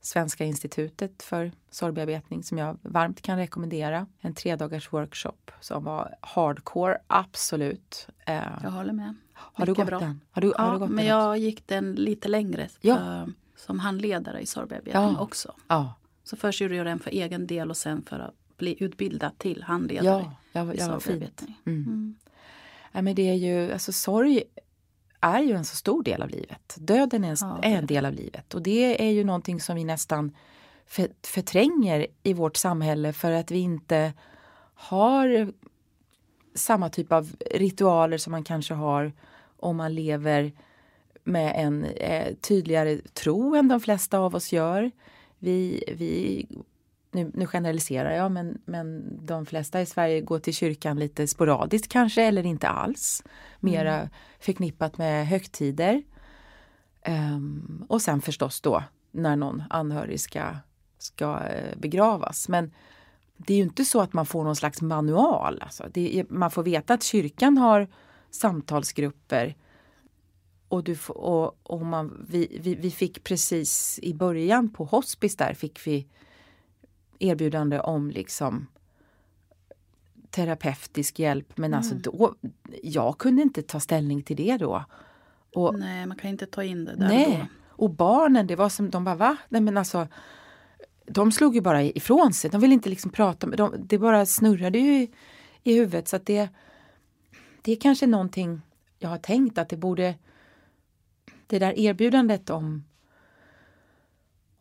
Svenska 0.00 0.44
institutet 0.44 1.22
för 1.22 1.52
sorgbearbetning 1.70 2.42
som 2.42 2.58
jag 2.58 2.78
varmt 2.82 3.22
kan 3.22 3.38
rekommendera. 3.38 4.06
En 4.20 4.34
tredagars 4.34 4.92
workshop 4.92 5.50
som 5.60 5.84
var 5.84 6.14
hardcore, 6.20 6.98
absolut. 7.06 8.08
Eh, 8.26 8.42
jag 8.62 8.70
håller 8.70 8.92
med. 8.92 9.14
Har 9.32 9.66
du 9.66 9.74
gått 9.74 9.86
bra. 9.86 9.98
den? 9.98 10.20
Har 10.30 10.42
du, 10.42 10.52
ja, 10.58 10.64
har 10.64 10.72
du 10.72 10.78
gått 10.78 10.88
men 10.88 10.96
den 10.96 11.06
jag 11.06 11.38
gick 11.38 11.66
den 11.66 11.94
lite 11.94 12.28
längre 12.28 12.68
ja. 12.80 13.26
som 13.56 13.78
handledare 13.78 14.40
i 14.40 14.46
sorgbearbetning 14.46 15.02
ja. 15.02 15.20
också. 15.20 15.54
Ja. 15.68 15.94
Så 16.24 16.36
först 16.36 16.60
gjorde 16.60 16.76
jag 16.76 16.86
den 16.86 16.98
för 16.98 17.10
egen 17.10 17.46
del 17.46 17.70
och 17.70 17.76
sen 17.76 18.02
för 18.02 18.18
att 18.18 18.34
bli 18.60 18.76
utbildad 18.80 19.38
till 19.38 19.62
handledare. 19.62 20.32
Ja, 20.52 20.64
ja, 20.64 20.74
ja 20.74 21.00
fint. 21.00 21.42
Mm. 21.66 21.82
Mm. 21.82 22.14
Ja, 22.92 23.02
men 23.02 23.14
det 23.14 23.28
är 23.28 23.34
ju, 23.34 23.72
alltså 23.72 23.92
sorg 23.92 24.42
är 25.20 25.40
ju 25.40 25.54
en 25.54 25.64
så 25.64 25.76
stor 25.76 26.02
del 26.02 26.22
av 26.22 26.28
livet. 26.28 26.76
Döden 26.78 27.24
är 27.24 27.30
en, 27.30 27.36
ja, 27.40 27.58
är 27.62 27.76
en 27.76 27.86
del 27.86 28.06
av 28.06 28.12
livet 28.12 28.54
och 28.54 28.62
det 28.62 29.08
är 29.08 29.10
ju 29.10 29.24
någonting 29.24 29.60
som 29.60 29.76
vi 29.76 29.84
nästan 29.84 30.36
för, 30.86 31.08
förtränger 31.22 32.06
i 32.22 32.32
vårt 32.32 32.56
samhälle 32.56 33.12
för 33.12 33.32
att 33.32 33.50
vi 33.50 33.58
inte 33.58 34.12
har 34.74 35.52
samma 36.54 36.88
typ 36.88 37.12
av 37.12 37.32
ritualer 37.50 38.18
som 38.18 38.30
man 38.30 38.44
kanske 38.44 38.74
har 38.74 39.12
om 39.56 39.76
man 39.76 39.94
lever 39.94 40.52
med 41.24 41.52
en 41.56 41.84
eh, 41.84 42.34
tydligare 42.34 42.98
tro 42.98 43.54
än 43.54 43.68
de 43.68 43.80
flesta 43.80 44.18
av 44.18 44.34
oss 44.34 44.52
gör. 44.52 44.90
Vi, 45.38 45.84
vi 45.96 46.46
nu, 47.10 47.30
nu 47.34 47.46
generaliserar 47.46 48.16
jag, 48.16 48.32
men, 48.32 48.58
men 48.64 49.18
de 49.26 49.46
flesta 49.46 49.80
i 49.80 49.86
Sverige 49.86 50.20
går 50.20 50.38
till 50.38 50.54
kyrkan 50.54 50.98
lite 50.98 51.26
sporadiskt 51.26 51.88
kanske 51.88 52.22
eller 52.22 52.46
inte 52.46 52.68
alls. 52.68 53.22
Mera 53.60 53.94
mm. 53.94 54.08
förknippat 54.40 54.98
med 54.98 55.26
högtider. 55.26 56.02
Um, 57.06 57.86
och 57.88 58.02
sen 58.02 58.20
förstås 58.20 58.60
då 58.60 58.84
när 59.10 59.36
någon 59.36 59.62
anhörig 59.70 60.20
ska, 60.20 60.56
ska 60.98 61.34
uh, 61.34 61.78
begravas. 61.78 62.48
Men 62.48 62.72
det 63.36 63.54
är 63.54 63.56
ju 63.56 63.62
inte 63.62 63.84
så 63.84 64.00
att 64.00 64.12
man 64.12 64.26
får 64.26 64.44
någon 64.44 64.56
slags 64.56 64.82
manual. 64.82 65.62
Alltså. 65.62 65.84
Är, 65.94 66.26
man 66.28 66.50
får 66.50 66.62
veta 66.62 66.94
att 66.94 67.02
kyrkan 67.02 67.58
har 67.58 67.88
samtalsgrupper. 68.30 69.56
Och, 70.68 70.84
du, 70.84 70.96
och, 71.08 71.58
och 71.62 71.86
man, 71.86 72.26
vi, 72.28 72.58
vi, 72.60 72.74
vi 72.74 72.90
fick 72.90 73.24
precis 73.24 73.98
i 74.02 74.14
början 74.14 74.72
på 74.72 74.84
hospice 74.84 75.36
där 75.36 75.54
fick 75.54 75.86
vi 75.86 76.06
erbjudande 77.20 77.80
om 77.80 78.10
liksom 78.10 78.66
terapeutisk 80.30 81.18
hjälp 81.18 81.56
men 81.56 81.74
alltså 81.74 81.92
mm. 81.92 82.02
då, 82.02 82.34
jag 82.82 83.18
kunde 83.18 83.42
inte 83.42 83.62
ta 83.62 83.80
ställning 83.80 84.22
till 84.22 84.36
det 84.36 84.56
då. 84.56 84.84
Och, 85.54 85.78
nej, 85.78 86.06
man 86.06 86.16
kan 86.16 86.30
inte 86.30 86.46
ta 86.46 86.64
in 86.64 86.84
det 86.84 86.96
där 86.96 87.08
nej. 87.08 87.38
Då. 87.40 87.46
Och 87.84 87.90
barnen, 87.90 88.46
det 88.46 88.56
var 88.56 88.68
som 88.68 88.90
de 88.90 89.04
bara 89.04 89.14
va? 89.14 89.36
Nej 89.48 89.60
men 89.60 89.76
alltså 89.76 90.08
de 91.06 91.32
slog 91.32 91.54
ju 91.54 91.60
bara 91.60 91.82
ifrån 91.82 92.32
sig. 92.32 92.50
De 92.50 92.60
ville 92.60 92.74
inte 92.74 92.88
liksom 92.88 93.10
prata 93.10 93.46
med 93.46 93.58
dem. 93.58 93.74
Det 93.78 93.98
bara 93.98 94.26
snurrade 94.26 94.78
ju 94.78 95.02
i, 95.02 95.10
i 95.62 95.74
huvudet 95.74 96.08
så 96.08 96.16
att 96.16 96.26
det 96.26 96.48
det 97.62 97.72
är 97.72 97.76
kanske 97.76 98.06
någonting 98.06 98.60
jag 98.98 99.08
har 99.08 99.18
tänkt 99.18 99.58
att 99.58 99.68
det 99.68 99.76
borde 99.76 100.14
det 101.46 101.58
där 101.58 101.78
erbjudandet 101.78 102.50
om 102.50 102.84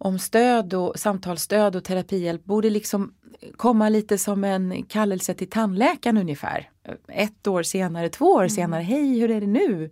om 0.02 0.20
stöd 0.20 0.74
och 0.74 1.00
samtalsstöd 1.00 1.76
och 1.76 1.84
terapihjälp 1.84 2.45
borde 2.45 2.70
liksom 2.70 3.14
komma 3.58 3.89
lite 3.89 4.18
som 4.18 4.43
en 4.43 4.84
kallelse 4.84 5.34
till 5.34 5.50
tandläkaren 5.50 6.18
ungefär. 6.18 6.70
Ett 7.08 7.47
år 7.47 7.64
senare, 7.64 8.10
två 8.10 8.26
år 8.26 8.41
mm. 8.41 8.50
senare, 8.50 8.82
hej 8.82 9.20
hur 9.20 9.32
är 9.32 9.41
det 9.41 9.47
nu? 9.47 9.91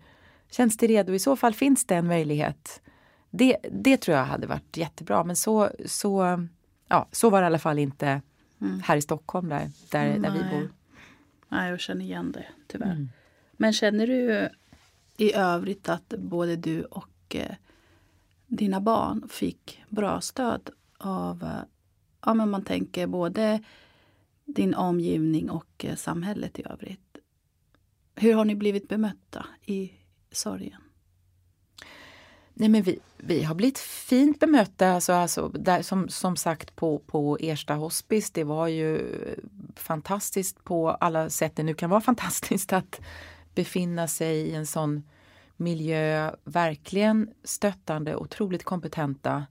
Känns 0.51 0.77
det 0.77 0.87
redo? 0.87 1.13
I 1.13 1.19
så 1.19 1.35
fall 1.35 1.53
finns 1.53 1.85
det 1.85 1.95
en 1.95 2.07
möjlighet. 2.07 2.81
Det, 3.29 3.57
det 3.71 3.97
tror 3.97 4.17
jag 4.17 4.25
hade 4.25 4.47
varit 4.47 4.77
jättebra 4.77 5.23
men 5.23 5.35
så, 5.35 5.69
så, 5.85 6.45
ja, 6.87 7.07
så 7.11 7.29
var 7.29 7.41
det 7.41 7.45
i 7.45 7.47
alla 7.47 7.59
fall 7.59 7.79
inte 7.79 8.21
mm. 8.61 8.79
här 8.79 8.97
i 8.97 9.01
Stockholm 9.01 9.49
där, 9.49 9.71
där, 9.91 10.19
där 10.19 10.31
vi 10.31 10.39
bor. 10.39 10.69
Nej, 11.49 11.69
jag 11.69 11.79
känner 11.79 12.05
igen 12.05 12.31
det 12.31 12.45
tyvärr. 12.67 12.91
Mm. 12.91 13.09
Men 13.51 13.73
känner 13.73 14.07
du 14.07 14.49
i 15.17 15.33
övrigt 15.33 15.89
att 15.89 16.13
både 16.17 16.55
du 16.55 16.83
och 16.83 17.35
eh, 17.35 17.55
dina 18.47 18.81
barn 18.81 19.29
fick 19.29 19.83
bra 19.89 20.21
stöd 20.21 20.69
av, 20.97 21.43
eh, 21.43 21.63
ja 22.25 22.33
men 22.33 22.49
man 22.49 22.63
tänker 22.63 23.07
både 23.07 23.63
din 24.45 24.75
omgivning 24.75 25.49
och 25.49 25.85
eh, 25.85 25.95
samhället 25.95 26.59
i 26.59 26.63
övrigt. 26.65 27.17
Hur 28.15 28.33
har 28.33 28.45
ni 28.45 28.55
blivit 28.55 28.89
bemötta 28.89 29.45
i 29.65 29.91
sorgen? 30.31 30.81
Nej, 32.53 32.69
men 32.69 32.83
vi, 32.83 32.99
vi 33.17 33.43
har 33.43 33.55
blivit 33.55 33.79
fint 33.79 34.39
bemötta. 34.39 34.87
Alltså, 34.87 35.13
alltså, 35.13 35.47
där, 35.49 35.81
som, 35.81 36.09
som 36.09 36.35
sagt 36.35 36.75
på, 36.75 36.99
på 36.99 37.37
Ersta 37.41 37.73
hospice, 37.73 38.31
det 38.33 38.43
var 38.43 38.67
ju 38.67 38.97
eh, 38.97 39.37
fantastiskt 39.75 40.63
på 40.63 40.89
alla 40.89 41.29
sätt 41.29 41.55
det 41.55 41.63
nu 41.63 41.73
kan 41.73 41.89
vara 41.89 42.01
fantastiskt 42.11 42.73
att 42.73 43.01
befinna 43.55 44.07
sig 44.07 44.37
i 44.37 44.55
en 44.55 44.65
sån 44.65 45.03
miljö, 45.57 46.31
verkligen 46.43 47.33
stöttande, 47.43 48.15
otroligt 48.15 48.63
kompetenta 48.63 49.45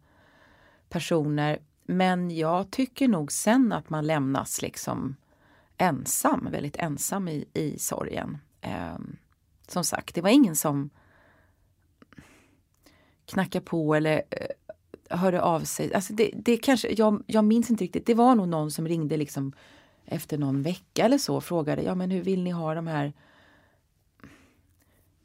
personer. 0.89 1.59
Men 1.85 2.37
jag 2.37 2.71
tycker 2.71 3.09
nog 3.09 3.33
sen 3.33 3.73
att 3.73 3.91
man 3.91 4.07
lämnas 4.07 4.63
liksom 4.63 5.17
ensam, 5.77 6.49
väldigt 6.51 6.77
ensam 6.77 7.29
i, 7.29 7.45
i 7.55 7.79
sorgen. 7.79 8.39
Eh, 8.61 8.99
som 9.69 9.85
sagt, 9.85 10.15
det 10.15 10.21
var 10.21 10.31
ingen 10.31 10.57
som 10.57 10.91
knackade 13.27 13.65
på 13.65 13.95
eller 13.95 14.23
eh, 14.31 15.19
hörde 15.19 15.43
av 15.43 15.61
sig. 15.61 15.95
Alltså 15.95 16.13
det, 16.13 16.31
det 16.35 16.57
kanske, 16.57 16.89
jag, 16.89 17.23
jag 17.27 17.45
minns 17.45 17.71
inte 17.71 17.85
riktigt. 17.85 18.07
Det 18.07 18.15
var 18.15 18.35
nog 18.35 18.49
någon 18.49 18.71
som 18.71 18.89
ringde 18.89 19.17
liksom 19.17 19.53
efter 20.05 20.39
någon 20.39 20.63
vecka 20.63 21.05
eller 21.05 21.19
så 21.19 21.37
och 21.37 21.45
frågade 21.45 21.83
ja 21.83 21.95
men 21.95 22.11
hur 22.11 22.23
vill 22.23 22.43
ni 22.43 22.51
ha 22.51 22.75
de 22.75 22.87
här 22.87 23.13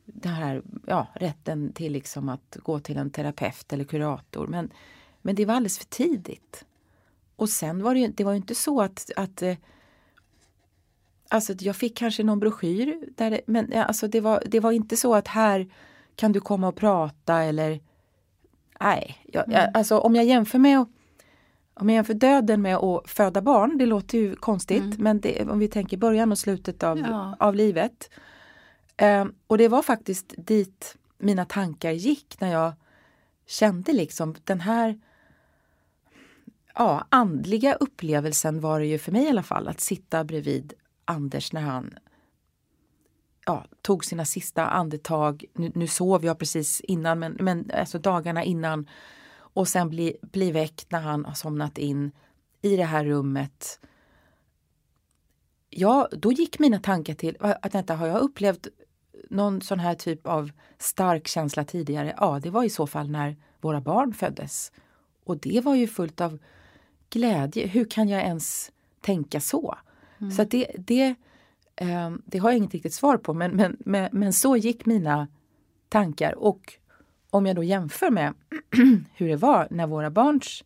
den 0.05 0.33
här 0.33 0.61
ja, 0.87 1.07
rätten 1.13 1.73
till 1.73 1.93
liksom 1.93 2.29
att 2.29 2.57
gå 2.63 2.79
till 2.79 2.97
en 2.97 3.09
terapeut 3.09 3.73
eller 3.73 3.83
kurator. 3.83 4.47
Men, 4.47 4.71
men 5.21 5.35
det 5.35 5.45
var 5.45 5.53
alldeles 5.53 5.77
för 5.77 5.85
tidigt. 5.85 6.65
Och 7.35 7.49
sen 7.49 7.83
var 7.83 7.93
det 7.93 7.99
ju, 7.99 8.07
det 8.07 8.23
var 8.23 8.31
ju 8.31 8.37
inte 8.37 8.55
så 8.55 8.81
att, 8.81 9.11
att 9.15 9.41
eh, 9.41 9.55
Alltså 11.29 11.53
jag 11.59 11.75
fick 11.75 11.97
kanske 11.97 12.23
någon 12.23 12.39
broschyr, 12.39 13.09
där 13.17 13.31
det, 13.31 13.41
men 13.45 13.73
alltså 13.73 14.07
det, 14.07 14.21
var, 14.21 14.43
det 14.45 14.59
var 14.59 14.71
inte 14.71 14.97
så 14.97 15.15
att 15.15 15.27
här 15.27 15.67
kan 16.15 16.31
du 16.31 16.39
komma 16.39 16.67
och 16.67 16.75
prata 16.75 17.43
eller 17.43 17.79
Nej, 18.81 19.17
jag, 19.25 19.47
mm. 19.47 19.59
jag, 19.59 19.77
alltså 19.77 19.97
om 19.97 20.15
jag 20.15 20.25
jämför 20.25 20.59
med 20.59 20.85
om 21.73 21.89
jag 21.89 21.95
jämför 21.95 22.13
döden 22.13 22.61
med 22.61 22.75
att 22.75 23.09
föda 23.09 23.41
barn, 23.41 23.77
det 23.77 23.85
låter 23.85 24.17
ju 24.17 24.35
konstigt 24.35 24.81
mm. 24.81 24.95
men 24.99 25.19
det, 25.19 25.49
om 25.49 25.59
vi 25.59 25.67
tänker 25.67 25.97
början 25.97 26.31
och 26.31 26.37
slutet 26.37 26.83
av, 26.83 26.99
ja. 26.99 27.35
av 27.39 27.55
livet. 27.55 28.09
Ehm, 29.01 29.33
och 29.47 29.57
det 29.57 29.67
var 29.67 29.81
faktiskt 29.81 30.33
dit 30.37 30.97
mina 31.17 31.45
tankar 31.45 31.91
gick 31.91 32.39
när 32.39 32.51
jag 32.51 32.73
kände 33.45 33.93
liksom 33.93 34.35
den 34.43 34.61
här 34.61 34.99
ja, 36.75 37.07
andliga 37.09 37.73
upplevelsen 37.73 38.59
var 38.59 38.79
det 38.79 38.85
ju 38.85 38.99
för 38.99 39.11
mig 39.11 39.23
i 39.23 39.29
alla 39.29 39.43
fall 39.43 39.67
att 39.67 39.79
sitta 39.79 40.23
bredvid 40.23 40.73
Anders 41.05 41.53
när 41.53 41.61
han 41.61 41.93
ja, 43.45 43.65
tog 43.81 44.05
sina 44.05 44.25
sista 44.25 44.65
andetag. 44.65 45.45
Nu, 45.53 45.71
nu 45.75 45.87
sov 45.87 46.25
jag 46.25 46.39
precis 46.39 46.81
innan, 46.81 47.19
men, 47.19 47.37
men 47.39 47.71
alltså 47.73 47.99
dagarna 47.99 48.43
innan. 48.43 48.89
Och 49.33 49.67
sen 49.67 49.89
bli, 49.89 50.17
bli 50.21 50.51
väckt 50.51 50.91
när 50.91 51.01
han 51.01 51.25
har 51.25 51.33
somnat 51.33 51.77
in 51.77 52.11
i 52.61 52.75
det 52.75 52.85
här 52.85 53.05
rummet. 53.05 53.79
Ja, 55.69 56.09
då 56.11 56.31
gick 56.31 56.59
mina 56.59 56.79
tankar 56.79 57.13
till 57.13 57.37
att 57.39 57.75
vänta, 57.75 57.95
har 57.95 58.07
jag 58.07 58.19
upplevt 58.19 58.67
någon 59.30 59.62
sån 59.62 59.80
här 59.80 59.95
typ 59.95 60.28
av 60.28 60.51
stark 60.78 61.28
känsla 61.28 61.64
tidigare? 61.64 62.16
Ja, 62.18 62.39
det 62.43 62.49
var 62.49 62.64
i 62.64 62.70
så 62.70 62.88
fall 62.88 63.09
när 63.09 63.36
våra 63.62 63.82
barn 63.82 64.14
föddes. 64.14 64.72
Och 65.24 65.38
det 65.38 65.62
var 65.66 65.76
ju 65.76 65.88
fullt 65.88 66.22
av 66.22 66.39
glädje. 67.09 67.68
Hur 67.68 67.86
kan 67.86 68.09
jag 68.09 68.22
ens 68.22 68.72
tänka 69.01 69.39
så? 69.39 69.76
Mm. 70.20 70.32
Så 70.32 70.43
det, 70.43 70.72
det, 70.78 71.16
eh, 71.76 72.12
det 72.26 72.38
har 72.38 72.49
jag 72.49 72.57
inget 72.57 72.74
riktigt 72.74 72.93
svar 72.93 73.18
på 73.18 73.34
men, 73.34 73.51
men, 73.51 73.78
men, 73.80 74.09
men, 74.12 74.34
så 74.34 74.57
gick 74.57 74.86
mina 74.86 75.28
tankar. 75.89 76.36
Och 76.36 76.74
om 77.30 77.45
jag 77.45 77.55
då 77.55 77.64
jämför 77.64 78.09
med 78.09 78.34
hur 79.16 79.28
det 79.28 79.36
var 79.36 79.68
när 79.72 79.88
våra 79.88 80.09
barns 80.09 80.64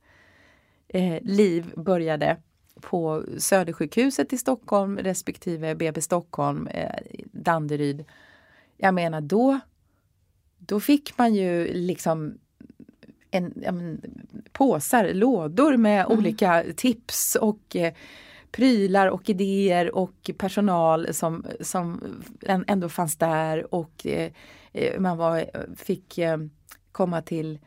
eh, 0.87 1.21
liv 1.21 1.73
började 1.75 2.37
på 2.81 3.23
Södersjukhuset 3.37 4.33
i 4.33 4.37
Stockholm 4.37 4.97
respektive 4.97 5.75
BB 5.75 6.01
Stockholm, 6.01 6.67
eh, 6.67 6.91
Danderyd. 7.31 8.05
Jag 8.77 8.93
menar 8.93 9.21
då, 9.21 9.59
då 10.57 10.79
fick 10.79 11.17
man 11.17 11.35
ju 11.35 11.73
liksom 11.73 12.37
en, 13.31 13.53
men, 13.55 14.01
påsar, 14.51 15.13
lådor 15.13 15.77
med 15.77 16.05
mm. 16.05 16.17
olika 16.17 16.63
tips 16.75 17.35
och 17.35 17.75
eh, 17.75 17.93
prylar 18.51 19.07
och 19.07 19.29
idéer 19.29 19.95
och 19.95 20.31
personal 20.37 21.13
som, 21.13 21.45
som 21.61 22.01
ändå 22.67 22.89
fanns 22.89 23.17
där 23.17 23.73
och 23.73 24.05
eh, 24.05 24.31
eh 24.73 24.99
man 24.99 25.17
var, 25.17 25.45
fick 25.75 26.17
eh, 26.17 26.37
komma 26.91 27.21
till 27.21 27.59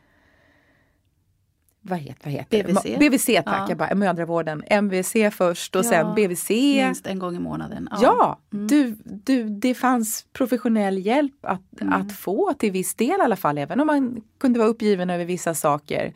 vad 1.88 1.98
heter, 1.98 2.24
vad 2.24 2.32
heter 2.32 2.64
BVC. 2.64 2.82
det? 2.82 2.98
BVC 2.98 3.44
tack, 3.44 3.70
ja. 3.70 3.74
bara, 3.74 3.94
mödravården. 3.94 4.62
MVC 4.70 5.12
först 5.32 5.76
och 5.76 5.84
ja, 5.84 5.88
sen 5.88 6.14
BVC. 6.14 6.50
Minst 6.50 7.06
en 7.06 7.18
gång 7.18 7.36
i 7.36 7.38
månaden. 7.38 7.88
Ja, 7.92 7.98
ja 8.02 8.38
mm. 8.52 8.66
du, 8.66 8.96
du, 9.04 9.48
det 9.48 9.74
fanns 9.74 10.26
professionell 10.32 10.98
hjälp 10.98 11.34
att, 11.40 11.80
mm. 11.80 11.92
att 11.92 12.12
få 12.12 12.54
till 12.58 12.72
viss 12.72 12.94
del 12.94 13.08
i 13.08 13.22
alla 13.22 13.36
fall, 13.36 13.58
även 13.58 13.80
om 13.80 13.86
man 13.86 14.22
kunde 14.38 14.58
vara 14.58 14.68
uppgiven 14.68 15.10
över 15.10 15.24
vissa 15.24 15.54
saker. 15.54 16.14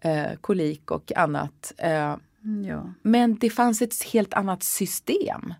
Eh, 0.00 0.36
kolik 0.40 0.90
och 0.90 1.12
annat. 1.16 1.72
Eh, 1.78 2.16
Mm, 2.44 2.64
ja. 2.64 2.92
Men 3.02 3.38
det 3.38 3.50
fanns 3.50 3.82
ett 3.82 4.02
helt 4.02 4.34
annat 4.34 4.62
system. 4.62 5.54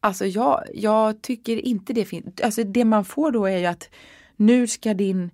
Alltså 0.00 0.26
jag, 0.26 0.64
jag 0.74 1.22
tycker 1.22 1.56
inte 1.56 1.92
det 1.92 2.04
finns, 2.04 2.40
alltså 2.42 2.64
det 2.64 2.84
man 2.84 3.04
får 3.04 3.30
då 3.30 3.46
är 3.46 3.58
ju 3.58 3.66
att 3.66 3.88
nu 4.36 4.66
ska 4.66 4.94
din 4.94 5.30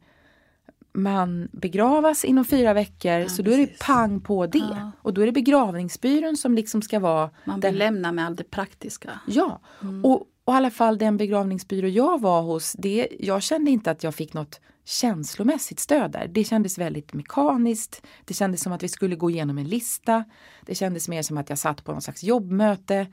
man 0.94 1.48
begravas 1.52 2.24
inom 2.24 2.44
fyra 2.44 2.74
veckor 2.74 3.12
ja, 3.12 3.28
så 3.28 3.42
då 3.42 3.50
är 3.50 3.58
det 3.58 3.78
pang 3.78 4.20
på 4.20 4.46
det. 4.46 4.58
Ja. 4.58 4.92
Och 5.02 5.14
då 5.14 5.20
är 5.20 5.26
det 5.26 5.32
begravningsbyrån 5.32 6.36
som 6.36 6.54
liksom 6.54 6.82
ska 6.82 6.98
vara... 6.98 7.30
Man 7.44 7.60
vill 7.60 7.62
den... 7.62 7.78
lämna 7.78 8.12
med 8.12 8.26
allt 8.26 8.38
det 8.38 8.50
praktiska. 8.50 9.10
Ja, 9.26 9.60
mm. 9.82 10.04
och, 10.04 10.26
och 10.44 10.54
i 10.54 10.56
alla 10.56 10.70
fall 10.70 10.98
den 10.98 11.16
begravningsbyrå 11.16 11.88
jag 11.88 12.20
var 12.20 12.42
hos, 12.42 12.72
det, 12.72 13.08
jag 13.20 13.42
kände 13.42 13.70
inte 13.70 13.90
att 13.90 14.02
jag 14.02 14.14
fick 14.14 14.34
något 14.34 14.60
känslomässigt 14.84 15.80
stöd 15.80 16.10
där. 16.10 16.28
Det 16.28 16.44
kändes 16.44 16.78
väldigt 16.78 17.12
mekaniskt. 17.12 18.02
Det 18.24 18.34
kändes 18.34 18.62
som 18.62 18.72
att 18.72 18.82
vi 18.82 18.88
skulle 18.88 19.16
gå 19.16 19.30
igenom 19.30 19.58
en 19.58 19.68
lista. 19.68 20.24
Det 20.66 20.74
kändes 20.74 21.08
mer 21.08 21.22
som 21.22 21.38
att 21.38 21.48
jag 21.48 21.58
satt 21.58 21.84
på 21.84 21.92
någon 21.92 22.02
slags 22.02 22.22
jobbmöte 22.22 23.06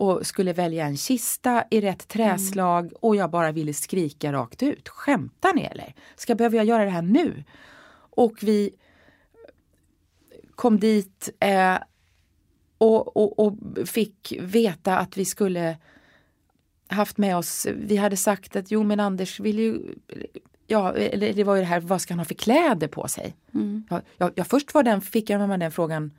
och 0.00 0.26
skulle 0.26 0.52
välja 0.52 0.86
en 0.86 0.96
kista 0.96 1.64
i 1.70 1.80
rätt 1.80 2.08
träslag 2.08 2.84
mm. 2.84 2.94
och 3.00 3.16
jag 3.16 3.30
bara 3.30 3.52
ville 3.52 3.74
skrika 3.74 4.32
rakt 4.32 4.62
ut. 4.62 4.88
Skämtar 4.88 5.54
ni 5.54 5.62
eller? 5.62 5.94
Ska 6.16 6.34
behöver 6.34 6.56
jag 6.56 6.66
göra 6.66 6.84
det 6.84 6.90
här 6.90 7.02
nu? 7.02 7.44
Och 8.10 8.42
vi 8.42 8.70
kom 10.54 10.80
dit 10.80 11.30
eh, 11.40 11.76
och, 12.78 13.16
och, 13.16 13.38
och 13.38 13.58
fick 13.88 14.34
veta 14.40 14.98
att 14.98 15.16
vi 15.16 15.24
skulle 15.24 15.76
haft 16.88 17.18
med 17.18 17.36
oss, 17.36 17.66
vi 17.76 17.96
hade 17.96 18.16
sagt 18.16 18.56
att 18.56 18.70
jo 18.70 18.82
men 18.82 19.00
Anders 19.00 19.40
vill 19.40 19.58
ju 19.58 19.78
ja, 20.66 20.92
eller 20.92 21.32
det 21.32 21.44
var 21.44 21.54
ju 21.54 21.60
det 21.60 21.68
här, 21.68 21.80
vad 21.80 22.00
ska 22.00 22.14
han 22.14 22.18
ha 22.18 22.24
för 22.24 22.34
kläder 22.34 22.88
på 22.88 23.08
sig? 23.08 23.36
Mm. 23.54 23.84
Ja, 23.90 24.00
jag, 24.16 24.32
jag, 24.34 24.46
först 24.46 24.74
var 24.74 24.82
den, 24.82 25.00
fick 25.00 25.30
jag 25.30 25.48
med 25.48 25.60
den 25.60 25.72
frågan 25.72 26.10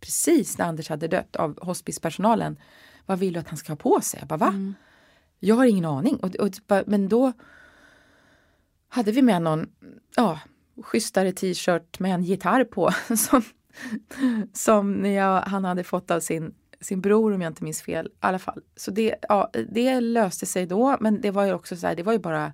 precis 0.00 0.58
när 0.58 0.64
Anders 0.64 0.88
hade 0.88 1.08
dött 1.08 1.36
av 1.36 1.64
hospispersonalen. 1.64 2.56
Vad 3.10 3.18
vill 3.18 3.32
du 3.32 3.40
att 3.40 3.48
han 3.48 3.56
ska 3.56 3.72
ha 3.72 3.76
på 3.76 4.00
sig? 4.00 4.20
Jag 4.20 4.28
bara, 4.28 4.36
va? 4.36 4.48
Mm. 4.48 4.74
Jag 5.40 5.56
har 5.56 5.64
ingen 5.64 5.84
aning. 5.84 6.16
Och, 6.16 6.36
och, 6.36 6.50
men 6.86 7.08
då 7.08 7.32
hade 8.88 9.12
vi 9.12 9.22
med 9.22 9.42
någon 9.42 9.68
ja, 10.16 10.40
schysstare 10.82 11.32
t-shirt 11.32 11.98
med 11.98 12.14
en 12.14 12.22
gitarr 12.22 12.64
på 12.64 12.90
som, 13.16 13.42
som 14.52 15.06
jag, 15.06 15.42
han 15.42 15.64
hade 15.64 15.84
fått 15.84 16.10
av 16.10 16.20
sin, 16.20 16.54
sin 16.80 17.00
bror 17.00 17.32
om 17.32 17.42
jag 17.42 17.50
inte 17.50 17.64
minns 17.64 17.82
fel. 17.82 18.06
I 18.06 18.10
alla 18.20 18.38
fall. 18.38 18.62
Så 18.76 18.90
det, 18.90 19.14
ja, 19.28 19.50
det 19.68 20.00
löste 20.00 20.46
sig 20.46 20.66
då 20.66 20.96
men 21.00 21.20
det 21.20 21.30
var 21.30 21.44
ju 21.44 21.52
också 21.52 21.76
så 21.76 21.86
här, 21.86 21.94
det 21.94 22.02
var 22.02 22.12
ju 22.12 22.18
bara 22.18 22.52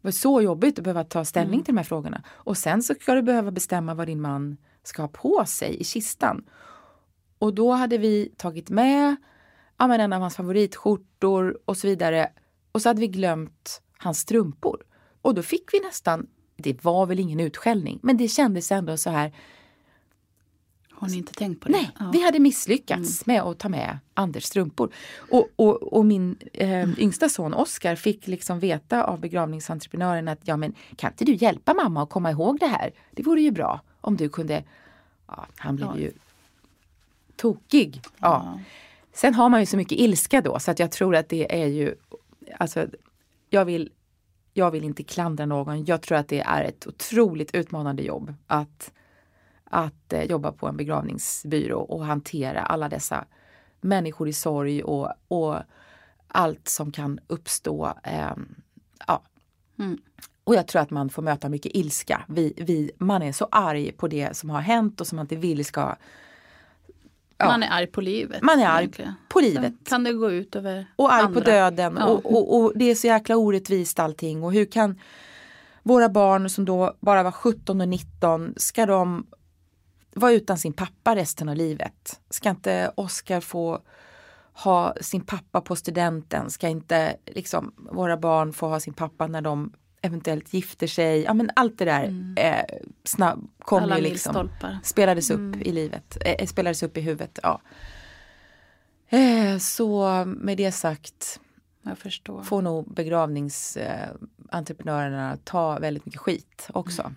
var 0.00 0.10
så 0.10 0.42
jobbigt 0.42 0.78
att 0.78 0.84
behöva 0.84 1.04
ta 1.04 1.24
ställning 1.24 1.54
mm. 1.54 1.64
till 1.64 1.74
de 1.74 1.78
här 1.78 1.84
frågorna. 1.84 2.22
Och 2.28 2.58
sen 2.58 2.82
så 2.82 2.94
ska 2.94 3.14
du 3.14 3.22
behöva 3.22 3.50
bestämma 3.50 3.94
vad 3.94 4.06
din 4.06 4.20
man 4.20 4.56
ska 4.82 5.02
ha 5.02 5.08
på 5.08 5.44
sig 5.46 5.76
i 5.80 5.84
kistan. 5.84 6.44
Och 7.38 7.54
då 7.54 7.72
hade 7.72 7.98
vi 7.98 8.32
tagit 8.36 8.70
med 8.70 9.16
ja, 9.84 9.88
men 9.88 10.00
en 10.00 10.12
av 10.12 10.20
hans 10.20 10.36
favoritskjortor 10.36 11.58
och 11.64 11.76
så 11.76 11.86
vidare. 11.86 12.28
Och 12.72 12.82
så 12.82 12.88
hade 12.88 13.00
vi 13.00 13.08
glömt 13.08 13.82
hans 13.98 14.18
strumpor. 14.18 14.82
Och 15.22 15.34
då 15.34 15.42
fick 15.42 15.74
vi 15.74 15.80
nästan, 15.80 16.26
det 16.56 16.84
var 16.84 17.06
väl 17.06 17.20
ingen 17.20 17.40
utskällning, 17.40 17.98
men 18.02 18.16
det 18.16 18.28
kändes 18.28 18.72
ändå 18.72 18.96
så 18.96 19.10
här 19.10 19.32
har 20.90 21.08
ni 21.08 21.16
inte 21.16 21.32
tänkt 21.32 21.60
på 21.60 21.68
det? 21.68 21.72
Nej, 21.72 21.90
ja. 21.98 22.10
vi 22.12 22.24
hade 22.24 22.38
misslyckats 22.38 23.26
mm. 23.26 23.34
med 23.34 23.50
att 23.50 23.58
ta 23.58 23.68
med 23.68 23.98
Anders 24.14 24.44
strumpor. 24.44 24.92
Och, 25.16 25.48
och, 25.56 25.82
och 25.82 26.06
min 26.06 26.36
eh, 26.52 26.98
yngsta 26.98 27.28
son 27.28 27.54
Oskar 27.54 27.96
fick 27.96 28.26
liksom 28.26 28.60
veta 28.60 29.04
av 29.04 29.20
begravningsentreprenören 29.20 30.28
att 30.28 30.40
ja 30.42 30.56
men 30.56 30.74
kan 30.96 31.12
inte 31.12 31.24
du 31.24 31.34
hjälpa 31.34 31.74
mamma 31.74 32.02
att 32.02 32.10
komma 32.10 32.30
ihåg 32.30 32.60
det 32.60 32.66
här? 32.66 32.92
Det 33.10 33.22
vore 33.22 33.40
ju 33.40 33.50
bra 33.50 33.80
om 34.00 34.16
du 34.16 34.28
kunde. 34.28 34.64
Ja, 35.26 35.46
han 35.56 35.76
blev 35.76 35.88
ja. 35.88 35.98
ju 35.98 36.12
tokig. 37.36 38.00
Ja. 38.18 38.60
Sen 39.14 39.34
har 39.34 39.48
man 39.48 39.60
ju 39.60 39.66
så 39.66 39.76
mycket 39.76 39.98
ilska 39.98 40.40
då 40.40 40.58
så 40.58 40.70
att 40.70 40.78
jag 40.78 40.92
tror 40.92 41.16
att 41.16 41.28
det 41.28 41.62
är 41.62 41.66
ju, 41.66 41.94
alltså 42.58 42.86
jag 43.50 43.64
vill, 43.64 43.92
jag 44.52 44.70
vill 44.70 44.84
inte 44.84 45.02
klandra 45.02 45.46
någon. 45.46 45.84
Jag 45.84 46.02
tror 46.02 46.18
att 46.18 46.28
det 46.28 46.40
är 46.40 46.64
ett 46.64 46.86
otroligt 46.86 47.54
utmanande 47.54 48.02
jobb 48.02 48.34
att 48.46 48.92
att 49.74 50.12
eh, 50.12 50.22
jobba 50.22 50.52
på 50.52 50.66
en 50.66 50.76
begravningsbyrå 50.76 51.80
och 51.80 52.04
hantera 52.04 52.60
alla 52.60 52.88
dessa 52.88 53.24
människor 53.80 54.28
i 54.28 54.32
sorg 54.32 54.82
och, 54.82 55.12
och 55.28 55.56
allt 56.28 56.68
som 56.68 56.92
kan 56.92 57.20
uppstå. 57.26 57.92
Eh, 58.02 58.36
ja. 59.06 59.22
Mm. 59.78 59.98
Och 60.44 60.54
jag 60.54 60.66
tror 60.66 60.82
att 60.82 60.90
man 60.90 61.10
får 61.10 61.22
möta 61.22 61.48
mycket 61.48 61.72
ilska. 61.74 62.24
Vi, 62.28 62.54
vi, 62.56 62.90
man 62.98 63.22
är 63.22 63.32
så 63.32 63.48
arg 63.50 63.92
på 63.92 64.08
det 64.08 64.36
som 64.36 64.50
har 64.50 64.60
hänt 64.60 65.00
och 65.00 65.06
som 65.06 65.16
man 65.16 65.24
inte 65.24 65.36
vill 65.36 65.64
ska 65.64 65.96
Ja. 67.44 67.50
Man 67.50 67.62
är 67.62 67.70
arg 67.70 67.86
på 67.86 68.00
livet. 68.00 68.42
Man 68.42 68.60
är 68.60 68.66
arg 68.66 68.78
egentligen. 68.82 69.14
på 69.28 69.40
livet. 69.40 69.62
Sen 69.62 69.78
kan 69.84 70.04
det 70.04 70.12
gå 70.12 70.30
ut 70.30 70.56
över 70.56 70.86
Och 70.96 71.12
arg 71.12 71.22
andra. 71.24 71.40
på 71.40 71.46
döden 71.46 71.96
Ja. 72.00 72.06
och, 72.06 72.26
och, 72.32 72.60
och 72.60 72.72
det 72.74 72.84
är 72.90 72.94
så 72.94 73.06
jäkla 73.06 73.36
orättvist 73.36 73.98
allting 73.98 74.42
och 74.44 74.52
hur 74.52 74.64
kan 74.64 75.00
våra 75.82 76.08
barn 76.08 76.48
som 76.50 76.64
då 76.64 76.94
bara 77.00 77.22
var 77.22 77.30
17 77.32 77.80
och 77.80 77.88
19, 77.88 78.54
ska 78.56 78.86
de 78.86 79.26
vara 80.14 80.32
utan 80.32 80.58
sin 80.58 80.72
pappa 80.72 81.16
resten 81.16 81.48
av 81.48 81.56
livet? 81.56 82.20
Ska 82.30 82.50
inte 82.50 82.90
Oskar 82.94 83.40
få 83.40 83.80
ha 84.52 84.94
sin 85.00 85.20
pappa 85.20 85.60
på 85.60 85.76
studenten? 85.76 86.50
Ska 86.50 86.68
inte 86.68 87.16
liksom 87.26 87.72
våra 87.92 88.16
barn 88.16 88.52
få 88.52 88.68
ha 88.68 88.80
sin 88.80 88.94
pappa 88.94 89.26
när 89.26 89.40
de 89.40 89.72
eventuellt 90.04 90.54
gifter 90.54 90.86
sig? 90.86 91.22
Ja 91.22 91.34
men 91.34 91.50
allt 91.56 91.78
det 91.78 91.84
där 91.84 92.34
eh, 92.36 92.64
snabb, 93.04 93.48
kom 93.58 93.78
Mm. 93.78 93.90
Alla 93.92 93.98
ju 93.98 94.04
liksom 94.10 94.50
spelades 94.82 95.30
upp 95.30 95.56
i 95.56 95.72
livet, 95.72 96.16
eh, 96.24 96.46
spelades 96.46 96.82
upp 96.82 96.96
i 96.96 97.00
huvudet. 97.00 97.38
Ja. 97.42 97.60
Eh, 99.08 99.58
så 99.58 100.08
med 100.26 100.56
det 100.56 100.72
sagt 100.72 101.40
Jag 101.82 101.98
förstår. 101.98 102.42
får 102.42 102.62
nog 102.62 102.94
begravningsentreprenörerna 102.94 105.38
ta 105.44 105.78
väldigt 105.78 106.06
mycket 106.06 106.20
skit 106.20 106.68
också. 106.74 107.12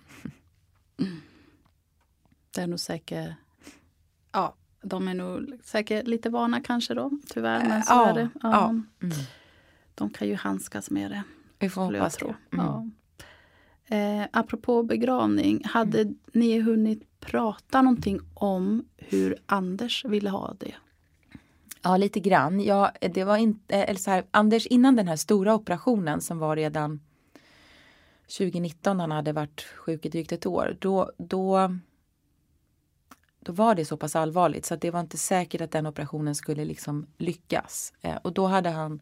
Det 2.54 2.60
är 2.60 2.66
nog 2.66 2.80
säkert, 2.80 3.30
ja, 4.32 4.54
de 4.82 5.08
är 5.08 5.14
nog 5.14 5.52
säkert 5.64 6.06
lite 6.06 6.30
vana 6.30 6.60
kanske 6.60 6.94
då, 6.94 7.10
tyvärr. 7.28 7.68
Men 7.68 7.82
så 7.82 7.92
Ja, 7.92 8.08
är 8.10 8.14
det. 8.14 8.28
Ja. 8.42 8.44
ja. 8.52 8.68
Mm. 8.68 9.16
De 9.94 10.10
kan 10.10 10.28
ju 10.28 10.34
handskas 10.34 10.90
med 10.90 11.10
det. 11.10 11.22
Vi 11.58 11.68
får 11.68 11.82
hoppas 11.82 12.16
tro. 12.16 12.28
det. 12.28 12.56
Mm. 12.56 12.66
Ja. 12.66 12.86
Eh, 13.96 14.26
apropå 14.32 14.82
begravning, 14.82 15.62
hade 15.64 16.14
ni 16.32 16.60
hunnit 16.60 17.20
prata 17.20 17.82
någonting 17.82 18.20
om 18.34 18.84
hur 18.96 19.36
Anders 19.46 20.04
ville 20.04 20.30
ha 20.30 20.54
det? 20.58 20.74
Ja, 21.82 21.96
lite 21.96 22.20
grann. 22.20 22.60
Ja, 22.60 22.92
det 23.00 23.24
var 23.24 23.36
inte, 23.36 23.76
eller 23.76 24.00
så 24.00 24.10
här, 24.10 24.24
Anders 24.30 24.66
innan 24.66 24.96
den 24.96 25.08
här 25.08 25.16
stora 25.16 25.54
operationen 25.54 26.20
som 26.20 26.38
var 26.38 26.56
redan 26.56 27.00
2019, 28.38 29.00
han 29.00 29.10
hade 29.10 29.32
varit 29.32 29.60
sjuk 29.62 30.06
i 30.06 30.08
drygt 30.08 30.32
ett 30.32 30.46
år, 30.46 30.76
då, 30.80 31.12
då, 31.18 31.74
då 33.40 33.52
var 33.52 33.74
det 33.74 33.84
så 33.84 33.96
pass 33.96 34.16
allvarligt 34.16 34.66
så 34.66 34.74
att 34.74 34.80
det 34.80 34.90
var 34.90 35.00
inte 35.00 35.18
säkert 35.18 35.60
att 35.60 35.70
den 35.70 35.86
operationen 35.86 36.34
skulle 36.34 36.64
liksom 36.64 37.06
lyckas. 37.18 37.92
Eh, 38.00 38.16
och 38.16 38.32
då 38.32 38.46
hade 38.46 38.70
han 38.70 39.00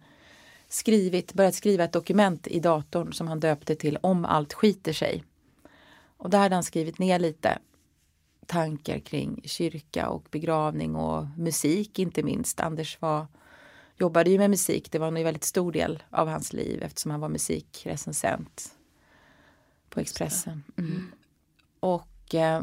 skrivit, 0.69 1.35
börjat 1.35 1.55
skriva 1.55 1.85
ett 1.85 1.93
dokument 1.93 2.47
i 2.47 2.61
datorn 2.61 3.13
som 3.13 3.29
han 3.29 3.41
döpte 3.41 3.75
till 3.75 3.99
Om 4.03 4.25
allt 4.25 4.53
skiter 4.53 4.93
sig. 4.93 5.25
Och 6.17 6.31
där 6.31 6.39
hade 6.39 6.55
han 6.55 6.65
skrivit 6.65 6.99
ner 6.99 7.19
lite 7.19 7.59
tankar 8.47 8.99
kring 8.99 9.41
kyrka 9.45 10.09
och 10.09 10.27
begravning 10.31 10.97
och 10.97 11.27
musik 11.37 11.99
inte 11.99 12.23
minst. 12.23 12.61
Anders 12.61 13.01
var, 13.01 13.27
jobbade 13.97 14.31
ju 14.31 14.39
med 14.39 14.51
musik, 14.51 14.93
det 14.93 14.99
var 14.99 15.09
en 15.09 15.25
väldigt 15.25 15.45
stor 15.45 15.73
del 15.73 16.03
av 16.11 16.29
hans 16.29 16.53
liv 16.53 16.83
eftersom 16.83 17.11
han 17.11 17.21
var 17.21 17.29
musikrecensent 17.29 18.77
på 19.91 20.01
Expressen. 20.01 20.63
Mm. 20.79 21.13
Och 21.81 22.35
eh, 22.35 22.63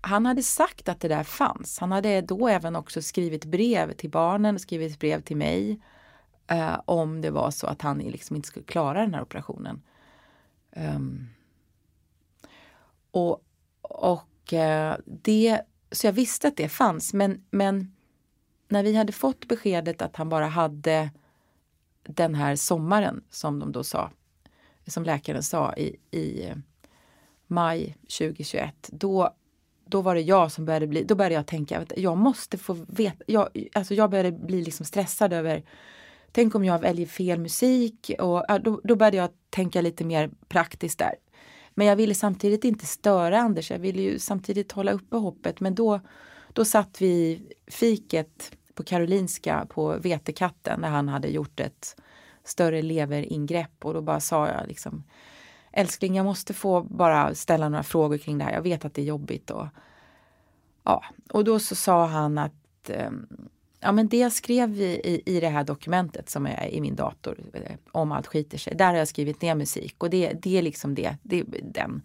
han 0.00 0.26
hade 0.26 0.42
sagt 0.42 0.88
att 0.88 1.00
det 1.00 1.08
där 1.08 1.24
fanns. 1.24 1.78
Han 1.78 1.92
hade 1.92 2.20
då 2.20 2.48
även 2.48 2.76
också 2.76 3.02
skrivit 3.02 3.44
brev 3.44 3.92
till 3.92 4.10
barnen, 4.10 4.58
skrivit 4.58 4.98
brev 4.98 5.20
till 5.20 5.36
mig 5.36 5.80
eh, 6.46 6.80
om 6.84 7.20
det 7.20 7.30
var 7.30 7.50
så 7.50 7.66
att 7.66 7.82
han 7.82 7.98
liksom 7.98 8.36
inte 8.36 8.48
skulle 8.48 8.64
klara 8.64 9.00
den 9.00 9.14
här 9.14 9.22
operationen. 9.22 9.82
Um, 10.76 11.28
och 13.10 13.44
och 13.88 14.52
eh, 14.52 14.96
det, 15.06 15.60
så 15.92 16.06
jag 16.06 16.12
visste 16.12 16.48
att 16.48 16.56
det 16.56 16.68
fanns 16.68 17.14
men, 17.14 17.44
men 17.50 17.94
när 18.68 18.82
vi 18.82 18.94
hade 18.94 19.12
fått 19.12 19.48
beskedet 19.48 20.02
att 20.02 20.16
han 20.16 20.28
bara 20.28 20.46
hade 20.46 21.10
den 22.02 22.34
här 22.34 22.56
sommaren 22.56 23.24
som 23.30 23.58
de 23.58 23.72
då 23.72 23.84
sa, 23.84 24.10
som 24.86 25.04
läkaren 25.04 25.42
sa 25.42 25.74
i, 25.74 25.96
i 26.10 26.52
maj 27.46 27.96
2021, 28.18 28.74
då, 28.92 29.34
då 29.86 30.02
var 30.02 30.14
det 30.14 30.20
jag 30.20 30.52
som 30.52 30.64
började 30.64 30.86
bli, 30.86 31.04
då 31.04 31.14
började 31.14 31.34
jag 31.34 31.46
tänka 31.46 31.80
att 31.80 31.92
jag 31.96 32.16
måste 32.16 32.58
få 32.58 32.72
veta, 32.88 33.24
jag, 33.26 33.68
alltså 33.72 33.94
jag 33.94 34.10
började 34.10 34.32
bli 34.32 34.62
liksom 34.62 34.86
stressad 34.86 35.32
över 35.32 35.64
Tänk 36.34 36.54
om 36.54 36.64
jag 36.64 36.78
väljer 36.78 37.06
fel 37.06 37.40
musik 37.40 38.10
och 38.18 38.44
ja, 38.48 38.58
då, 38.58 38.80
då 38.84 38.96
började 38.96 39.16
jag 39.16 39.30
tänka 39.50 39.80
lite 39.80 40.04
mer 40.04 40.30
praktiskt 40.48 40.98
där. 40.98 41.14
Men 41.74 41.86
jag 41.86 41.96
ville 41.96 42.14
samtidigt 42.14 42.64
inte 42.64 42.86
störa 42.86 43.38
Anders, 43.38 43.70
jag 43.70 43.78
ville 43.78 44.02
ju 44.02 44.18
samtidigt 44.18 44.72
hålla 44.72 44.92
uppe 44.92 45.16
hoppet. 45.16 45.60
Men 45.60 45.74
då, 45.74 46.00
då 46.52 46.64
satt 46.64 47.00
vi 47.00 47.06
i 47.06 47.42
fiket 47.66 48.56
på 48.74 48.82
Karolinska 48.82 49.66
på 49.70 49.98
Vetekatten 49.98 50.80
när 50.80 50.88
han 50.88 51.08
hade 51.08 51.28
gjort 51.28 51.60
ett 51.60 51.96
större 52.44 52.82
leveringrepp 52.82 53.84
och 53.84 53.94
då 53.94 54.02
bara 54.02 54.20
sa 54.20 54.48
jag 54.48 54.68
liksom 54.68 55.04
Älskling, 55.72 56.16
jag 56.16 56.24
måste 56.24 56.54
få 56.54 56.82
bara 56.82 57.34
ställa 57.34 57.68
några 57.68 57.82
frågor 57.82 58.18
kring 58.18 58.38
det 58.38 58.44
här. 58.44 58.52
Jag 58.52 58.62
vet 58.62 58.84
att 58.84 58.94
det 58.94 59.02
är 59.02 59.06
jobbigt. 59.06 59.50
Och, 59.50 59.66
ja. 60.82 61.04
och 61.30 61.44
då 61.44 61.58
så 61.58 61.74
sa 61.74 62.06
han 62.06 62.38
att 62.38 62.90
eh, 62.90 63.10
ja, 63.84 63.92
men 63.92 64.08
det 64.08 64.18
jag 64.18 64.32
skrev 64.32 64.80
i, 64.80 65.00
i, 65.04 65.36
i 65.36 65.40
det 65.40 65.48
här 65.48 65.64
dokumentet 65.64 66.30
som 66.30 66.46
är 66.46 66.68
i 66.70 66.80
min 66.80 66.96
dator, 66.96 67.38
eh, 67.52 67.76
om 67.92 68.12
allt 68.12 68.26
skiter 68.26 68.58
sig, 68.58 68.74
där 68.76 68.86
har 68.86 68.94
jag 68.94 69.08
skrivit 69.08 69.42
ner 69.42 69.54
musik 69.54 69.94
och 69.98 70.10
det, 70.10 70.32
det 70.32 70.58
är 70.58 70.62
liksom 70.62 70.94
det, 70.94 71.16
det 71.22 71.44
den. 71.62 72.02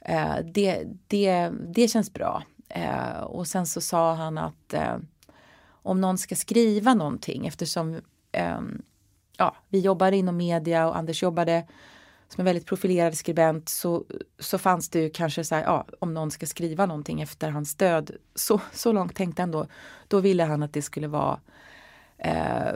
Eh, 0.00 0.36
det, 0.44 0.84
det, 1.06 1.50
det 1.68 1.88
känns 1.88 2.12
bra. 2.12 2.42
Eh, 2.68 3.20
och 3.20 3.46
sen 3.46 3.66
så 3.66 3.80
sa 3.80 4.14
han 4.14 4.38
att 4.38 4.74
eh, 4.74 4.96
om 5.68 6.00
någon 6.00 6.18
ska 6.18 6.36
skriva 6.36 6.94
någonting 6.94 7.46
eftersom 7.46 8.00
ja, 9.36 9.56
vi 9.68 9.80
jobbade 9.80 10.16
inom 10.16 10.36
media 10.36 10.88
och 10.88 10.96
Anders 10.96 11.22
jobbade 11.22 11.66
som 12.28 12.40
en 12.40 12.44
väldigt 12.44 12.66
profilerad 12.66 13.16
skribent 13.16 13.68
så, 13.68 14.04
så 14.38 14.58
fanns 14.58 14.88
det 14.88 15.00
ju 15.00 15.10
kanske 15.10 15.44
så 15.44 15.54
här, 15.54 15.62
ja, 15.62 15.86
om 15.98 16.14
någon 16.14 16.30
ska 16.30 16.46
skriva 16.46 16.86
någonting 16.86 17.20
efter 17.20 17.50
hans 17.50 17.74
död. 17.74 18.10
Så, 18.34 18.60
så 18.72 18.92
långt 18.92 19.14
tänkte 19.14 19.42
han 19.42 19.50
då. 19.50 19.66
Då 20.08 20.20
ville 20.20 20.44
han 20.44 20.62
att 20.62 20.72
det 20.72 20.82
skulle 20.82 21.08
vara 21.08 21.40
eh, 22.18 22.74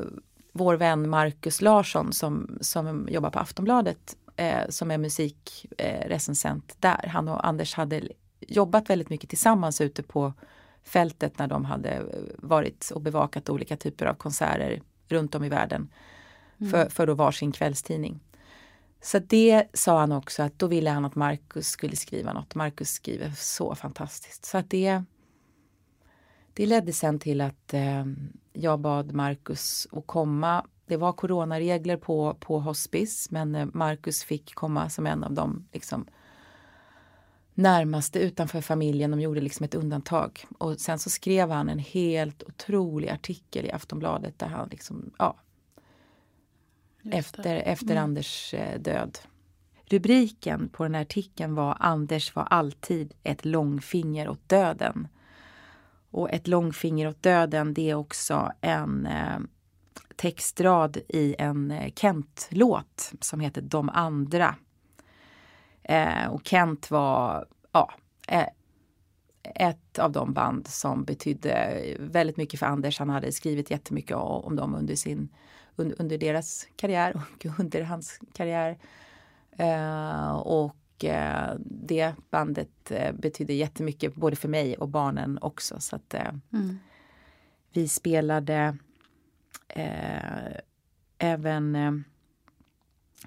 vår 0.53 0.75
vän 0.75 1.09
Marcus 1.11 1.61
Larsson 1.61 2.13
som, 2.13 2.59
som 2.61 3.09
jobbar 3.11 3.31
på 3.31 3.39
Aftonbladet 3.39 4.17
eh, 4.37 4.69
som 4.69 4.91
är 4.91 4.99
musikrecensent 4.99 6.77
där. 6.79 7.07
Han 7.07 7.29
och 7.29 7.47
Anders 7.47 7.75
hade 7.75 8.09
jobbat 8.41 8.91
väldigt 8.91 9.11
mycket 9.11 9.31
tillsammans 9.31 9.81
ute 9.81 10.03
på 10.03 10.33
fältet 10.83 11.39
när 11.39 11.47
de 11.47 11.65
hade 11.65 12.03
varit 12.39 12.91
och 12.95 13.01
bevakat 13.01 13.49
olika 13.49 13.77
typer 13.77 14.07
av 14.07 14.15
konserter 14.15 14.83
runt 15.09 15.35
om 15.35 15.45
i 15.45 15.49
världen 15.49 15.89
för, 16.71 16.89
för 16.89 17.07
då 17.07 17.15
varsin 17.15 17.53
kvällstidning. 17.53 18.21
Så 19.01 19.19
det 19.19 19.65
sa 19.75 20.01
han 20.01 20.13
också 20.13 20.43
att 20.43 20.59
då 20.59 20.67
ville 20.67 20.91
han 20.91 21.05
att 21.05 21.15
Marcus 21.15 21.69
skulle 21.69 21.97
skriva 21.97 22.33
något. 22.33 22.55
Marcus 22.55 22.91
skriver 22.91 23.31
så 23.37 23.75
fantastiskt. 23.75 24.45
Så 24.45 24.59
att 24.59 24.71
det, 24.71 25.03
det 26.53 26.67
ledde 26.67 26.93
sen 26.93 27.19
till 27.19 27.41
att 27.41 27.75
eh, 27.75 28.05
jag 28.53 28.81
bad 28.81 29.13
Marcus 29.13 29.89
att 29.93 30.07
komma. 30.07 30.67
Det 30.87 30.97
var 30.97 31.13
coronaregler 31.13 31.97
på, 31.97 32.37
på 32.41 32.61
hospice 32.61 33.31
men 33.31 33.53
Markus 33.53 33.75
Marcus 33.75 34.25
fick 34.25 34.55
komma 34.55 34.91
som 34.91 35.07
en 35.07 35.25
av 35.25 35.33
de 35.33 35.69
liksom, 35.73 36.07
närmaste 37.55 38.19
utanför 38.19 38.61
familjen. 38.61 39.11
De 39.11 39.21
gjorde 39.21 39.41
liksom 39.41 39.65
ett 39.65 39.75
undantag. 39.75 40.45
Och 40.59 40.81
sen 40.81 40.99
så 40.99 41.11
skrev 41.11 41.51
han 41.51 41.69
en 41.69 41.79
helt 41.79 42.43
otrolig 42.43 43.09
artikel 43.09 43.67
i 43.67 43.71
Aftonbladet 43.71 44.39
där 44.39 44.47
han 44.47 44.69
liksom, 44.69 45.11
ja, 45.19 45.37
efter, 47.05 47.57
efter 47.57 47.97
Anders 47.97 48.55
eh, 48.55 48.81
död. 48.81 49.19
Rubriken 49.85 50.69
på 50.69 50.83
den 50.83 50.95
här 50.95 51.03
artikeln 51.03 51.55
var 51.55 51.77
Anders 51.81 52.35
var 52.35 52.43
alltid 52.43 53.15
ett 53.23 53.45
långfinger 53.45 54.29
åt 54.29 54.49
döden. 54.49 55.09
Och 56.11 56.31
ett 56.31 56.49
långfinger 56.49 57.09
åt 57.09 57.23
döden 57.23 57.75
det 57.75 57.91
är 57.91 57.95
också 57.95 58.53
en 58.61 59.07
eh, 59.07 59.39
textrad 60.17 60.97
i 61.09 61.37
en 61.39 61.71
eh, 61.71 61.93
Kent-låt 61.97 63.13
som 63.21 63.41
heter 63.41 63.63
De 63.63 63.89
andra. 63.89 64.55
Och 66.31 66.41
Kent 66.45 66.91
var 66.91 67.47
ja, 67.73 67.91
ett 69.55 69.99
av 69.99 70.13
de 70.13 70.33
band 70.33 70.67
som 70.69 71.05
betydde 71.05 71.83
väldigt 71.99 72.37
mycket 72.37 72.61
för 72.61 72.67
Anders. 72.67 72.99
Han 72.99 73.11
hade 73.11 73.33
skrivit 73.33 73.71
jättemycket 73.71 74.17
om 74.17 74.57
dem 74.57 74.75
under, 74.75 74.95
sin, 74.95 75.29
under, 75.77 76.19
deras 76.19 76.67
karriär 76.77 77.17
och 77.17 77.47
under 77.59 77.83
hans 77.83 78.21
karriär. 78.33 78.79
Eh, 79.51 80.33
och 80.33 81.05
eh, 81.05 81.55
det 81.61 82.15
bandet 82.31 82.91
eh, 82.91 83.13
betydde 83.13 83.53
jättemycket 83.53 84.15
både 84.15 84.37
för 84.37 84.49
mig 84.49 84.77
och 84.77 84.89
barnen 84.89 85.39
också. 85.43 85.81
Så 85.81 85.97
att 85.97 86.15
eh, 86.15 86.33
vi 87.73 87.89
spelade 87.89 88.77
eh, 89.69 90.57
även 91.19 91.77
eh, 91.77 91.93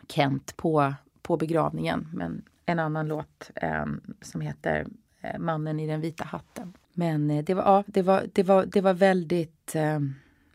Kent 0.08 0.58
på, 0.58 0.94
på 1.22 1.38
begravningen. 1.38 2.10
Men 2.14 2.46
en 2.66 2.80
annan 2.80 3.08
låt 3.08 3.52
eh, 3.56 3.86
som 4.22 4.42
heter 4.42 4.88
Eh, 5.24 5.40
mannen 5.40 5.80
i 5.80 5.88
den 5.88 6.02
vita 6.02 6.24
hatten. 6.24 6.74
Men 6.94 7.32
eh, 7.32 7.44
det 7.44 7.54
var, 7.54 7.64
ja, 7.64 7.84
det 7.88 8.02
var, 8.02 8.30
det 8.34 8.44
var, 8.44 8.66
det 8.66 8.82
var 8.82 8.94
väldigt 8.94 9.76
eh, 9.76 10.00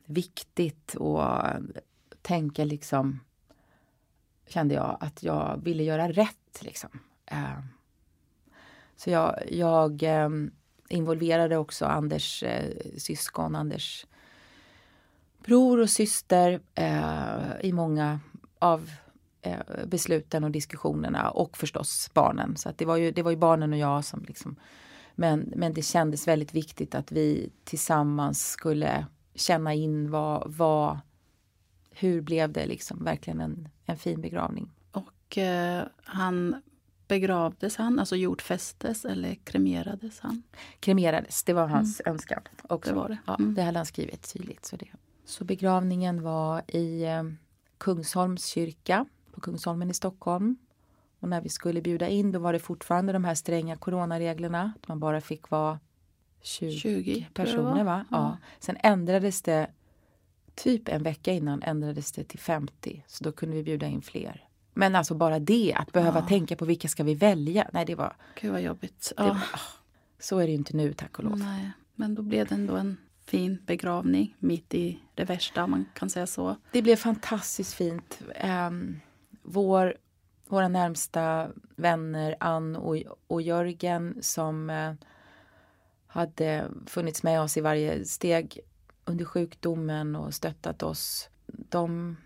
viktigt 0.04 0.96
att 0.96 1.54
eh, 1.54 1.60
tänka 2.22 2.64
liksom 2.64 3.20
kände 4.46 4.74
jag 4.74 4.96
att 5.00 5.22
jag 5.22 5.60
ville 5.64 5.82
göra 5.82 6.08
rätt. 6.08 6.60
Liksom. 6.60 6.90
Eh, 7.26 7.58
så 8.96 9.10
jag, 9.10 9.38
jag 9.50 10.02
eh, 10.02 10.28
involverade 10.88 11.56
också 11.56 11.86
Anders 11.86 12.42
eh, 12.42 12.72
syskon, 12.96 13.56
Anders 13.56 14.06
bror 15.44 15.80
och 15.80 15.90
syster 15.90 16.60
eh, 16.74 17.60
i 17.60 17.72
många 17.72 18.20
av 18.58 18.90
besluten 19.86 20.44
och 20.44 20.50
diskussionerna 20.50 21.30
och 21.30 21.56
förstås 21.56 22.10
barnen. 22.14 22.56
Så 22.56 22.68
att 22.68 22.78
det, 22.78 22.84
var 22.84 22.96
ju, 22.96 23.10
det 23.10 23.22
var 23.22 23.30
ju 23.30 23.36
barnen 23.36 23.72
och 23.72 23.78
jag 23.78 24.04
som 24.04 24.24
liksom 24.28 24.56
men, 25.20 25.52
men 25.56 25.74
det 25.74 25.82
kändes 25.82 26.28
väldigt 26.28 26.54
viktigt 26.54 26.94
att 26.94 27.12
vi 27.12 27.52
tillsammans 27.64 28.48
skulle 28.48 29.06
känna 29.34 29.74
in 29.74 30.10
vad, 30.10 30.52
vad 30.52 30.98
hur 31.90 32.20
blev 32.20 32.52
det 32.52 32.66
liksom 32.66 33.04
verkligen 33.04 33.40
en, 33.40 33.68
en 33.84 33.96
fin 33.96 34.20
begravning. 34.20 34.70
Och 34.92 35.38
eh, 35.38 35.84
han 36.04 36.62
begravdes 37.08 37.76
han, 37.76 37.98
alltså 37.98 38.16
jordfästes 38.16 39.04
eller 39.04 39.34
kremerades 39.34 40.20
han? 40.20 40.42
Kremerades, 40.80 41.44
det 41.44 41.52
var 41.52 41.66
hans 41.66 42.00
mm. 42.04 42.12
önskan. 42.12 42.42
Också. 42.62 42.90
Det 42.90 42.96
var 42.96 43.08
det. 43.08 43.18
Ja, 43.26 43.36
mm. 43.38 43.54
det 43.54 43.62
hade 43.62 43.78
han 43.78 43.86
skrivit 43.86 44.32
tydligt. 44.32 44.64
Så, 44.64 44.76
det. 44.76 44.88
så 45.24 45.44
begravningen 45.44 46.22
var 46.22 46.62
i 46.68 47.04
eh, 47.04 47.22
Kungsholms 47.78 48.46
kyrka 48.46 49.06
på 49.38 49.44
Kungsholmen 49.44 49.90
i 49.90 49.94
Stockholm. 49.94 50.56
Och 51.20 51.28
när 51.28 51.40
vi 51.40 51.48
skulle 51.48 51.82
bjuda 51.82 52.08
in 52.08 52.32
då 52.32 52.38
var 52.38 52.52
det 52.52 52.58
fortfarande 52.58 53.12
de 53.12 53.24
här 53.24 53.34
stränga 53.34 53.76
coronareglerna. 53.76 54.72
Att 54.76 54.88
man 54.88 55.00
bara 55.00 55.20
fick 55.20 55.50
vara 55.50 55.78
20, 56.42 56.70
20 56.70 57.28
personer. 57.34 57.84
Va? 57.84 58.04
Ja. 58.10 58.16
ja. 58.16 58.36
Sen 58.58 58.76
ändrades 58.80 59.42
det 59.42 59.66
typ 60.54 60.88
en 60.88 61.02
vecka 61.02 61.32
innan 61.32 61.62
ändrades 61.62 62.12
det 62.12 62.24
till 62.24 62.38
50. 62.38 63.04
Så 63.06 63.24
då 63.24 63.32
kunde 63.32 63.56
vi 63.56 63.62
bjuda 63.62 63.86
in 63.86 64.02
fler. 64.02 64.44
Men 64.74 64.96
alltså 64.96 65.14
bara 65.14 65.38
det, 65.38 65.74
att 65.76 65.92
behöva 65.92 66.20
ja. 66.20 66.28
tänka 66.28 66.56
på 66.56 66.64
vilka 66.64 66.88
ska 66.88 67.04
vi 67.04 67.14
välja. 67.14 67.70
Nej, 67.72 67.84
det 67.84 67.94
var... 67.94 68.16
Gud 68.40 68.52
vad 68.52 68.62
jobbigt. 68.62 69.12
Det, 69.16 69.22
oh. 69.22 69.44
Så 70.18 70.38
är 70.38 70.42
det 70.42 70.50
ju 70.50 70.56
inte 70.56 70.76
nu, 70.76 70.92
tack 70.92 71.18
och 71.18 71.24
lov. 71.24 71.38
Nej, 71.38 71.70
men 71.94 72.14
då 72.14 72.22
blev 72.22 72.46
det 72.46 72.54
ändå 72.54 72.76
en 72.76 72.96
fin 73.24 73.58
begravning 73.66 74.34
mitt 74.38 74.74
i 74.74 74.98
det 75.14 75.24
värsta, 75.24 75.66
man 75.66 75.86
kan 75.94 76.10
säga 76.10 76.26
så. 76.26 76.56
Det 76.72 76.82
blev 76.82 76.96
fantastiskt 76.96 77.74
fint. 77.74 78.20
Um, 78.68 79.00
vår, 79.48 79.96
våra 80.46 80.68
närmsta 80.68 81.48
vänner 81.76 82.36
Ann 82.40 82.76
och, 82.76 82.96
och 83.26 83.42
Jörgen 83.42 84.18
som 84.20 84.70
eh, 84.70 84.92
hade 86.06 86.68
funnits 86.86 87.22
med 87.22 87.40
oss 87.40 87.56
i 87.56 87.60
varje 87.60 88.04
steg 88.04 88.60
under 89.04 89.24
sjukdomen 89.24 90.16
och 90.16 90.34
stöttat 90.34 90.82
oss. 90.82 91.28
De 91.46 92.16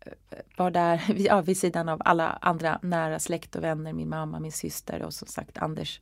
eh, 0.00 0.12
var 0.56 0.70
där 0.70 1.04
ja, 1.16 1.40
vid 1.40 1.58
sidan 1.58 1.88
av 1.88 2.02
alla 2.04 2.38
andra 2.40 2.78
nära 2.82 3.18
släkt 3.18 3.56
och 3.56 3.64
vänner, 3.64 3.92
min 3.92 4.08
mamma, 4.08 4.40
min 4.40 4.52
syster 4.52 5.02
och 5.02 5.14
som 5.14 5.28
sagt 5.28 5.58
Anders 5.58 6.00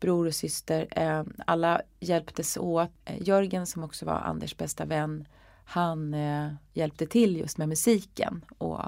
bror 0.00 0.26
och 0.26 0.34
syster. 0.34 0.88
Eh, 0.90 1.24
alla 1.46 1.82
hjälptes 2.00 2.56
åt. 2.56 2.90
Eh, 3.04 3.22
Jörgen 3.22 3.66
som 3.66 3.84
också 3.84 4.06
var 4.06 4.18
Anders 4.18 4.56
bästa 4.56 4.84
vän, 4.84 5.28
han 5.64 6.14
eh, 6.14 6.52
hjälpte 6.72 7.06
till 7.06 7.36
just 7.36 7.58
med 7.58 7.68
musiken. 7.68 8.44
Och 8.58 8.84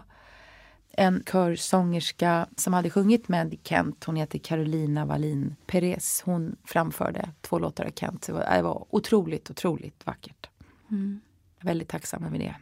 en 0.92 1.22
körsångerska 1.26 2.46
som 2.56 2.72
hade 2.72 2.90
sjungit 2.90 3.28
med 3.28 3.58
Kent, 3.62 4.04
hon 4.04 4.16
heter 4.16 4.38
Carolina 4.38 5.04
Wallin 5.04 5.56
Perez. 5.66 6.22
Hon 6.24 6.56
framförde 6.64 7.30
två 7.40 7.58
låtar 7.58 7.84
av 7.84 7.90
Kent. 7.90 8.26
Det 8.26 8.32
var, 8.32 8.56
det 8.56 8.62
var 8.62 8.86
otroligt, 8.90 9.50
otroligt 9.50 10.06
vackert. 10.06 10.48
Mm. 10.90 11.20
Väldigt 11.60 11.88
tacksam 11.88 12.24
över 12.24 12.38
det. 12.38 12.54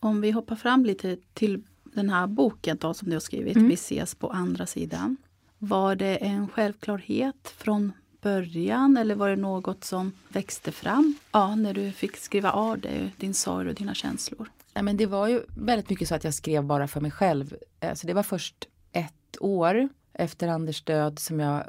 Om 0.00 0.20
vi 0.20 0.30
hoppar 0.30 0.56
fram 0.56 0.84
lite 0.84 1.16
till 1.34 1.62
den 1.84 2.10
här 2.10 2.26
boken 2.26 2.76
då, 2.80 2.94
som 2.94 3.08
du 3.08 3.14
har 3.14 3.20
skrivit, 3.20 3.56
mm. 3.56 3.68
Vi 3.68 3.74
ses 3.74 4.14
på 4.14 4.30
andra 4.30 4.66
sidan. 4.66 5.16
Var 5.58 5.94
det 5.94 6.16
en 6.16 6.48
självklarhet 6.48 7.54
från 7.56 7.92
början 8.20 8.96
eller 8.96 9.14
var 9.14 9.28
det 9.28 9.36
något 9.36 9.84
som 9.84 10.12
växte 10.28 10.72
fram 10.72 11.14
ja, 11.32 11.54
när 11.54 11.74
du 11.74 11.92
fick 11.92 12.16
skriva 12.16 12.50
av 12.50 12.80
dig 12.80 13.14
din 13.16 13.34
sorg 13.34 13.68
och 13.68 13.74
dina 13.74 13.94
känslor? 13.94 14.48
Nej, 14.80 14.84
men 14.84 14.96
det 14.96 15.06
var 15.06 15.28
ju 15.28 15.42
väldigt 15.48 15.90
mycket 15.90 16.08
så 16.08 16.14
att 16.14 16.24
jag 16.24 16.34
skrev 16.34 16.64
bara 16.64 16.88
för 16.88 17.00
mig 17.00 17.10
själv. 17.10 17.56
Eh, 17.80 17.94
så 17.94 18.06
det 18.06 18.14
var 18.14 18.22
först 18.22 18.68
ett 18.92 19.36
år 19.40 19.88
efter 20.12 20.48
Anders 20.48 20.82
död 20.84 21.18
som 21.18 21.40
jag 21.40 21.64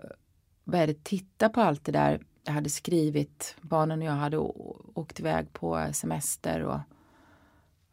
började 0.64 0.94
titta 0.94 1.50
på 1.50 1.62
allt 1.62 1.86
det 1.86 1.92
där 1.92 2.22
jag 2.44 2.54
hade 2.54 2.70
skrivit. 2.70 3.56
Barnen 3.62 4.00
och 4.00 4.08
jag 4.08 4.12
hade 4.12 4.38
åkt 4.38 5.20
iväg 5.20 5.54
på 5.54 5.88
semester. 5.94 6.64
och 6.64 6.80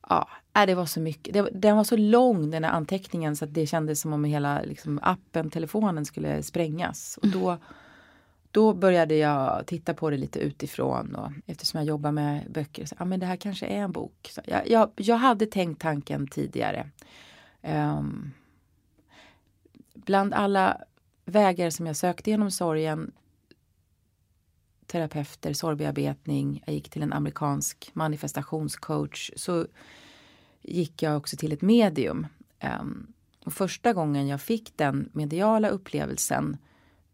Ja, 0.08 0.28
det 0.66 0.74
var 0.74 0.86
så 0.86 1.00
mycket. 1.00 1.34
Det, 1.34 1.48
den 1.52 1.76
var 1.76 1.84
så 1.84 1.96
lång 1.96 2.50
den 2.50 2.64
här 2.64 2.72
anteckningen 2.72 3.36
så 3.36 3.44
att 3.44 3.54
det 3.54 3.66
kändes 3.66 4.00
som 4.00 4.12
om 4.12 4.24
hela 4.24 4.62
liksom, 4.62 5.00
appen, 5.02 5.50
telefonen 5.50 6.04
skulle 6.04 6.42
sprängas. 6.42 7.18
Och 7.22 7.28
då, 7.28 7.58
då 8.50 8.74
började 8.74 9.14
jag 9.14 9.66
titta 9.66 9.94
på 9.94 10.10
det 10.10 10.16
lite 10.16 10.38
utifrån 10.38 11.14
och 11.14 11.32
eftersom 11.46 11.78
jag 11.78 11.86
jobbar 11.86 12.12
med 12.12 12.50
böcker, 12.50 12.86
så, 12.86 12.94
ja 12.98 13.04
men 13.04 13.20
det 13.20 13.26
här 13.26 13.36
kanske 13.36 13.66
är 13.66 13.78
en 13.78 13.92
bok. 13.92 14.30
Så 14.30 14.40
jag, 14.44 14.68
jag, 14.70 14.90
jag 14.96 15.16
hade 15.16 15.46
tänkt 15.46 15.80
tanken 15.80 16.26
tidigare. 16.26 16.90
Um, 17.62 18.32
bland 19.94 20.34
alla 20.34 20.80
vägar 21.24 21.70
som 21.70 21.86
jag 21.86 21.96
sökte 21.96 22.30
genom 22.30 22.50
sorgen 22.50 23.12
terapeuter, 24.86 25.52
sorgbearbetning, 25.52 26.62
jag 26.66 26.74
gick 26.74 26.90
till 26.90 27.02
en 27.02 27.12
amerikansk 27.12 27.90
manifestationscoach. 27.92 29.30
Så 29.36 29.66
gick 30.62 31.02
jag 31.02 31.16
också 31.16 31.36
till 31.36 31.52
ett 31.52 31.62
medium. 31.62 32.26
Um, 32.80 33.12
och 33.44 33.52
första 33.52 33.92
gången 33.92 34.28
jag 34.28 34.40
fick 34.40 34.76
den 34.76 35.08
mediala 35.12 35.68
upplevelsen 35.68 36.56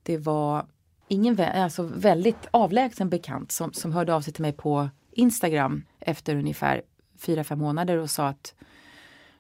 det 0.05 0.19
var 0.19 0.67
ingen 1.09 1.41
alltså 1.41 1.83
väldigt 1.83 2.47
avlägsen 2.51 3.09
bekant 3.09 3.53
som, 3.53 3.73
som 3.73 3.93
hörde 3.93 4.15
av 4.15 4.21
sig 4.21 4.33
till 4.33 4.43
mig 4.43 4.53
på 4.53 4.89
Instagram 5.11 5.85
efter 6.01 6.37
ungefär 6.37 6.83
fyra, 7.19 7.45
fem 7.45 7.59
månader 7.59 7.97
och 7.97 8.11
sa 8.11 8.29
att 8.29 8.55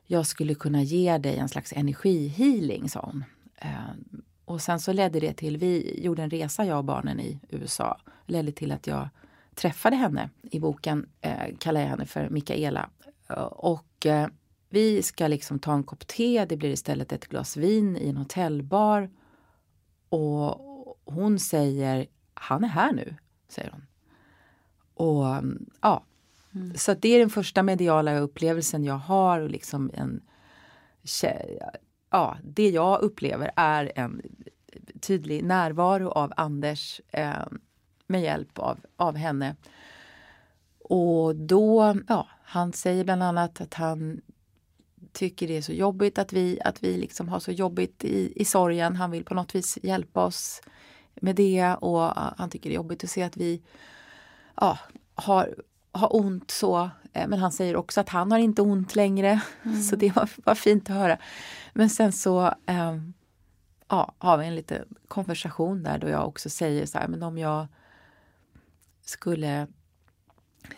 jag 0.07 0.27
skulle 0.27 0.55
kunna 0.55 0.83
ge 0.83 1.19
dig 1.19 1.37
en 1.37 1.49
slags 1.49 1.73
energihealing, 1.73 2.89
sa 2.89 3.01
hon. 3.01 3.25
Eh, 3.57 3.69
och 4.45 4.61
sen 4.61 4.81
så 4.81 4.93
ledde 4.93 5.21
det 5.21 5.33
till, 5.33 5.57
vi 5.57 6.01
gjorde 6.05 6.23
en 6.23 6.31
resa 6.31 6.65
jag 6.65 6.79
och 6.79 6.85
barnen 6.85 7.21
i 7.21 7.41
USA. 7.49 8.01
ledde 8.27 8.53
till 8.53 8.73
att 8.73 8.87
jag 8.87 9.09
träffade 9.55 9.97
henne. 9.97 10.31
I 10.43 10.61
boken 10.61 11.09
eh, 11.21 11.57
kallar 11.59 11.81
jag 11.81 11.89
henne 11.89 12.07
för 12.07 12.29
Mikaela. 12.29 12.91
Eh, 13.31 13.37
och 13.45 14.07
eh, 14.07 14.29
vi 14.69 15.03
ska 15.03 15.29
liksom 15.29 15.59
ta 15.59 15.75
en 15.75 15.85
kopp 15.85 16.07
te, 16.07 16.45
det 16.45 16.57
blir 16.57 16.71
istället 16.71 17.13
ett 17.13 17.29
glas 17.29 17.57
vin 17.57 17.97
i 17.97 18.09
en 18.09 18.17
hotellbar. 18.17 19.11
Och 20.09 20.74
hon 21.05 21.39
säger, 21.39 22.07
han 22.35 22.65
är 22.65 22.69
här 22.69 22.93
nu, 22.93 23.17
säger 23.49 23.71
hon. 23.71 23.87
Och 24.95 25.25
ja, 25.81 26.05
mm. 26.55 26.75
så 26.77 26.95
det 26.95 27.09
är 27.09 27.19
den 27.19 27.31
första 27.31 27.63
mediala 27.63 28.19
upplevelsen 28.19 28.85
jag 28.85 28.99
har 28.99 29.41
och 29.41 29.51
liksom 29.51 29.91
en 29.95 30.23
ja, 32.11 32.37
det 32.45 32.71
jag 32.71 33.01
upplever 33.01 33.51
är 33.57 33.93
en 33.95 34.23
tydlig 35.01 35.45
närvaro 35.45 36.09
av 36.09 36.33
Anders 36.37 37.01
eh, 37.09 37.47
med 38.07 38.23
hjälp 38.23 38.59
av, 38.59 38.79
av 38.97 39.17
henne. 39.17 39.57
Och 40.79 41.37
då, 41.37 41.97
ja, 42.09 42.29
han 42.45 42.73
säger 42.73 43.05
bland 43.05 43.23
annat 43.23 43.61
att 43.61 43.75
han 43.75 44.21
tycker 45.13 45.49
det 45.49 45.57
är 45.57 45.63
så 45.63 45.73
jobbigt 45.73 46.19
att 46.19 46.33
vi, 46.33 46.61
att 46.65 46.85
vi 46.85 46.97
liksom 46.97 47.29
har 47.29 47.41
så 47.41 47.53
jobbigt 47.53 48.05
i, 48.05 48.33
i 48.37 48.45
sorgen. 48.45 48.97
Han 48.97 49.11
vill 49.11 49.25
på 49.25 49.35
något 49.35 49.55
vis 49.55 49.79
hjälpa 49.83 50.25
oss 50.25 50.63
med 51.15 51.37
det 51.37 51.75
och 51.75 52.01
han 52.37 52.51
tycker 52.51 52.71
det 52.71 52.75
är 52.75 52.77
jobbigt 52.77 53.05
att 53.05 53.11
se 53.11 53.23
att 53.23 53.37
vi 53.37 53.63
ja, 54.57 54.79
har, 55.15 55.55
har 55.93 56.17
ont 56.17 56.51
så. 56.51 56.91
Eh, 57.13 57.29
men 57.29 57.39
han 57.39 57.53
säger 57.53 57.77
också 57.77 58.01
att 58.01 58.09
han 58.09 58.33
har 58.33 58.39
inte 58.39 58.63
ont 58.63 58.95
längre. 58.97 59.41
Mm. 59.63 59.83
Så 59.83 59.97
det 59.97 60.17
var, 60.17 60.31
var 60.45 60.55
fint 60.55 60.91
att 60.91 60.97
höra. 60.97 61.19
Men 61.73 61.91
sen 61.91 62.13
så 62.13 62.47
eh, 62.67 62.97
ja, 63.89 64.13
har 64.19 64.39
vi 64.39 64.47
en 64.47 64.55
liten 64.55 64.85
konversation 65.09 65.83
där 65.83 65.99
då 65.99 66.09
jag 66.09 66.29
också 66.29 66.51
säger 66.51 66.87
så 66.87 66.99
här, 66.99 67.09
men 67.09 67.23
om 67.23 67.39
jag 67.39 67.67
skulle 69.05 69.67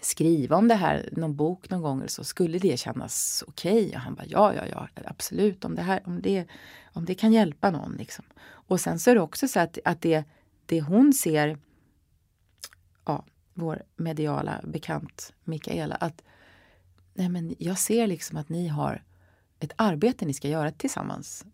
skriva 0.01 0.57
om 0.57 0.69
det 0.69 0.75
här, 0.75 1.09
någon 1.13 1.37
bok 1.37 1.71
någon 1.71 1.83
gång 1.83 1.99
eller 1.99 2.09
så, 2.09 2.25
skulle 2.25 2.59
det 2.59 2.77
kännas 2.77 3.45
okej? 3.47 3.87
Okay? 3.87 3.95
Och 3.95 4.01
han 4.01 4.15
bara 4.15 4.27
ja, 4.27 4.55
ja, 4.55 4.67
ja, 4.71 4.89
absolut, 5.05 5.65
om 5.65 5.75
det, 5.75 5.83
här, 5.83 6.03
om 6.05 6.23
det, 6.23 6.47
om 6.93 7.05
det 7.05 7.15
kan 7.15 7.33
hjälpa 7.33 7.71
någon. 7.71 7.93
Liksom. 7.93 8.25
Och 8.49 8.81
sen 8.81 8.99
så 8.99 9.11
är 9.11 9.15
det 9.15 9.21
också 9.21 9.49
så 9.49 9.61
att, 9.61 9.79
att 9.85 10.01
det, 10.03 10.25
det 10.67 10.81
hon 10.81 11.13
ser, 11.13 11.59
ja, 13.05 13.25
vår 13.55 13.83
mediala 13.97 14.61
bekant 14.65 15.33
Mikaela, 15.45 15.95
att 15.95 16.23
nej 17.15 17.29
men 17.29 17.55
jag 17.59 17.79
ser 17.79 18.07
liksom 18.07 18.37
att 18.37 18.49
ni 18.49 18.69
har 18.69 19.03
ett 19.61 19.73
arbete 19.77 20.27
ni 20.27 20.35
ska 20.35 20.49
göra 20.49 20.71
tillsammans. 20.71 21.45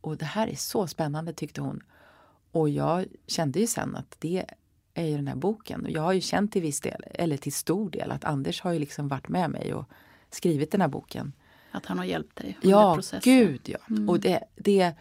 Och 0.00 0.16
det 0.16 0.24
här 0.24 0.48
är 0.48 0.56
så 0.56 0.86
spännande 0.86 1.32
tyckte 1.32 1.60
hon. 1.60 1.82
och 2.50 2.68
jag 2.68 3.06
kände 3.26 3.60
ju 3.60 3.66
sen 3.66 3.96
att 3.96 4.16
det 4.18 4.44
är 4.96 5.06
ju 5.06 5.16
den 5.16 5.28
här 5.28 5.36
boken. 5.36 5.84
Och 5.84 5.90
jag 5.90 6.02
har 6.02 6.12
ju 6.12 6.20
känt 6.20 6.52
till 6.52 6.62
viss 6.62 6.80
del, 6.80 7.04
eller 7.14 7.36
till 7.36 7.52
stor 7.52 7.90
del, 7.90 8.10
att 8.10 8.24
Anders 8.24 8.60
har 8.62 8.72
ju 8.72 8.78
liksom 8.78 9.08
varit 9.08 9.28
med 9.28 9.50
mig 9.50 9.74
och 9.74 9.84
skrivit 10.30 10.70
den 10.72 10.80
här 10.80 10.88
boken. 10.88 11.32
Att 11.70 11.86
han 11.86 11.98
har 11.98 12.04
hjälpt 12.04 12.36
dig 12.36 12.58
under 12.62 12.76
Ja, 12.78 12.94
processen. 12.94 13.20
gud 13.24 13.60
ja. 13.64 13.78
Och 14.08 14.20
det, 14.20 14.40
det 14.56 14.94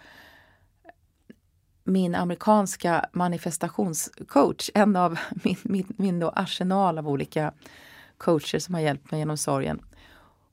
min 1.83 2.15
amerikanska 2.15 3.05
manifestationscoach, 3.13 4.69
en 4.73 4.95
av 4.95 5.19
min, 5.43 5.57
min, 5.63 5.93
min 5.97 6.23
arsenal 6.23 6.97
av 6.97 7.07
olika 7.09 7.53
coacher 8.17 8.59
som 8.59 8.73
har 8.73 8.81
hjälpt 8.81 9.11
mig 9.11 9.19
genom 9.19 9.37
sorgen. 9.37 9.81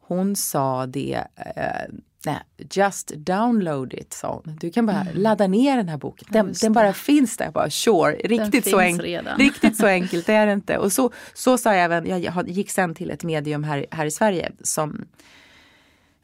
Hon 0.00 0.36
sa 0.36 0.86
det, 0.86 1.24
eh, 1.56 1.94
nej, 2.26 2.38
just 2.70 3.12
download 3.16 3.94
it, 3.94 4.12
sa 4.12 4.42
hon. 4.44 4.56
Du 4.60 4.70
kan 4.70 4.86
bara 4.86 5.06
ladda 5.14 5.46
ner 5.46 5.76
den 5.76 5.88
här 5.88 5.96
boken. 5.96 6.28
Den, 6.30 6.52
den 6.62 6.72
bara 6.72 6.92
finns 6.92 7.36
där. 7.36 7.44
Jag 7.44 7.54
bara, 7.54 7.70
sure, 7.70 8.12
riktigt 8.24 8.70
så, 8.70 8.80
enk- 8.80 9.36
riktigt 9.38 9.76
så 9.76 9.86
enkelt 9.86 10.28
är 10.28 10.46
det 10.46 10.52
inte. 10.52 10.78
Och 10.78 10.92
så, 10.92 11.10
så 11.34 11.58
sa 11.58 11.74
jag 11.74 11.84
även, 11.84 12.22
jag 12.22 12.48
gick 12.48 12.70
sen 12.70 12.94
till 12.94 13.10
ett 13.10 13.24
medium 13.24 13.64
här, 13.64 13.86
här 13.90 14.06
i 14.06 14.10
Sverige 14.10 14.52
som 14.62 15.04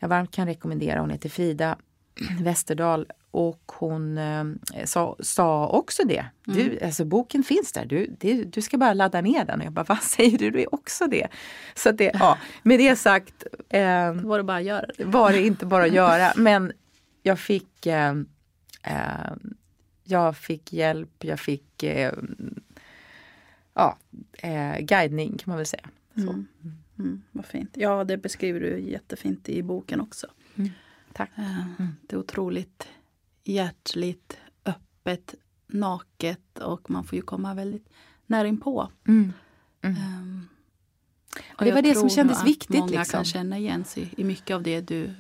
jag 0.00 0.08
varmt 0.08 0.30
kan 0.30 0.46
rekommendera. 0.46 1.00
Hon 1.00 1.10
heter 1.10 1.28
Frida 1.28 1.76
Westerdahl 2.40 3.06
och 3.30 3.62
hon 3.66 4.18
eh, 4.18 4.44
sa, 4.84 5.16
sa 5.20 5.68
också 5.68 6.02
det. 6.04 6.24
Du, 6.44 6.62
Mm. 6.62 6.78
alltså, 6.84 7.04
boken 7.04 7.42
finns 7.42 7.72
där, 7.72 7.86
du, 7.86 8.16
det, 8.20 8.44
du 8.44 8.62
ska 8.62 8.78
bara 8.78 8.94
ladda 8.94 9.20
ner 9.20 9.44
den. 9.44 9.60
Och 9.60 9.66
jag 9.66 9.72
bara, 9.72 9.84
vad 9.88 10.02
säger 10.02 10.38
du? 10.38 10.50
Du 10.50 10.60
är 10.62 10.74
också 10.74 11.06
det. 11.06 11.28
Så 11.74 11.92
det, 11.92 12.10
ja, 12.14 12.38
med 12.62 12.78
det 12.78 12.96
sagt 12.96 13.46
eh, 13.68 14.12
var 14.12 14.38
det 14.38 14.44
bara 14.44 14.56
att 14.58 14.64
göra 14.64 14.86
var 14.98 15.32
det 15.32 15.46
inte 15.46 15.66
bara 15.66 15.84
att 15.84 15.92
göra. 15.92 16.32
Men 16.36 16.72
jag 17.22 17.38
fick, 17.38 17.86
eh, 17.86 18.14
eh, 18.82 19.32
jag 20.04 20.36
fick 20.36 20.72
hjälp, 20.72 21.24
jag 21.24 21.40
fick 21.40 21.82
eh, 21.82 22.12
ja, 23.74 23.96
eh, 24.38 24.78
guidning 24.80 25.30
kan 25.30 25.44
man 25.50 25.56
väl 25.56 25.66
säga. 25.66 25.88
Så. 26.14 26.44
Mm, 26.98 27.22
vad 27.32 27.46
fint. 27.46 27.70
Ja, 27.74 28.04
det 28.04 28.16
beskriver 28.16 28.60
du 28.60 28.78
jättefint 28.80 29.48
i 29.48 29.62
boken 29.62 30.00
också. 30.00 30.26
Tack. 31.12 31.30
Eh, 31.38 31.84
Det 32.02 32.16
är 32.16 32.20
otroligt 32.20 32.88
hjärtligt, 33.48 34.36
öppet, 34.64 35.34
naket 35.66 36.58
och 36.60 36.90
man 36.90 37.04
får 37.04 37.16
ju 37.16 37.22
komma 37.22 37.54
väldigt 37.54 37.88
nära 38.26 38.48
inpå. 38.48 38.88
Mm. 39.08 39.32
Ehm, 39.82 40.48
och 41.58 41.64
Det 41.64 41.72
var 41.72 41.82
det 41.82 41.94
som 41.94 42.10
kändes 42.10 42.38
att 42.40 42.46
viktigt, 42.46 42.78
Många 42.78 42.90
liksom. 42.98 43.18
kan 43.18 43.24
känna 43.24 43.58
igen 43.58 43.84
sig 43.84 44.14
i 44.16 44.24
mycket 44.24 44.54
av 44.54 44.62
det 44.62 44.80
du 44.80 45.10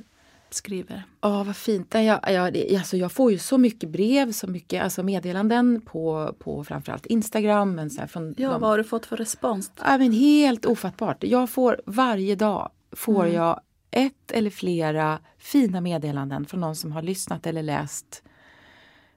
skriver. 0.50 1.02
Ja, 1.20 1.42
vad 1.44 1.56
fint. 1.56 1.94
Jag, 1.94 2.20
jag, 2.32 2.74
alltså 2.76 2.96
jag 2.96 3.12
får 3.12 3.32
ju 3.32 3.38
så 3.38 3.58
mycket 3.58 3.88
brev, 3.90 4.32
så 4.32 4.46
mycket 4.46 4.82
alltså 4.82 5.02
meddelanden 5.02 5.80
på, 5.80 6.34
på 6.38 6.64
framförallt 6.64 7.06
Instagram. 7.06 7.74
Men 7.74 7.90
så 7.90 8.06
från 8.06 8.34
Ja, 8.38 8.50
de, 8.50 8.60
vad 8.60 8.70
har 8.70 8.78
du 8.78 8.84
fått 8.84 9.06
för 9.06 9.16
respons? 9.16 9.72
ja, 9.84 9.98
men 9.98 10.12
helt 10.12 10.66
ofattbart. 10.66 11.24
Jag 11.24 11.50
får 11.50 11.80
varje 11.86 12.34
dag 12.34 12.70
får 12.92 13.22
Mm. 13.24 13.34
jag 13.36 13.60
ett 13.90 14.30
eller 14.30 14.50
flera 14.50 15.20
fina 15.38 15.80
meddelanden 15.80 16.46
från 16.46 16.60
någon 16.60 16.76
som 16.76 16.92
har 16.92 17.02
lyssnat 17.02 17.46
eller 17.46 17.62
läst 17.62 18.22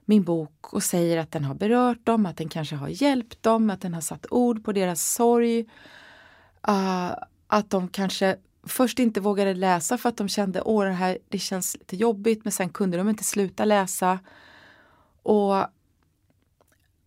min 0.04 0.22
bok 0.22 0.72
och 0.72 0.82
säger 0.82 1.18
att 1.18 1.32
den 1.32 1.44
har 1.44 1.54
berört 1.54 2.06
dem, 2.06 2.26
att 2.26 2.36
den 2.36 2.48
kanske 2.48 2.76
har 2.76 2.88
hjälpt 2.88 3.42
dem, 3.42 3.70
att 3.70 3.80
den 3.80 3.94
har 3.94 4.00
satt 4.00 4.26
ord 4.30 4.64
på 4.64 4.72
deras 4.72 5.12
sorg. 5.14 5.60
Uh, 6.68 7.12
att 7.46 7.70
de 7.70 7.88
kanske 7.88 8.36
först 8.66 8.98
inte 8.98 9.20
vågade 9.20 9.54
läsa 9.54 9.98
för 9.98 10.08
att 10.08 10.16
de 10.16 10.28
kände 10.28 10.62
åh 10.62 10.84
det 10.84 10.92
här 10.92 11.18
det 11.28 11.38
känns 11.38 11.76
lite 11.78 11.96
jobbigt 11.96 12.44
men 12.44 12.52
sen 12.52 12.68
kunde 12.68 12.96
de 12.96 13.08
inte 13.08 13.24
sluta 13.24 13.64
läsa. 13.64 14.18
Och, 15.22 15.56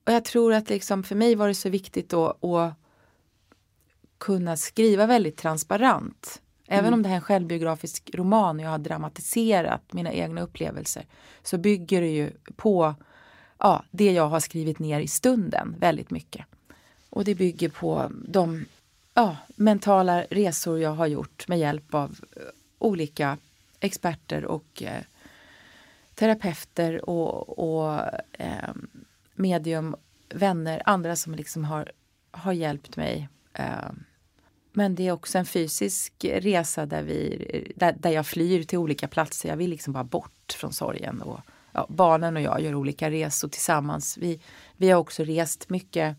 och 0.03 0.13
jag 0.13 0.25
tror 0.25 0.53
att 0.53 0.69
liksom 0.69 1.03
för 1.03 1.15
mig 1.15 1.35
var 1.35 1.47
det 1.47 1.55
så 1.55 1.69
viktigt 1.69 2.09
då 2.09 2.25
att 2.41 2.73
kunna 4.17 4.57
skriva 4.57 5.05
väldigt 5.05 5.37
transparent. 5.37 6.41
Även 6.67 6.93
om 6.93 7.03
det 7.03 7.09
här 7.09 7.15
är 7.15 7.19
en 7.19 7.21
självbiografisk 7.21 8.09
roman 8.13 8.59
och 8.59 8.65
jag 8.65 8.69
har 8.69 8.77
dramatiserat 8.77 9.93
mina 9.93 10.13
egna 10.13 10.41
upplevelser 10.41 11.05
så 11.43 11.57
bygger 11.57 12.01
det 12.01 12.09
ju 12.09 12.31
på 12.55 12.95
ja, 13.57 13.83
det 13.91 14.11
jag 14.11 14.27
har 14.27 14.39
skrivit 14.39 14.79
ner 14.79 14.99
i 14.99 15.07
stunden 15.07 15.75
väldigt 15.79 16.11
mycket. 16.11 16.45
Och 17.09 17.23
det 17.23 17.35
bygger 17.35 17.69
på 17.69 18.11
de 18.27 18.65
ja, 19.13 19.37
mentala 19.55 20.21
resor 20.21 20.79
jag 20.79 20.93
har 20.93 21.07
gjort 21.07 21.47
med 21.47 21.59
hjälp 21.59 21.93
av 21.93 22.19
eh, 22.35 22.41
olika 22.79 23.37
experter 23.79 24.45
och 24.45 24.83
eh, 24.83 25.01
terapeuter 26.15 27.09
och, 27.09 27.59
och 27.59 27.99
eh, 28.31 28.73
medium, 29.33 29.95
vänner, 30.29 30.81
andra 30.85 31.15
som 31.15 31.35
liksom 31.35 31.65
har, 31.65 31.91
har 32.31 32.53
hjälpt 32.53 32.97
mig. 32.97 33.29
Eh, 33.53 33.91
men 34.75 34.95
det 34.95 35.07
är 35.07 35.11
också 35.11 35.37
en 35.37 35.45
fysisk 35.45 36.13
resa 36.23 36.85
där, 36.85 37.03
vi, 37.03 37.73
där, 37.75 37.95
där 37.99 38.09
jag 38.09 38.27
flyr 38.27 38.63
till 38.63 38.77
olika 38.77 39.07
platser. 39.07 39.49
Jag 39.49 39.57
vill 39.57 39.69
liksom 39.69 39.93
bara 39.93 40.03
bort 40.03 40.55
från 40.59 40.73
sorgen. 40.73 41.21
Och, 41.21 41.39
ja, 41.71 41.85
barnen 41.89 42.35
och 42.35 42.41
jag 42.41 42.61
gör 42.61 42.75
olika 42.75 43.11
resor 43.11 43.47
tillsammans. 43.47 44.17
Vi, 44.17 44.41
vi 44.77 44.89
har 44.89 44.99
också 44.99 45.23
rest 45.23 45.69
mycket 45.69 46.17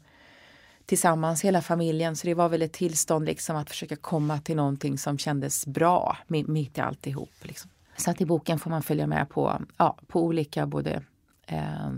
tillsammans, 0.86 1.44
hela 1.44 1.62
familjen. 1.62 2.16
Så 2.16 2.26
det 2.26 2.34
var 2.34 2.48
väl 2.48 2.62
ett 2.62 2.72
tillstånd 2.72 3.24
liksom 3.26 3.56
att 3.56 3.70
försöka 3.70 3.96
komma 3.96 4.40
till 4.40 4.56
någonting 4.56 4.98
som 4.98 5.18
kändes 5.18 5.66
bra 5.66 6.18
mitt 6.26 6.78
i 6.78 6.80
alltihop. 6.80 7.34
Liksom. 7.42 7.70
Så 7.96 8.10
att 8.10 8.20
i 8.20 8.26
boken 8.26 8.58
får 8.58 8.70
man 8.70 8.82
följa 8.82 9.06
med 9.06 9.28
på, 9.28 9.62
ja, 9.76 9.98
på 10.06 10.24
olika 10.24 10.66
både 10.66 11.02
eh, 11.46 11.90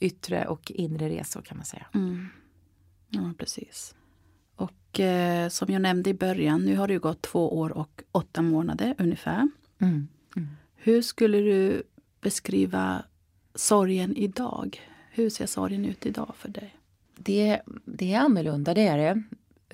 yttre 0.00 0.46
och 0.46 0.70
inre 0.70 1.08
resor 1.08 1.42
kan 1.42 1.56
man 1.56 1.66
säga. 1.66 1.86
Mm. 1.94 2.28
Ja, 3.08 3.32
precis. 3.38 3.94
Och 4.56 5.00
eh, 5.00 5.48
som 5.48 5.72
jag 5.72 5.82
nämnde 5.82 6.10
i 6.10 6.14
början, 6.14 6.64
nu 6.64 6.76
har 6.76 6.88
det 6.88 6.98
gått 6.98 7.22
två 7.22 7.58
år 7.58 7.72
och 7.72 8.02
åtta 8.12 8.42
månader 8.42 8.94
ungefär. 8.98 9.48
Mm. 9.78 10.08
Hur 10.76 11.02
skulle 11.02 11.38
du 11.38 11.82
beskriva 12.20 13.04
sorgen 13.54 14.16
idag? 14.16 14.80
Hur 15.10 15.30
ser 15.30 15.46
sorgen 15.46 15.84
ut 15.84 16.06
idag 16.06 16.34
för 16.36 16.48
dig? 16.48 16.76
Det, 17.16 17.60
det 17.84 18.14
är 18.14 18.20
annorlunda, 18.20 18.74
det 18.74 18.86
är 18.86 18.98
det. 18.98 19.22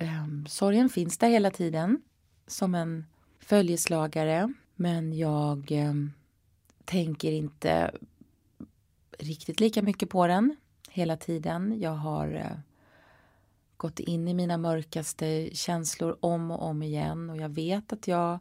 Um, 0.05 0.45
sorgen 0.47 0.89
finns 0.89 1.17
där 1.17 1.29
hela 1.29 1.51
tiden 1.51 2.01
som 2.47 2.75
en 2.75 3.05
följeslagare. 3.39 4.53
Men 4.75 5.17
jag 5.17 5.71
em, 5.71 6.13
tänker 6.85 7.31
inte 7.31 7.91
riktigt 9.19 9.59
lika 9.59 9.81
mycket 9.81 10.09
på 10.09 10.27
den 10.27 10.55
hela 10.89 11.17
tiden. 11.17 11.79
Jag 11.79 11.95
har 11.95 12.33
eh, 12.33 12.57
gått 13.81 13.99
in 13.99 14.27
i 14.27 14.33
mina 14.33 14.57
mörkaste 14.57 15.49
känslor 15.53 16.17
om 16.19 16.51
och 16.51 16.61
om 16.61 16.83
igen 16.83 17.29
och 17.29 17.37
jag 17.37 17.49
vet 17.49 17.93
att 17.93 18.07
jag 18.07 18.39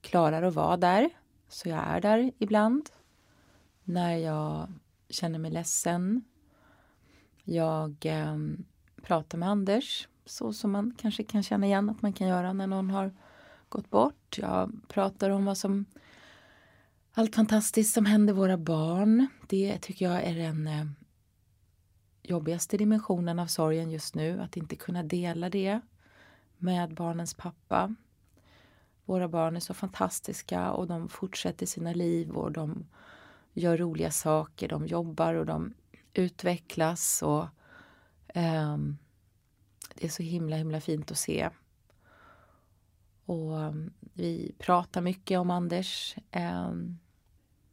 klarar 0.00 0.42
att 0.42 0.54
vara 0.54 0.76
där. 0.76 1.10
Så 1.48 1.68
jag 1.68 1.78
är 1.78 2.00
där 2.00 2.32
ibland. 2.38 2.90
När 3.84 4.16
jag 4.16 4.72
känner 5.08 5.38
mig 5.38 5.50
ledsen, 5.50 6.24
jag 7.44 8.06
eh, 8.06 8.36
pratar 9.02 9.38
med 9.38 9.48
Anders 9.48 10.08
så 10.24 10.52
som 10.52 10.72
man 10.72 10.94
kanske 10.98 11.24
kan 11.24 11.42
känna 11.42 11.66
igen 11.66 11.90
att 11.90 12.02
man 12.02 12.12
kan 12.12 12.28
göra 12.28 12.52
när 12.52 12.66
någon 12.66 12.90
har 12.90 13.14
gått 13.68 13.90
bort. 13.90 14.38
Jag 14.38 14.72
pratar 14.88 15.30
om 15.30 15.44
vad 15.44 15.58
som 15.58 15.84
allt 17.12 17.34
fantastiskt 17.34 17.94
som 17.94 18.06
händer 18.06 18.34
våra 18.34 18.56
barn. 18.56 19.26
Det 19.46 19.78
tycker 19.78 20.04
jag 20.04 20.24
är 20.24 20.36
en 20.38 20.66
eh, 20.66 20.86
jobbigaste 22.28 22.76
dimensionen 22.76 23.38
av 23.38 23.46
sorgen 23.46 23.90
just 23.90 24.14
nu. 24.14 24.40
Att 24.40 24.56
inte 24.56 24.76
kunna 24.76 25.02
dela 25.02 25.50
det 25.50 25.80
med 26.58 26.94
barnens 26.94 27.34
pappa. 27.34 27.94
Våra 29.04 29.28
barn 29.28 29.56
är 29.56 29.60
så 29.60 29.74
fantastiska 29.74 30.70
och 30.70 30.86
de 30.86 31.08
fortsätter 31.08 31.66
sina 31.66 31.92
liv 31.92 32.30
och 32.30 32.52
de 32.52 32.86
gör 33.52 33.76
roliga 33.76 34.10
saker. 34.10 34.68
De 34.68 34.86
jobbar 34.86 35.34
och 35.34 35.46
de 35.46 35.74
utvecklas 36.14 37.22
och 37.22 37.46
ehm, 38.28 38.98
det 39.94 40.04
är 40.04 40.10
så 40.10 40.22
himla 40.22 40.56
himla 40.56 40.80
fint 40.80 41.10
att 41.10 41.18
se. 41.18 41.50
Och 43.24 43.60
ehm, 43.60 43.92
vi 44.00 44.54
pratar 44.58 45.00
mycket 45.00 45.38
om 45.38 45.50
Anders. 45.50 46.16
Ehm, 46.30 46.98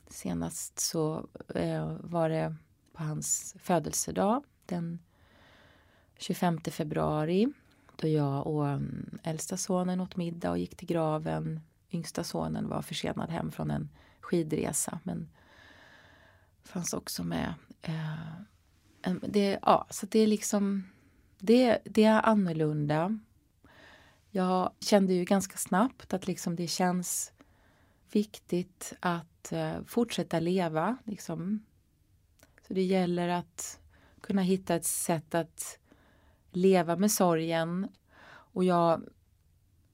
senast 0.07 0.79
så 0.79 1.27
eh, 1.55 1.95
var 1.99 2.29
det 2.29 2.55
på 2.93 3.03
hans 3.03 3.55
födelsedag 3.59 4.43
den 4.65 4.99
25 6.17 6.61
februari 6.61 7.53
då 7.95 8.07
jag 8.07 8.47
och 8.47 8.67
mm, 8.67 9.19
äldsta 9.23 9.57
sonen 9.57 10.01
åt 10.01 10.15
middag 10.15 10.51
och 10.51 10.57
gick 10.57 10.75
till 10.75 10.87
graven. 10.87 11.61
Yngsta 11.91 12.23
sonen 12.23 12.69
var 12.69 12.81
försenad 12.81 13.29
hem 13.29 13.51
från 13.51 13.71
en 13.71 13.89
skidresa 14.19 14.99
men 15.03 15.29
fanns 16.63 16.93
också 16.93 17.23
med. 17.23 17.53
Eh, 17.81 19.13
det, 19.21 19.59
ja, 19.61 19.87
så 19.89 20.05
det 20.05 20.19
är 20.19 20.27
liksom 20.27 20.83
det, 21.39 21.79
det 21.85 22.03
är 22.03 22.21
annorlunda. 22.21 23.19
Jag 24.29 24.71
kände 24.79 25.13
ju 25.13 25.23
ganska 25.23 25.57
snabbt 25.57 26.13
att 26.13 26.27
liksom 26.27 26.55
det 26.55 26.67
känns 26.67 27.31
viktigt 28.11 28.93
att 28.99 29.51
eh, 29.51 29.83
fortsätta 29.85 30.39
leva. 30.39 30.97
Liksom. 31.03 31.65
Så 32.73 32.75
det 32.75 32.83
gäller 32.83 33.27
att 33.27 33.79
kunna 34.21 34.41
hitta 34.41 34.75
ett 34.75 34.85
sätt 34.85 35.35
att 35.35 35.79
leva 36.51 36.95
med 36.95 37.11
sorgen. 37.11 37.87
Och 38.27 38.63
jag 38.63 39.01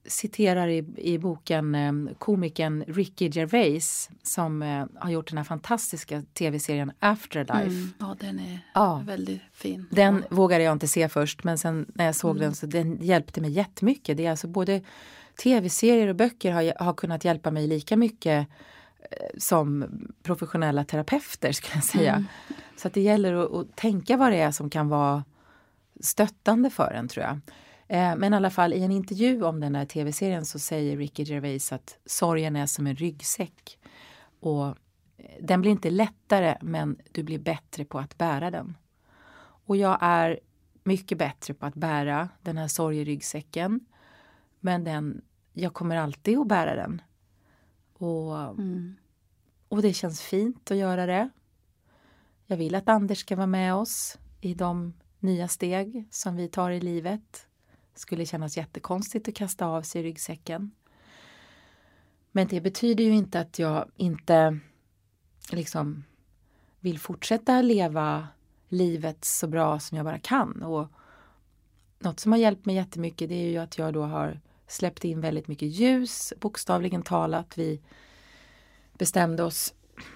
citerar 0.04 0.68
i, 0.68 0.84
i 0.96 1.18
boken 1.18 1.74
eh, 1.74 1.92
komikern 2.18 2.84
Ricky 2.86 3.28
Gervais 3.28 4.10
som 4.22 4.62
eh, 4.62 4.86
har 4.94 5.10
gjort 5.10 5.28
den 5.28 5.38
här 5.38 5.44
fantastiska 5.44 6.22
tv-serien 6.32 6.92
Afterlife. 6.98 7.54
Mm. 7.54 7.92
Ja, 7.98 8.16
den 8.20 8.38
är 8.38 8.60
ja. 8.74 9.02
väldigt 9.06 9.42
fin. 9.52 9.86
Den 9.90 10.24
ja. 10.30 10.36
vågade 10.36 10.64
jag 10.64 10.72
inte 10.72 10.88
se 10.88 11.08
först 11.08 11.44
men 11.44 11.58
sen 11.58 11.92
när 11.94 12.06
jag 12.06 12.16
såg 12.16 12.30
mm. 12.30 12.42
den 12.42 12.54
så 12.54 12.66
den 12.66 12.98
hjälpte 13.02 13.40
mig 13.40 13.50
jättemycket. 13.50 14.16
Det 14.16 14.26
är 14.26 14.30
alltså 14.30 14.48
både 14.48 14.82
tv-serier 15.42 16.08
och 16.08 16.16
böcker 16.16 16.52
har, 16.52 16.84
har 16.84 16.94
kunnat 16.94 17.24
hjälpa 17.24 17.50
mig 17.50 17.66
lika 17.66 17.96
mycket 17.96 18.48
som 19.38 19.86
professionella 20.22 20.84
terapeuter 20.84 21.52
skulle 21.52 21.74
jag 21.74 21.84
säga. 21.84 22.12
Mm. 22.12 22.26
Så 22.76 22.88
att 22.88 22.94
det 22.94 23.00
gäller 23.00 23.34
att, 23.34 23.52
att 23.52 23.76
tänka 23.76 24.16
vad 24.16 24.32
det 24.32 24.40
är 24.40 24.50
som 24.50 24.70
kan 24.70 24.88
vara 24.88 25.24
stöttande 26.00 26.70
för 26.70 26.92
en 26.92 27.08
tror 27.08 27.26
jag. 27.26 27.40
Eh, 27.88 28.16
men 28.16 28.32
i 28.32 28.36
alla 28.36 28.50
fall 28.50 28.72
i 28.72 28.82
en 28.82 28.90
intervju 28.90 29.42
om 29.42 29.60
den 29.60 29.74
här 29.74 29.84
tv-serien 29.84 30.44
så 30.44 30.58
säger 30.58 30.96
Ricky 30.96 31.22
Gervais 31.22 31.72
att 31.72 31.98
sorgen 32.06 32.56
är 32.56 32.66
som 32.66 32.86
en 32.86 32.96
ryggsäck. 32.96 33.78
Och 34.40 34.66
eh, 34.66 34.74
den 35.40 35.60
blir 35.60 35.70
inte 35.70 35.90
lättare 35.90 36.56
men 36.60 36.98
du 37.12 37.22
blir 37.22 37.38
bättre 37.38 37.84
på 37.84 37.98
att 37.98 38.18
bära 38.18 38.50
den. 38.50 38.76
Och 39.66 39.76
jag 39.76 39.98
är 40.00 40.40
mycket 40.84 41.18
bättre 41.18 41.54
på 41.54 41.66
att 41.66 41.74
bära 41.74 42.28
den 42.42 42.56
här 42.58 42.68
sorgeryggsäcken. 42.68 43.80
Men 44.60 44.84
den, 44.84 45.22
jag 45.52 45.74
kommer 45.74 45.96
alltid 45.96 46.38
att 46.38 46.48
bära 46.48 46.74
den. 46.74 47.02
Och, 48.00 48.36
mm. 48.40 48.96
och 49.68 49.82
det 49.82 49.92
känns 49.92 50.20
fint 50.20 50.70
att 50.70 50.76
göra 50.76 51.06
det. 51.06 51.30
Jag 52.46 52.56
vill 52.56 52.74
att 52.74 52.88
Anders 52.88 53.18
ska 53.18 53.36
vara 53.36 53.46
med 53.46 53.74
oss 53.74 54.18
i 54.40 54.54
de 54.54 54.92
nya 55.18 55.48
steg 55.48 56.04
som 56.10 56.36
vi 56.36 56.48
tar 56.48 56.70
i 56.70 56.80
livet 56.80 57.46
skulle 57.94 58.26
kännas 58.26 58.56
jättekonstigt 58.56 59.28
att 59.28 59.34
kasta 59.34 59.66
av 59.66 59.82
sig 59.82 60.02
ryggsäcken. 60.02 60.70
Men 62.32 62.46
det 62.46 62.60
betyder 62.60 63.04
ju 63.04 63.14
inte 63.14 63.40
att 63.40 63.58
jag 63.58 63.90
inte 63.96 64.58
liksom 65.52 66.04
vill 66.80 66.98
fortsätta 66.98 67.62
leva 67.62 68.28
livet 68.68 69.24
så 69.24 69.46
bra 69.46 69.78
som 69.80 69.96
jag 69.96 70.06
bara 70.06 70.18
kan. 70.18 70.62
Och 70.62 70.88
något 71.98 72.20
som 72.20 72.32
har 72.32 72.38
hjälpt 72.38 72.66
mig 72.66 72.74
jättemycket 72.74 73.28
det 73.28 73.34
är 73.34 73.50
ju 73.50 73.58
att 73.58 73.78
jag 73.78 73.94
då 73.94 74.02
har 74.02 74.40
släppte 74.70 75.08
in 75.08 75.20
väldigt 75.20 75.48
mycket 75.48 75.68
ljus, 75.68 76.32
bokstavligen 76.40 77.02
talat. 77.02 77.58
Vi 77.58 77.80
bestämde 78.92 79.42
oss, 79.42 79.74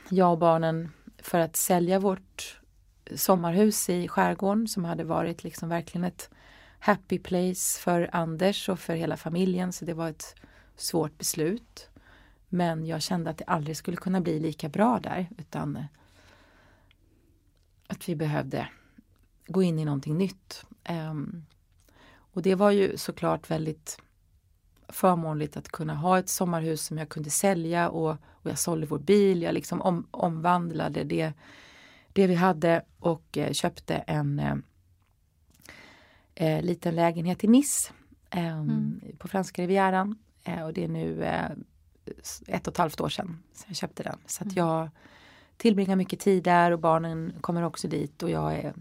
jag 0.08 0.32
och 0.32 0.38
barnen, 0.38 0.92
för 1.18 1.38
att 1.38 1.56
sälja 1.56 1.98
vårt 1.98 2.60
sommarhus 3.14 3.88
i 3.88 4.08
skärgården 4.08 4.68
som 4.68 4.84
hade 4.84 5.04
varit 5.04 5.44
liksom 5.44 5.68
verkligen 5.68 6.04
ett 6.04 6.30
happy 6.78 7.18
place 7.18 7.80
för 7.80 8.10
Anders 8.12 8.68
och 8.68 8.78
för 8.78 8.94
hela 8.94 9.16
familjen 9.16 9.72
så 9.72 9.84
det 9.84 9.94
var 9.94 10.08
ett 10.08 10.34
svårt 10.76 11.18
beslut. 11.18 11.88
Men 12.48 12.86
jag 12.86 13.02
kände 13.02 13.30
att 13.30 13.38
det 13.38 13.44
aldrig 13.44 13.76
skulle 13.76 13.96
kunna 13.96 14.20
bli 14.20 14.38
lika 14.38 14.68
bra 14.68 15.00
där 15.02 15.26
utan 15.38 15.76
eh, 15.76 15.84
att 17.86 18.08
vi 18.08 18.16
behövde 18.16 18.68
gå 19.46 19.62
in 19.62 19.78
i 19.78 19.84
någonting 19.84 20.18
nytt. 20.18 20.64
Um, 20.88 21.46
och 22.16 22.42
det 22.42 22.54
var 22.54 22.70
ju 22.70 22.96
såklart 22.96 23.50
väldigt 23.50 23.98
förmånligt 24.88 25.56
att 25.56 25.68
kunna 25.68 25.94
ha 25.94 26.18
ett 26.18 26.28
sommarhus 26.28 26.84
som 26.84 26.98
jag 26.98 27.08
kunde 27.08 27.30
sälja 27.30 27.88
och, 27.88 28.10
och 28.10 28.50
jag 28.50 28.58
sålde 28.58 28.86
vår 28.86 28.98
bil. 28.98 29.42
Jag 29.42 29.54
liksom 29.54 29.82
om, 29.82 30.06
omvandlade 30.10 31.04
det, 31.04 31.32
det 32.12 32.26
vi 32.26 32.34
hade 32.34 32.82
och 32.98 33.38
eh, 33.38 33.52
köpte 33.52 33.94
en 33.94 34.38
eh, 34.38 34.56
eh, 36.34 36.62
liten 36.62 36.94
lägenhet 36.94 37.44
i 37.44 37.48
Nice 37.48 37.92
eh, 38.30 38.58
mm. 38.58 39.00
på 39.18 39.28
franska 39.28 39.62
rivieran. 39.62 40.18
Eh, 40.44 40.64
och 40.64 40.72
det 40.72 40.84
är 40.84 40.88
nu 40.88 41.24
eh, 41.24 41.50
ett 42.46 42.66
och 42.66 42.72
ett 42.72 42.78
halvt 42.78 43.00
år 43.00 43.08
sedan, 43.08 43.42
sedan 43.52 43.66
jag 43.68 43.76
köpte 43.76 44.02
den. 44.02 44.18
Så 44.26 44.42
att 44.44 44.52
mm. 44.52 44.66
jag 44.66 44.90
tillbringar 45.56 45.96
mycket 45.96 46.20
tid 46.20 46.44
där 46.44 46.70
och 46.70 46.78
barnen 46.78 47.34
kommer 47.40 47.62
också 47.62 47.88
dit 47.88 48.22
och 48.22 48.30
jag 48.30 48.54
är, 48.54 48.74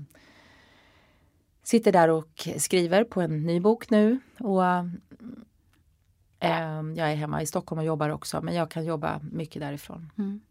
sitter 1.64 1.92
där 1.92 2.10
och 2.10 2.48
skriver 2.58 3.04
på 3.04 3.22
en 3.22 3.44
ny 3.44 3.60
bok 3.60 3.90
nu. 3.90 4.20
Och 4.40 4.64
jag 6.96 7.12
är 7.12 7.16
hemma 7.16 7.42
i 7.42 7.46
Stockholm 7.46 7.80
och 7.80 7.86
jobbar 7.86 8.10
också 8.10 8.42
men 8.42 8.54
jag 8.54 8.72
kan 8.72 8.86
jobba 8.86 9.20
mycket 9.32 9.62
därifrån. 9.62 10.12
Mm. 10.18 10.42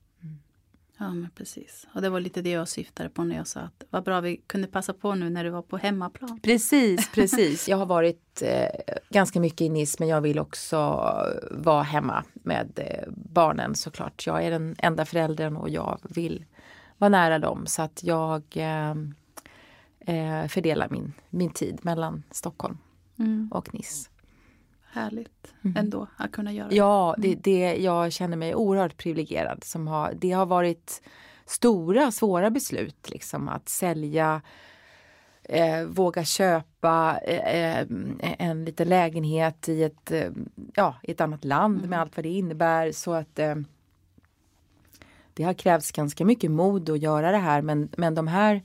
Ja, 1.02 1.14
men 1.14 1.30
precis. 1.34 1.86
Och 1.94 2.02
det 2.02 2.10
var 2.10 2.20
lite 2.20 2.42
det 2.42 2.50
jag 2.50 2.68
syftade 2.68 3.08
på 3.08 3.24
när 3.24 3.36
jag 3.36 3.46
sa 3.46 3.60
att 3.60 3.84
vad 3.90 4.04
bra 4.04 4.20
vi 4.20 4.36
kunde 4.36 4.66
passa 4.66 4.94
på 4.94 5.14
nu 5.14 5.30
när 5.30 5.44
du 5.44 5.50
var 5.50 5.62
på 5.62 5.76
hemmaplan. 5.76 6.40
Precis, 6.42 7.10
precis. 7.14 7.68
jag 7.68 7.76
har 7.76 7.86
varit 7.86 8.42
eh, 8.42 8.94
ganska 9.10 9.40
mycket 9.40 9.60
i 9.60 9.68
Nice 9.68 9.96
men 9.98 10.08
jag 10.08 10.20
vill 10.20 10.38
också 10.38 10.76
vara 11.50 11.82
hemma 11.82 12.24
med 12.32 12.70
eh, 12.76 13.08
barnen 13.08 13.74
såklart. 13.74 14.26
Jag 14.26 14.44
är 14.44 14.50
den 14.50 14.76
enda 14.78 15.04
föräldern 15.04 15.56
och 15.56 15.70
jag 15.70 15.98
vill 16.02 16.44
vara 16.98 17.08
nära 17.08 17.38
dem 17.38 17.66
så 17.66 17.82
att 17.82 18.02
jag 18.02 18.42
eh, 18.54 18.94
eh 20.00 20.46
fördelar 20.48 20.88
min, 20.90 21.12
min 21.30 21.50
tid 21.50 21.78
mellan 21.82 22.22
Stockholm 22.30 22.78
mm. 23.18 23.48
och 23.52 23.74
Nice 23.74 24.11
härligt 24.92 25.54
mm. 25.64 25.76
ändå 25.76 26.06
att 26.16 26.32
kunna 26.32 26.52
göra 26.52 26.68
Ja, 26.72 27.14
det. 27.18 27.28
Det, 27.28 27.34
det, 27.34 27.76
jag 27.76 28.12
känner 28.12 28.36
mig 28.36 28.54
oerhört 28.54 28.96
privilegierad. 28.96 29.64
Som 29.64 29.88
har, 29.88 30.12
det 30.16 30.30
har 30.30 30.46
varit 30.46 31.02
stora, 31.46 32.12
svåra 32.12 32.50
beslut 32.50 33.10
liksom 33.10 33.48
att 33.48 33.68
sälja 33.68 34.42
Eh, 35.44 35.84
våga 35.84 36.24
köpa 36.24 37.18
eh, 37.24 37.78
eh 37.78 37.86
en 38.38 38.64
liten 38.64 38.88
lägenhet 38.88 39.68
i 39.68 39.82
ett, 39.82 40.10
eh, 40.10 40.30
ja, 40.74 40.94
i 41.02 41.10
ett 41.10 41.20
annat 41.20 41.44
land 41.44 41.78
mm. 41.78 41.90
med 41.90 42.00
allt 42.00 42.16
vad 42.16 42.24
det 42.24 42.28
innebär. 42.28 42.92
Så 42.92 43.12
att 43.12 43.38
eh, 43.38 43.54
Det 45.34 45.42
har 45.42 45.54
krävts 45.54 45.92
ganska 45.92 46.24
mycket 46.24 46.50
mod 46.50 46.90
att 46.90 47.02
göra 47.02 47.32
det 47.32 47.38
här 47.38 47.62
men, 47.62 47.88
men 47.96 48.14
de 48.14 48.28
här 48.28 48.62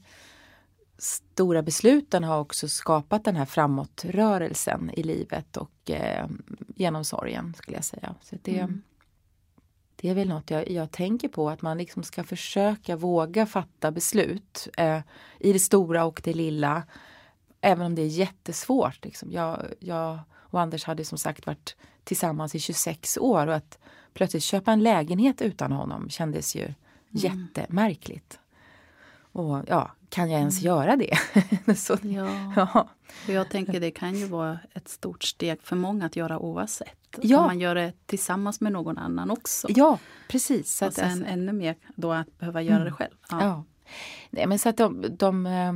stora 0.97 1.61
besluten 1.61 2.23
har 2.23 2.39
också 2.39 2.67
skapat 2.67 3.23
den 3.23 3.35
här 3.35 3.45
framåtrörelsen 3.45 4.91
i 4.93 5.03
livet 5.03 5.57
och 5.57 5.91
eh, 5.91 6.27
genom 6.75 7.05
sorgen 7.05 7.53
skulle 7.57 7.77
jag 7.77 7.85
säga. 7.85 8.15
Så 8.21 8.35
det, 8.41 8.59
mm. 8.59 8.81
det 9.95 10.09
är 10.09 10.13
väl 10.13 10.27
något 10.27 10.49
jag, 10.49 10.69
jag, 10.69 10.91
tänker 10.91 11.27
på 11.27 11.49
att 11.49 11.61
man 11.61 11.77
liksom 11.77 12.03
ska 12.03 12.23
försöka 12.23 12.95
våga 12.95 13.45
fatta 13.45 13.91
beslut 13.91 14.67
eh, 14.77 14.99
i 15.39 15.53
det 15.53 15.59
stora 15.59 16.05
och 16.05 16.21
det 16.23 16.33
lilla. 16.33 16.83
Även 17.61 17.85
om 17.85 17.95
det 17.95 18.01
är 18.01 18.07
jättesvårt. 18.07 19.05
Liksom. 19.05 19.31
Jag, 19.31 19.65
jag 19.79 20.19
och 20.33 20.61
Anders 20.61 20.83
hade 20.83 21.05
som 21.05 21.17
sagt 21.17 21.45
varit 21.45 21.75
tillsammans 22.03 22.55
i 22.55 22.59
26 22.59 23.17
år 23.17 23.47
och 23.47 23.55
att 23.55 23.79
plötsligt 24.13 24.43
köpa 24.43 24.71
en 24.71 24.83
lägenhet 24.83 25.41
utan 25.41 25.71
honom 25.71 26.09
kändes 26.09 26.55
ju 26.55 26.63
mm. 26.63 26.75
jättemärkligt. 27.11 28.39
Och 29.37 29.63
ja, 29.67 29.91
kan 30.09 30.31
jag 30.31 30.39
ens 30.39 30.61
mm. 30.61 30.65
göra 30.65 30.95
det? 30.95 31.17
så, 31.77 31.97
ja. 32.01 32.53
ja. 32.55 32.89
Jag 33.27 33.49
tänker 33.49 33.79
det 33.79 33.91
kan 33.91 34.15
ju 34.15 34.25
vara 34.25 34.59
ett 34.73 34.89
stort 34.89 35.23
steg 35.23 35.61
för 35.61 35.75
många 35.75 36.05
att 36.05 36.15
göra 36.15 36.39
oavsett. 36.39 36.97
Ja. 37.21 37.39
Om 37.39 37.45
man 37.45 37.59
gör 37.59 37.75
det 37.75 37.93
tillsammans 38.05 38.61
med 38.61 38.71
någon 38.71 38.97
annan 38.97 39.31
också. 39.31 39.67
Ja, 39.69 39.99
precis. 40.27 40.75
Så 40.75 40.87
och 40.87 40.93
sen 40.93 41.11
alltså, 41.11 41.25
ännu 41.25 41.53
mer 41.53 41.75
då 41.95 42.11
att 42.11 42.39
behöva 42.39 42.61
göra 42.61 42.75
mm. 42.75 42.85
det 42.85 42.91
själv. 42.91 43.15
Ja. 43.29 43.43
ja. 43.43 43.63
Nej, 44.29 44.47
men 44.47 44.59
så 44.59 44.69
att 44.69 44.77
de, 44.77 45.05
de, 45.17 45.45
eh, 45.45 45.73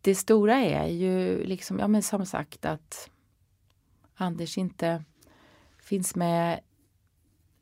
det 0.00 0.14
stora 0.14 0.54
är 0.54 0.86
ju 0.86 1.44
liksom, 1.44 1.78
ja 1.78 1.88
men 1.88 2.02
som 2.02 2.26
sagt 2.26 2.64
att 2.64 3.10
Anders 4.16 4.58
inte 4.58 5.04
finns 5.82 6.14
med 6.14 6.60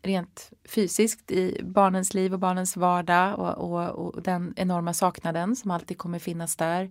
rent 0.02 0.50
fysiskt 0.64 1.30
i 1.30 1.60
barnens 1.62 2.14
liv 2.14 2.32
och 2.32 2.38
barnens 2.38 2.76
vardag 2.76 3.38
och, 3.38 3.72
och, 3.72 3.88
och, 3.88 4.22
den 4.22 4.54
enorma 4.56 4.94
saknaden 4.94 5.56
som 5.56 5.70
alltid 5.70 5.98
kommer 5.98 6.18
finnas 6.18 6.56
där. 6.56 6.90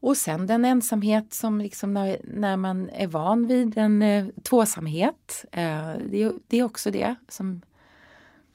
Och 0.00 0.16
sen 0.16 0.46
den 0.46 0.64
ensamhet 0.64 1.34
som 1.34 1.60
liksom 1.60 1.94
när, 1.94 2.20
när 2.24 2.56
man 2.56 2.90
är 2.90 3.06
van 3.06 3.46
vid 3.46 3.78
en 3.78 4.02
eh, 4.02 4.26
tvåsamhet. 4.42 5.44
Eh, 5.52 5.92
det, 6.10 6.32
det, 6.46 6.58
är 6.58 6.62
också 6.62 6.90
det 6.90 7.14
som, 7.28 7.62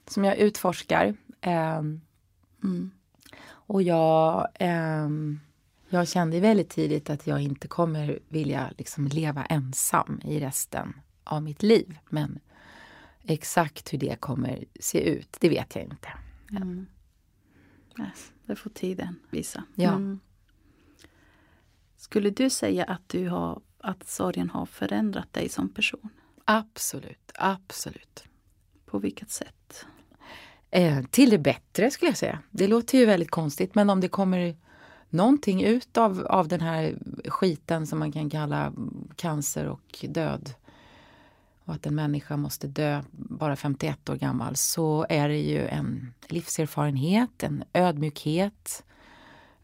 som 0.08 0.24
jag 0.26 0.38
utforskar. 0.38 1.16
Eh, 1.42 1.78
mm. 2.64 2.92
Och 3.46 3.84
jag, 3.84 4.48
ehm, 4.54 5.40
jag 5.90 6.08
kände 6.08 6.40
väldigt 6.40 6.70
tidigt 6.70 7.10
att 7.10 7.28
jag 7.28 7.42
inte 7.42 7.68
kommer 7.68 8.20
vilja 8.30 8.72
liksom 8.78 9.08
leva 9.08 9.46
ensam 9.46 10.22
i 10.24 10.40
resten 10.40 10.94
av 11.24 11.44
mitt 11.44 11.64
liv. 11.64 11.98
Men 12.10 12.40
Exakt 13.24 13.94
hur 13.94 13.98
det 13.98 14.20
kommer 14.20 14.66
se 14.80 15.10
ut, 15.10 15.38
det 15.40 15.50
vet 15.50 15.76
jag 15.76 15.84
inte. 15.84 16.08
Mm. 16.52 16.86
det 18.46 18.56
får 18.56 18.70
tiden 18.70 19.16
visa. 19.30 19.64
Ja. 19.76 19.90
Mm. 19.90 20.20
Skulle 21.96 22.30
du 22.30 22.50
säga 22.50 22.84
att, 22.84 23.10
du 23.10 23.30
har, 23.30 23.62
att 23.78 24.08
sorgen 24.08 24.50
har 24.50 24.66
förändrat 24.66 25.34
dig 25.34 25.50
som 25.50 25.70
person? 25.70 26.10
Absolut, 26.46 27.32
absolut. 27.36 28.24
På 28.86 29.00
vilket 29.00 29.30
sätt? 29.30 29.86
Eh, 30.72 31.04
till 31.04 31.30
det 31.30 31.38
bättre 31.38 31.92
skulle 31.92 32.10
jag 32.10 32.18
säga. 32.18 32.40
Det 32.52 32.68
låter 32.68 32.98
ju 32.98 33.06
väldigt 33.06 33.32
konstigt 33.32 33.76
men 33.76 33.90
om 33.90 34.00
det 34.00 34.08
kommer 34.08 34.56
någonting 35.10 35.64
ut 35.64 35.98
av, 35.98 36.26
av 36.26 36.48
den 36.48 36.62
här 36.62 36.98
skiten 37.26 37.88
som 37.88 38.00
man 38.00 38.12
kan 38.12 38.30
kalla 38.30 38.74
cancer 39.16 39.66
och 39.66 40.06
död 40.10 40.54
och 41.66 41.74
att 41.74 41.86
en 41.86 41.96
människa 41.96 42.38
måste 42.38 42.68
dö 42.68 43.02
bara 43.12 43.56
51 43.56 44.10
år 44.10 44.16
gammal 44.16 44.56
så 44.56 45.06
är 45.10 45.30
det 45.30 45.40
ju 45.40 45.68
en 45.68 46.14
livserfarenhet, 46.28 47.44
en 47.44 47.64
ödmjukhet, 47.74 48.84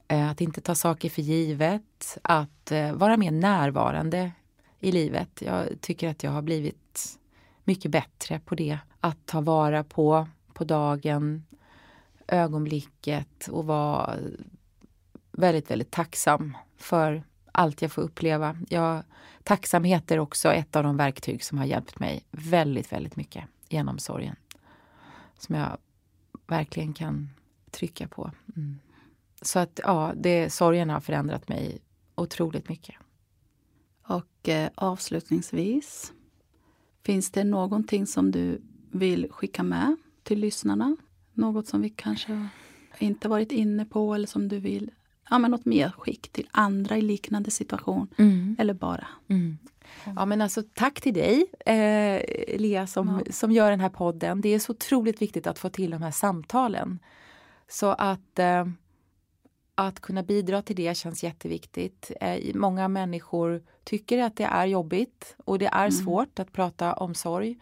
eh, 0.08 0.30
att 0.30 0.42
inte 0.42 0.62
ta 0.62 0.76
saker 0.76 1.10
för 1.10 1.22
givet, 1.22 2.18
att 2.22 2.72
eh, 2.72 2.94
vara 2.94 3.18
mer 3.18 3.32
närvarande 3.32 4.32
i 4.80 4.92
livet. 4.92 5.42
Jag 5.42 5.82
tycker 5.82 6.10
att 6.10 6.24
jag 6.24 6.32
har 6.32 6.42
blivit 6.42 7.20
mycket 7.64 7.92
bättre 7.92 8.40
på 8.40 8.56
det. 8.56 8.80
Att 9.00 9.26
ta 9.26 9.42
vara 9.42 9.84
på, 9.84 10.28
på 10.54 10.64
dagen, 10.64 11.46
ögonblicket 12.28 13.48
och 13.48 13.66
vara 13.66 14.16
väldigt, 15.32 15.72
väldigt 15.72 15.92
tacksam 15.92 16.58
för 16.78 17.24
allt 17.60 17.82
jag 17.82 17.92
får 17.92 18.02
uppleva. 18.02 18.58
Jag, 18.70 19.04
tacksamhet 19.44 20.12
är 20.12 20.20
också 20.20 20.52
ett 20.54 20.76
av 20.76 20.84
de 20.84 20.98
verktyg 20.98 21.44
som 21.44 21.58
har 21.58 21.66
hjälpt 21.66 22.00
mig 22.00 22.24
väldigt, 22.32 22.92
väldigt 22.92 23.16
mycket 23.16 23.46
genom 23.70 24.00
sorgen. 24.00 24.36
Som 25.38 25.56
jag 25.56 25.78
verkligen 26.48 26.94
kan 26.94 27.30
trycka 27.72 28.08
på. 28.08 28.32
Mm. 28.56 28.80
Så 29.42 29.60
att 29.60 29.80
ja, 29.84 30.14
det, 30.16 30.50
sorgen 30.50 30.90
har 30.90 31.00
förändrat 31.00 31.48
mig 31.48 31.80
otroligt 32.16 32.70
mycket. 32.70 32.96
Och 34.04 34.50
eh, 34.50 34.70
avslutningsvis, 34.76 36.14
finns 37.04 37.32
det 37.32 37.44
någonting 37.44 38.08
som 38.08 38.32
du 38.32 38.62
vill 38.92 39.28
skicka 39.32 39.64
med 39.64 39.96
till 40.24 40.40
lyssnarna? 40.40 40.98
Något 41.34 41.68
som 41.68 41.82
vi 41.82 41.90
kanske 41.90 42.50
inte 43.00 43.28
varit 43.28 43.52
inne 43.52 43.86
på 43.86 44.14
eller 44.14 44.28
som 44.28 44.48
du 44.48 44.60
vill 44.60 44.92
ja, 45.30 45.40
men 45.40 45.52
något 45.52 45.66
medskick 45.66 46.30
till 46.32 46.48
andra 46.52 46.98
i 46.98 47.02
liknande 47.02 47.52
situation. 47.52 48.08
Mm. 48.18 48.56
Eller 48.60 48.74
bara. 48.74 49.08
Mm. 49.28 49.58
Ja 50.16 50.26
men 50.26 50.42
alltså 50.42 50.64
tack 50.74 51.02
till 51.02 51.14
dig 51.14 51.46
eh, 51.66 52.22
Lea 52.60 52.88
som, 52.88 53.22
ja. 53.26 53.32
som 53.32 53.52
gör 53.52 53.72
den 53.72 53.80
här 53.80 53.90
podden. 53.90 54.42
Det 54.42 54.50
är 54.50 54.60
så 54.60 54.72
otroligt 54.72 55.22
viktigt 55.22 55.48
att 55.48 55.60
få 55.60 55.70
till 55.70 55.92
de 55.92 56.02
här 56.02 56.12
samtalen. 56.12 57.00
Så 57.68 57.88
att 57.88 58.40
eh, 58.40 58.66
att 59.76 60.00
kunna 60.00 60.24
bidra 60.24 60.62
till 60.62 60.76
det 60.76 60.98
känns 60.98 61.24
jätteviktigt. 61.24 62.12
Eh, 62.22 62.56
många 62.56 62.88
människor 62.88 63.64
tycker 63.84 64.24
att 64.24 64.36
det 64.36 64.44
är 64.44 64.66
jobbigt 64.66 65.36
och 65.46 65.60
det 65.60 65.68
är 65.68 65.80
mm. 65.80 65.92
svårt 65.92 66.40
att 66.40 66.52
prata 66.52 66.94
om 66.94 67.16
sorg. 67.16 67.58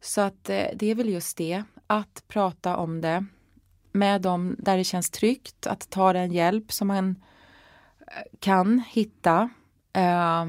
Så 0.00 0.20
att 0.20 0.50
eh, 0.50 0.66
det 0.74 0.86
är 0.90 0.94
väl 0.94 1.08
just 1.08 1.36
det, 1.36 1.62
att 1.86 2.24
prata 2.28 2.76
om 2.76 3.00
det 3.00 3.24
med 3.94 4.22
dem 4.22 4.56
där 4.58 4.76
det 4.76 4.84
känns 4.84 5.10
tryggt, 5.10 5.66
att 5.66 5.90
ta 5.90 6.12
den 6.12 6.32
hjälp 6.32 6.72
som 6.72 6.88
man 6.88 7.22
eh, 8.00 8.38
kan 8.40 8.82
hitta. 8.88 9.50
Eh, 9.92 10.44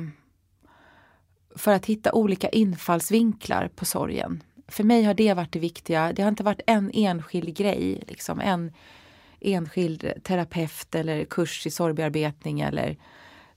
för 1.56 1.72
att 1.72 1.86
hitta 1.86 2.14
olika 2.14 2.50
infallsvinklar 2.50 3.68
på 3.76 3.86
sorgen. 3.86 4.44
För 4.68 4.84
mig 4.84 5.04
har 5.04 5.14
det 5.14 5.34
varit 5.34 5.52
det 5.52 5.60
viktiga. 5.60 6.14
Det 6.14 6.22
har 6.22 6.30
inte 6.30 6.44
varit 6.44 6.62
en 6.68 6.92
enskild 6.94 7.58
grej, 7.58 8.04
liksom 8.08 8.40
en 8.40 8.74
enskild 9.40 10.12
terapeut 10.24 10.96
eller 10.96 11.26
kurs 11.26 11.68
i 11.68 11.72
sorgbearbetning 11.72 12.62
eller 12.62 12.98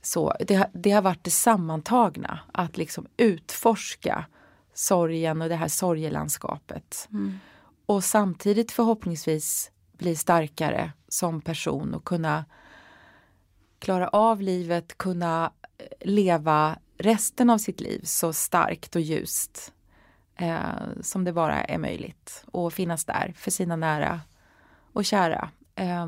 så. 0.02 0.34
Det, 0.40 0.70
det 0.74 0.90
har 0.90 1.02
varit 1.02 1.24
det 1.24 1.30
sammantagna, 1.30 2.40
att 2.52 2.76
liksom 2.76 3.06
utforska 3.16 4.24
sorgen 4.74 5.42
och 5.42 5.48
det 5.48 5.56
här 5.56 5.68
sorgelandskapet. 5.68 7.08
Mm. 7.12 7.38
Och 7.86 8.04
samtidigt 8.04 8.72
förhoppningsvis 8.72 9.70
bli 9.98 10.16
starkare 10.16 10.92
som 11.08 11.40
person 11.40 11.94
och 11.94 12.04
kunna 12.04 12.44
klara 13.78 14.08
av 14.08 14.42
livet, 14.42 14.98
kunna 14.98 15.52
eh, 15.78 16.08
leva 16.08 16.78
resten 16.98 17.50
av 17.50 17.58
sitt 17.58 17.80
liv 17.80 18.00
så 18.04 18.32
starkt 18.32 18.96
och 18.96 19.02
ljust 19.02 19.72
eh, 20.36 20.60
som 21.00 21.24
det 21.24 21.32
bara 21.32 21.64
är 21.64 21.78
möjligt. 21.78 22.44
Och 22.46 22.72
finnas 22.72 23.04
där 23.04 23.34
för 23.36 23.50
sina 23.50 23.76
nära 23.76 24.20
och 24.92 25.04
kära. 25.04 25.50
Eh, 25.74 26.06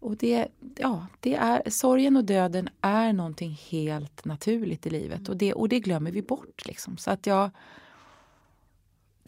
och 0.00 0.16
det, 0.16 0.48
ja, 0.76 1.06
det 1.20 1.34
är, 1.34 1.70
sorgen 1.70 2.16
och 2.16 2.24
döden 2.24 2.68
är 2.80 3.12
någonting 3.12 3.60
helt 3.70 4.24
naturligt 4.24 4.86
i 4.86 4.90
livet 4.90 5.28
och 5.28 5.36
det, 5.36 5.52
och 5.52 5.68
det 5.68 5.80
glömmer 5.80 6.10
vi 6.10 6.22
bort. 6.22 6.66
Liksom. 6.66 6.96
Så 6.96 7.10
att 7.10 7.26
jag 7.26 7.50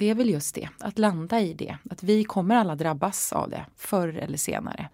det 0.01 0.11
är 0.11 0.14
väl 0.14 0.30
just 0.30 0.55
det, 0.55 0.68
att 0.78 0.98
landa 0.98 1.40
i 1.40 1.55
det. 1.55 1.78
Att 1.90 2.03
vi 2.03 2.24
kommer 2.24 2.55
alla 2.57 2.76
drabbas 2.76 3.32
av 3.32 3.51
det, 3.51 3.66
förr 3.76 4.09
eller 4.09 4.36
senare. 4.36 4.88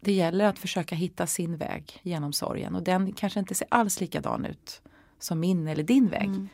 Det 0.00 0.12
gäller 0.12 0.44
att 0.44 0.58
försöka 0.58 0.94
hitta 0.94 1.26
sin 1.26 1.56
väg 1.56 2.00
genom 2.02 2.32
sorgen 2.32 2.74
och 2.74 2.82
den 2.82 3.12
kanske 3.12 3.40
inte 3.40 3.54
ser 3.54 3.68
alls 3.70 4.00
likadan 4.00 4.44
ut 4.44 4.82
som 5.18 5.40
min 5.40 5.68
eller 5.68 5.82
din 5.82 6.08
väg. 6.08 6.28
Mm. 6.28 6.48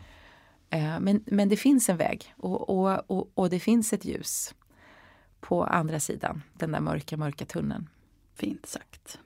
Eh, 0.70 1.00
men, 1.00 1.24
men 1.26 1.48
det 1.48 1.56
finns 1.56 1.88
en 1.88 1.96
väg 1.96 2.34
och, 2.36 2.70
och, 2.70 3.10
och, 3.10 3.30
och, 3.34 3.50
det 3.50 3.60
finns 3.60 3.92
ett 3.92 4.04
ljus 4.04 4.54
på 5.40 5.64
andra 5.64 6.00
sidan 6.00 6.42
den 6.52 6.72
där 6.72 6.80
mörka, 6.80 7.16
mörka 7.16 7.44
tunneln. 7.44 7.88
Fint 8.34 8.66
sagt. 8.66 9.18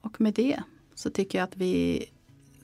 Och 0.00 0.20
med 0.20 0.34
det 0.34 0.62
så 0.94 1.10
tycker 1.10 1.38
jag 1.38 1.44
att 1.44 1.56
vi 1.56 2.04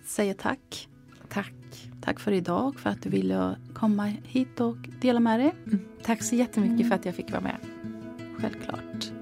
säger 0.06 0.34
tack. 0.34 0.88
Tack. 1.28 1.90
Tack 2.06 2.20
för 2.20 2.32
idag, 2.32 2.74
för 2.78 2.90
att 2.90 3.02
du 3.02 3.08
ville 3.08 3.56
komma 3.74 4.12
hit 4.24 4.60
och 4.60 4.76
dela 5.00 5.20
med 5.20 5.40
dig. 5.40 5.54
Mm. 5.66 5.80
Tack 6.02 6.22
så 6.22 6.36
jättemycket 6.36 6.88
för 6.88 6.94
att 6.94 7.04
jag 7.04 7.14
fick 7.14 7.30
vara 7.30 7.40
med. 7.40 7.56
Självklart. 8.38 9.12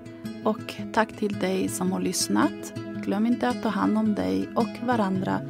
Och 0.45 0.75
tack 0.93 1.13
till 1.13 1.33
dig 1.33 1.69
som 1.69 1.93
har 1.93 2.01
lyssnat. 2.01 2.75
Glöm 3.05 3.27
inte 3.27 3.49
att 3.49 3.63
ta 3.63 3.69
hand 3.69 3.99
om 3.99 4.15
dig 4.15 4.49
och 4.55 4.87
varandra 4.87 5.41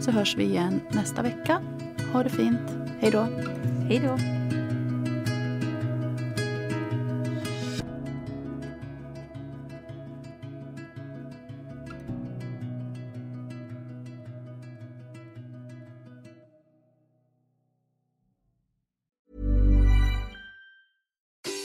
så 0.00 0.10
hörs 0.10 0.36
vi 0.36 0.44
igen 0.44 0.80
nästa 0.92 1.22
vecka. 1.22 1.60
Ha 2.12 2.22
det 2.22 2.30
fint. 2.30 2.76
Hej 3.00 3.10
då. 3.10 3.26
Hej 3.88 4.00
då. 4.04 4.43